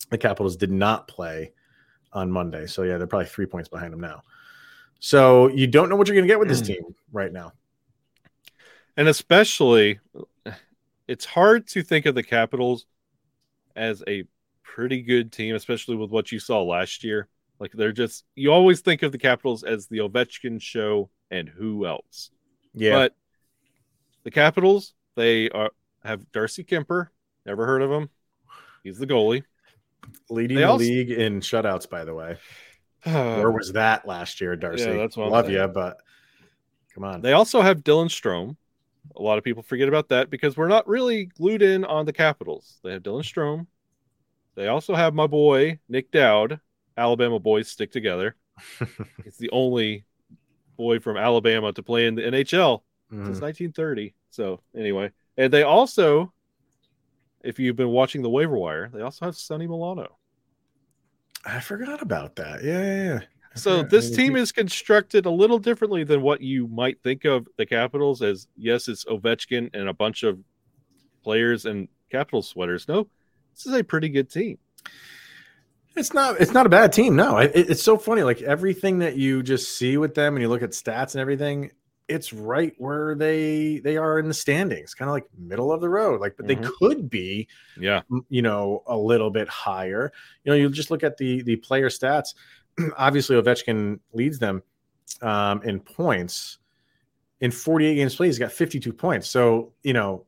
the 0.10 0.18
Capitals 0.18 0.56
did 0.56 0.72
not 0.72 1.08
play 1.08 1.52
on 2.14 2.32
Monday. 2.32 2.66
So 2.68 2.84
yeah, 2.84 2.98
they're 2.98 3.08
probably 3.08 3.28
three 3.28 3.46
points 3.46 3.70
behind 3.70 3.94
them 3.94 4.02
now. 4.02 4.24
So 5.00 5.48
you 5.50 5.68
don't 5.68 5.90
know 5.90 5.96
what 5.96 6.08
you're 6.08 6.16
going 6.16 6.28
to 6.28 6.32
get 6.32 6.40
with 6.40 6.48
this 6.50 6.62
team 6.62 6.96
right 7.12 7.32
now. 7.32 7.54
and 8.98 9.08
especially 9.08 10.00
it's 11.08 11.26
hard 11.26 11.68
to 11.68 11.82
think 11.84 12.06
of 12.06 12.16
the 12.16 12.24
capitals 12.24 12.86
as 13.76 14.04
a 14.08 14.24
pretty 14.64 15.02
good 15.02 15.32
team 15.32 15.56
especially 15.56 15.96
with 15.96 16.12
what 16.12 16.32
you 16.32 16.40
saw 16.40 16.62
last 16.62 17.04
year 17.04 17.28
like 17.62 17.72
they're 17.74 17.92
just 17.92 18.26
you 18.36 18.52
always 18.52 18.82
think 18.82 19.04
of 19.04 19.12
the 19.12 19.18
capitals 19.18 19.64
as 19.64 19.88
the 19.88 20.00
ovechkin 20.00 20.62
show 20.62 21.10
and 21.30 21.48
who 21.48 21.86
else 21.86 22.32
Yeah, 22.74 22.94
but 22.94 23.16
the 24.24 24.32
capitals 24.32 24.94
they 25.16 25.50
are 25.50 25.70
have 26.04 26.30
darcy 26.32 26.64
Kuemper 26.64 27.08
never 27.46 27.66
heard 27.66 27.82
of 27.82 27.92
him 27.92 28.10
he's 28.84 28.98
the 28.98 29.08
goalie 29.08 29.44
leading 30.30 30.56
they 30.58 30.64
the 30.64 30.70
also- 30.70 30.84
league 30.84 31.12
in 31.12 31.40
shutouts, 31.40 31.90
by 31.90 32.04
the 32.06 32.14
way. 32.14 32.38
Where 33.04 33.52
was 33.52 33.74
that 33.74 34.08
last 34.08 34.42
year, 34.42 34.56
Darcy? 34.56 34.86
Yeah, 34.86 34.94
that's 34.94 35.18
what 35.18 35.32
Love 35.32 35.50
you, 35.50 35.68
but 35.68 35.98
come 36.94 37.04
on. 37.04 37.22
They 37.22 37.34
also 37.34 37.62
have 37.62 37.84
Dylan 37.84 38.08
Strome. 38.10 38.56
A 39.16 39.22
lot 39.22 39.38
of 39.38 39.44
people 39.44 39.64
forget 39.64 39.88
about 39.88 40.10
that 40.10 40.30
because 40.30 40.56
we're 40.56 40.68
not 40.68 40.88
really 40.88 41.26
glued 41.26 41.62
in 41.62 41.84
on 41.84 42.06
the 42.06 42.14
Capitals. 42.14 42.80
They 42.84 42.92
have 42.92 43.04
Dylan 43.04 43.24
Strome. 43.24 43.66
They 44.56 44.68
also 44.68 44.94
have 44.94 45.14
my 45.14 45.28
boy 45.28 45.80
Nick 45.90 46.12
Dowd. 46.12 46.60
Alabama 46.98 47.40
boys 47.40 47.68
stick 47.70 47.92
together. 47.92 48.36
He's 49.24 49.38
the 49.38 49.50
only 49.52 50.06
boy 50.78 51.00
from 51.00 51.18
Alabama 51.18 51.72
to 51.74 51.84
play 51.84 52.06
in 52.08 52.16
the 52.16 52.24
NHL 52.24 52.84
Mhm. 53.12 53.26
since 53.26 53.42
1930. 53.42 54.14
So 54.30 54.62
anyway, 54.76 55.12
and 55.38 55.52
they 55.52 55.64
also, 55.64 56.32
if 57.44 57.60
you've 57.60 57.76
been 57.76 57.90
watching 57.90 58.22
the 58.22 58.30
waiver 58.30 58.58
wire, 58.58 58.90
they 58.94 59.02
also 59.02 59.26
have 59.26 59.36
Sonny 59.36 59.68
Milano. 59.68 60.18
I 61.46 61.60
forgot 61.60 62.02
about 62.02 62.36
that. 62.38 62.64
Yeah, 62.64 62.82
yeah, 62.82 63.04
yeah. 63.04 63.20
So 63.56 63.84
this 63.84 64.16
team 64.16 64.36
is 64.38 64.52
constructed 64.54 65.26
a 65.26 65.30
little 65.32 65.60
differently 65.60 66.04
than 66.06 66.22
what 66.22 66.40
you 66.40 66.68
might 66.68 67.02
think 67.04 67.26
of 67.26 67.48
the 67.58 67.66
Capitals 67.66 68.22
as. 68.22 68.48
Yes, 68.56 68.88
it's 68.88 69.04
Ovechkin 69.06 69.70
and 69.74 69.90
a 69.90 69.94
bunch 69.94 70.24
of 70.24 70.40
players 71.24 71.66
and 71.66 71.90
Capital 72.10 72.42
sweaters. 72.44 72.88
No, 72.88 73.10
this 73.54 73.66
is 73.66 73.74
a 73.74 73.84
pretty 73.84 74.08
good 74.08 74.30
team. 74.30 74.58
It's 75.96 76.14
not. 76.14 76.40
It's 76.40 76.52
not 76.54 76.66
a 76.66 76.70
bad 76.70 76.94
team. 76.94 77.16
No, 77.16 77.38
it, 77.38 77.52
it's 77.54 77.84
so 77.84 77.98
funny. 77.98 78.24
Like 78.24 78.42
everything 78.42 79.00
that 79.00 79.18
you 79.18 79.44
just 79.44 79.78
see 79.78 79.98
with 79.98 80.16
them, 80.16 80.36
and 80.36 80.42
you 80.42 80.48
look 80.50 80.62
at 80.64 80.72
stats 80.72 81.14
and 81.16 81.22
everything, 81.22 81.72
it's 82.08 82.32
right 82.32 82.74
where 82.78 83.14
they 83.16 83.80
they 83.84 83.98
are 83.98 84.18
in 84.20 84.28
the 84.28 84.34
standings, 84.34 84.94
kind 84.94 85.10
of 85.10 85.14
like 85.14 85.26
middle 85.38 85.72
of 85.72 85.82
the 85.82 85.90
road. 85.90 86.22
Like, 86.22 86.38
but 86.38 86.48
they 86.48 86.56
Mhm. 86.56 86.72
could 86.80 87.10
be, 87.10 87.48
Yeah, 87.78 88.02
you 88.30 88.42
know, 88.42 88.84
a 88.88 88.98
little 88.98 89.30
bit 89.32 89.48
higher. 89.50 90.12
You 90.44 90.52
know, 90.52 90.56
you 90.58 90.70
just 90.70 90.92
look 90.92 91.04
at 91.04 91.18
the 91.18 91.42
the 91.44 91.58
player 91.58 91.90
stats. 91.90 92.36
Obviously, 92.98 93.36
Ovechkin 93.36 94.00
leads 94.14 94.40
them 94.40 94.64
um, 95.22 95.62
in 95.64 95.80
points. 95.82 96.58
In 97.42 97.52
48 97.52 97.96
games 97.96 98.16
played, 98.16 98.28
he's 98.28 98.40
got 98.40 98.52
52 98.52 98.94
points. 98.94 99.30
So 99.30 99.74
you 99.84 99.92
know, 99.94 100.26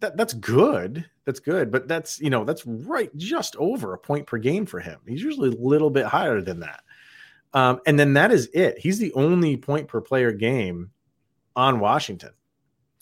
that 0.00 0.16
that's 0.16 0.34
good. 0.34 1.04
That's 1.24 1.40
good, 1.40 1.70
but 1.70 1.88
that's 1.88 2.20
you 2.20 2.30
know 2.30 2.44
that's 2.44 2.66
right 2.66 3.14
just 3.16 3.56
over 3.56 3.94
a 3.94 3.98
point 3.98 4.26
per 4.26 4.38
game 4.38 4.66
for 4.66 4.80
him. 4.80 5.00
He's 5.06 5.22
usually 5.22 5.50
a 5.50 5.60
little 5.60 5.90
bit 5.90 6.06
higher 6.06 6.40
than 6.40 6.60
that. 6.60 6.82
Um, 7.54 7.80
and 7.86 7.98
then 7.98 8.12
that 8.14 8.32
is 8.32 8.48
it. 8.52 8.78
He's 8.78 8.98
the 8.98 9.12
only 9.14 9.56
point 9.56 9.88
per 9.88 10.00
player 10.00 10.32
game 10.32 10.90
on 11.54 11.80
Washington, 11.80 12.32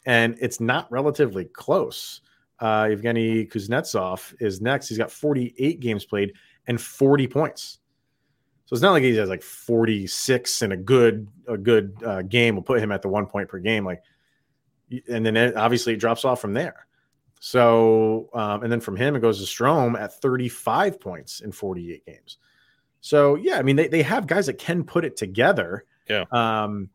and 0.07 0.37
it's 0.41 0.61
not 0.61 0.91
relatively 0.91 1.45
close. 1.47 2.21
Uh, 2.61 2.85
Evgeny 2.85 3.51
Kuznetsov 3.51 4.35
is 4.41 4.61
next. 4.61 4.89
He's 4.89 4.99
got 4.99 5.11
48 5.11 5.81
games 5.81 6.05
played 6.05 6.33
and 6.67 6.81
40 6.81 7.27
points. 7.27 7.81
So 8.67 8.75
it's 8.75 8.83
not 8.83 8.93
like 8.93 9.03
he 9.03 9.15
has 9.17 9.29
like 9.29 9.43
46 9.43 10.63
and 10.63 10.73
a 10.73 10.77
good 10.77 11.29
a 11.47 11.59
good 11.59 11.95
uh, 12.05 12.23
game 12.23 12.55
will 12.55 12.63
put 12.63 12.81
him 12.81 12.93
at 12.93 13.03
the 13.03 13.09
one 13.09 13.27
point 13.27 13.49
per 13.49 13.59
game. 13.59 13.85
Like, 13.85 14.03
and 15.09 15.25
then 15.25 15.37
it, 15.37 15.57
obviously 15.57 15.95
it 15.95 16.01
drops 16.01 16.25
off 16.25 16.41
from 16.41 16.55
there. 16.55 16.87
So, 17.41 18.31
um, 18.33 18.63
and 18.63 18.73
then 18.73 18.81
from 18.81 18.97
him, 18.97 19.17
it 19.17 19.21
goes 19.21 19.39
to 19.39 19.45
Strome 19.45 20.01
at 20.01 20.15
35 20.21 20.99
points 20.99 21.41
in 21.41 21.53
48 21.53 22.07
games. 22.07 22.39
So, 23.01 23.35
yeah, 23.35 23.59
I 23.59 23.63
mean, 23.63 23.77
they, 23.77 23.89
they 23.89 24.03
have 24.03 24.27
guys 24.27 24.47
that 24.47 24.57
can 24.57 24.83
put 24.83 25.05
it 25.05 25.17
together. 25.17 25.85
Yeah. 26.09 26.25
Um, 26.33 26.89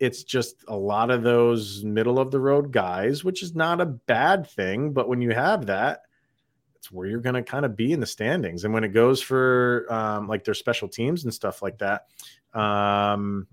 it's 0.00 0.24
just 0.24 0.64
a 0.66 0.76
lot 0.76 1.12
of 1.12 1.22
those 1.22 1.84
middle 1.84 2.18
of 2.18 2.32
the 2.32 2.40
road 2.40 2.72
guys, 2.72 3.22
which 3.22 3.44
is 3.44 3.54
not 3.54 3.80
a 3.80 3.86
bad 3.86 4.48
thing. 4.48 4.92
But 4.92 5.08
when 5.08 5.22
you 5.22 5.30
have 5.30 5.66
that, 5.66 6.02
it's 6.74 6.90
where 6.90 7.06
you're 7.06 7.20
going 7.20 7.36
to 7.36 7.44
kind 7.44 7.64
of 7.64 7.76
be 7.76 7.92
in 7.92 8.00
the 8.00 8.06
standings. 8.06 8.64
And 8.64 8.74
when 8.74 8.82
it 8.82 8.88
goes 8.88 9.22
for 9.22 9.86
um, 9.88 10.26
like 10.26 10.42
their 10.42 10.54
special 10.54 10.88
teams 10.88 11.22
and 11.22 11.32
stuff 11.32 11.62
like 11.62 11.78
that, 11.78 12.06
um, 12.54 13.46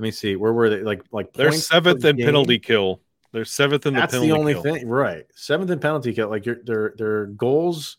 let 0.00 0.04
me 0.04 0.10
see, 0.12 0.34
where 0.34 0.54
were 0.54 0.70
they? 0.70 0.80
Like, 0.82 1.02
like 1.12 1.34
They're 1.34 1.52
seventh 1.52 2.02
in 2.06 2.16
game? 2.16 2.24
penalty 2.24 2.58
kill. 2.58 3.02
They're 3.32 3.44
seventh 3.44 3.84
in 3.84 3.92
the 3.92 4.00
That's 4.00 4.12
penalty 4.14 4.30
the 4.32 4.38
only 4.38 4.52
kill. 4.54 4.62
thing, 4.62 4.88
right? 4.88 5.26
Seventh 5.34 5.70
in 5.70 5.78
penalty 5.78 6.14
kill. 6.14 6.30
Like 6.30 6.46
your 6.46 6.56
their 6.64 6.94
their 6.96 7.26
goals 7.26 7.98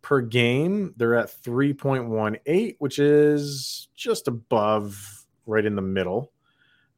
per 0.00 0.22
game, 0.22 0.94
they're 0.96 1.14
at 1.14 1.28
three 1.28 1.74
point 1.74 2.08
one 2.08 2.38
eight, 2.46 2.76
which 2.78 2.98
is 2.98 3.88
just 3.94 4.28
above, 4.28 5.26
right 5.44 5.62
in 5.66 5.74
the 5.76 5.82
middle. 5.82 6.32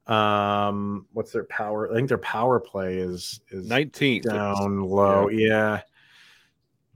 Um, 0.07 1.07
what's 1.13 1.33
their 1.33 1.45
power? 1.45 1.91
I 1.91 1.97
think 1.97 2.09
their 2.09 2.17
power 2.19 2.61
play 2.61 2.99
is 2.99 3.41
is 3.51 3.69
19th. 3.69 4.23
down 4.23 4.83
low. 4.83 5.29
Yeah. 5.29 5.81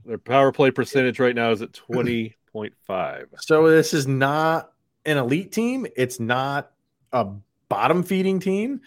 Their 0.05 0.17
power 0.17 0.53
play 0.53 0.71
percentage 0.71 1.19
right 1.19 1.35
now 1.35 1.51
is 1.51 1.61
at 1.61 1.73
20.5. 1.73 3.25
So 3.41 3.69
this 3.69 3.93
is 3.93 4.07
not 4.07 4.71
an 5.05 5.17
elite 5.17 5.51
team. 5.51 5.85
It's 5.97 6.21
not 6.21 6.72
a 7.13 7.31
bottom 7.69 8.03
feeding 8.03 8.39
team. 8.39 8.81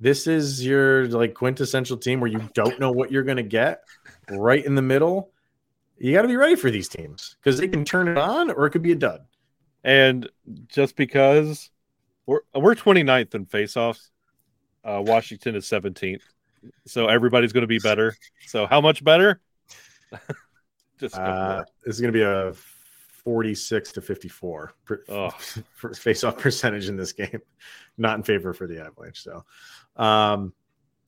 This 0.00 0.26
is 0.26 0.64
your 0.64 1.06
like 1.08 1.34
quintessential 1.34 1.96
team 1.96 2.20
where 2.20 2.30
you 2.30 2.48
don't 2.54 2.80
know 2.80 2.90
what 2.90 3.12
you're 3.12 3.22
going 3.22 3.36
to 3.36 3.42
get 3.42 3.82
right 4.30 4.64
in 4.64 4.74
the 4.74 4.82
middle. 4.82 5.30
You 5.98 6.12
got 6.12 6.22
to 6.22 6.28
be 6.28 6.36
ready 6.36 6.56
for 6.56 6.70
these 6.70 6.88
teams 6.88 7.36
because 7.38 7.58
they 7.58 7.68
can 7.68 7.84
turn 7.84 8.08
it 8.08 8.18
on 8.18 8.50
or 8.50 8.66
it 8.66 8.70
could 8.70 8.82
be 8.82 8.92
a 8.92 8.96
dud. 8.96 9.20
And 9.84 10.28
just 10.68 10.96
because 10.96 11.70
we're 12.26 12.40
we're 12.54 12.74
29th 12.74 13.34
in 13.34 13.46
faceoffs, 13.46 14.10
uh, 14.84 15.02
Washington 15.04 15.54
is 15.54 15.66
17th. 15.66 16.22
So 16.86 17.06
everybody's 17.06 17.52
going 17.52 17.62
to 17.62 17.68
be 17.68 17.78
better. 17.78 18.16
So 18.46 18.66
how 18.66 18.80
much 18.80 19.04
better? 19.04 19.40
just 20.98 21.16
Uh, 21.16 21.64
this 21.84 21.96
is 21.96 22.00
going 22.00 22.12
to 22.12 22.18
be 22.18 22.22
a 22.22 22.52
46 23.24 23.92
to 23.92 24.00
54 24.00 24.74
per, 24.84 25.04
Oh. 25.08 25.30
for 25.74 25.94
face 25.94 26.24
off 26.24 26.38
percentage 26.38 26.88
in 26.88 26.96
this 26.96 27.12
game, 27.12 27.40
not 27.98 28.16
in 28.16 28.22
favor 28.22 28.52
for 28.52 28.66
the 28.66 28.80
Avalanche. 28.80 29.22
So, 29.22 29.44
um, 29.96 30.52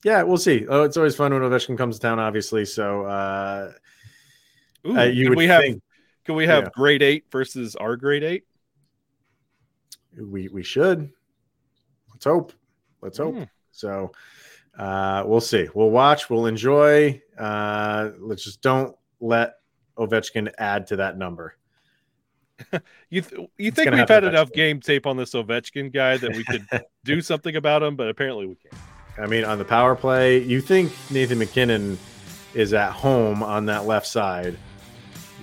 yeah, 0.05 0.23
we'll 0.23 0.37
see. 0.37 0.67
Oh, 0.69 0.83
it's 0.83 0.97
always 0.97 1.17
fun 1.17 1.33
when 1.33 1.43
Ovechkin 1.43 1.79
comes 1.79 1.97
to 1.97 2.03
town, 2.03 2.19
obviously. 2.19 2.65
So, 2.65 3.07
uh, 3.07 3.73
Ooh, 4.87 4.99
uh, 4.99 5.05
you 5.05 5.31
would 5.31 5.39
we 5.39 5.47
have 5.47 5.63
think 5.63 5.83
can 6.25 6.35
we 6.35 6.47
have 6.47 6.65
yeah. 6.65 6.71
Great 6.75 7.03
Eight 7.03 7.25
versus 7.31 7.75
our 7.77 7.97
Great 7.97 8.23
Eight? 8.23 8.45
we 10.17 10.49
we 10.49 10.63
should. 10.63 11.11
Let's 12.13 12.25
hope. 12.25 12.53
Let's 13.01 13.19
hope. 13.19 13.35
Hmm. 13.35 13.43
So, 13.73 14.13
uh, 14.79 15.25
we'll 15.27 15.41
see. 15.41 15.69
We'll 15.75 15.91
watch. 15.91 16.31
We'll 16.31 16.47
enjoy. 16.47 17.21
Uh, 17.39 18.11
let's 18.21 18.45
just 18.45 18.63
don't 18.63 18.95
let 19.21 19.55
Ovechkin 19.99 20.53
add 20.59 20.87
to 20.89 20.97
that 20.97 21.19
number. 21.19 21.57
You 23.11 23.21
th- 23.23 23.33
you 23.59 23.69
It's 23.69 23.77
think 23.77 23.91
we've 23.93 24.09
had 24.09 24.25
enough 24.25 24.51
game 24.53 24.81
tape 24.81 25.07
on 25.07 25.17
this 25.17 25.33
Ovechkin 25.35 25.93
guy 25.93 26.17
that 26.17 26.35
we 26.37 26.43
could 26.45 26.67
do 27.05 27.21
something 27.21 27.55
about 27.55 27.83
him, 27.83 27.95
but 27.97 28.09
apparently 28.09 28.47
we 28.47 28.55
can't. 28.57 28.75
I 29.19 29.27
mean, 29.27 29.45
on 29.45 29.59
the 29.59 29.65
power 29.65 29.95
play, 29.95 30.39
you 30.43 30.61
think 30.61 30.93
Nathan 31.11 31.39
MacKinnon 31.39 31.99
is 32.55 32.73
at 32.75 32.91
home 32.93 33.43
on 33.43 33.67
that 33.67 33.85
left 33.87 34.07
side. 34.09 34.57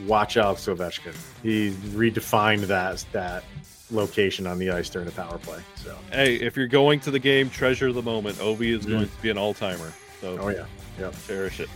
Watch 0.05 0.35
Alex 0.35 0.65
Ovechkin. 0.65 1.15
He 1.43 1.71
redefined 1.93 2.67
that 2.67 3.05
that 3.13 3.43
location 3.91 4.47
on 4.47 4.57
the 4.57 4.71
ice 4.71 4.89
during 4.89 5.05
the 5.05 5.13
power 5.13 5.37
play. 5.37 5.59
So, 5.75 5.97
Hey, 6.11 6.35
if 6.35 6.55
you're 6.57 6.67
going 6.67 6.99
to 7.01 7.11
the 7.11 7.19
game, 7.19 7.49
treasure 7.49 7.91
the 7.93 8.01
moment. 8.01 8.37
Ovi 8.39 8.75
is 8.77 8.85
Mm. 8.85 8.89
going 8.89 9.07
to 9.09 9.21
be 9.21 9.29
an 9.29 9.37
all 9.37 9.53
timer, 9.53 9.93
so 10.19 10.37
oh 10.41 10.49
yeah, 10.49 10.65
yep. 10.99 11.13
cherish 11.27 11.59
it. 11.59 11.69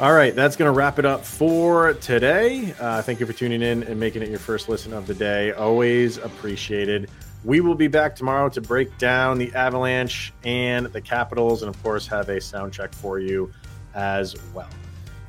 All 0.00 0.14
right, 0.14 0.34
that's 0.34 0.56
going 0.56 0.66
to 0.66 0.72
wrap 0.72 0.98
it 0.98 1.04
up 1.04 1.26
for 1.26 1.92
today. 1.92 2.74
Uh, 2.80 3.02
thank 3.02 3.20
you 3.20 3.26
for 3.26 3.34
tuning 3.34 3.60
in 3.60 3.82
and 3.82 4.00
making 4.00 4.22
it 4.22 4.30
your 4.30 4.38
first 4.38 4.66
listen 4.66 4.94
of 4.94 5.06
the 5.06 5.12
day. 5.12 5.52
Always 5.52 6.16
appreciated. 6.16 7.10
We 7.44 7.60
will 7.60 7.74
be 7.74 7.86
back 7.86 8.16
tomorrow 8.16 8.48
to 8.48 8.62
break 8.62 8.96
down 8.96 9.36
the 9.36 9.52
Avalanche 9.52 10.32
and 10.42 10.86
the 10.86 11.02
Capitals, 11.02 11.60
and 11.60 11.68
of 11.68 11.82
course, 11.82 12.06
have 12.06 12.30
a 12.30 12.40
sound 12.40 12.72
check 12.72 12.94
for 12.94 13.18
you 13.18 13.52
as 13.94 14.34
well. 14.54 14.70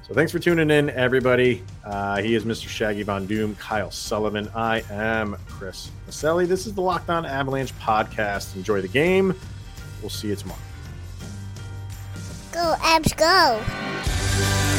So 0.08 0.14
thanks 0.14 0.32
for 0.32 0.40
tuning 0.40 0.72
in, 0.72 0.90
everybody. 0.92 1.66
Uh, 1.84 2.22
he 2.22 2.34
is 2.34 2.46
Mr. 2.46 2.70
Shaggy 2.70 3.04
Von 3.04 3.26
Doom, 3.26 3.56
Kyle 3.56 3.92
Sullivan. 3.92 4.50
I 4.56 4.86
am 4.90 5.36
Chris 5.50 5.92
Maselli. 6.08 6.48
This 6.48 6.66
is 6.66 6.74
the 6.74 6.82
Locked 6.82 7.10
On 7.10 7.26
Avalanche 7.26 7.78
podcast. 7.80 8.56
Enjoy 8.56 8.80
the 8.80 8.88
game. 8.88 9.38
We'll 10.02 10.10
see 10.10 10.30
you 10.30 10.38
tomorrow. 10.38 10.62
Go, 12.52 12.76
Abs, 12.82 13.14
go! 13.14 14.71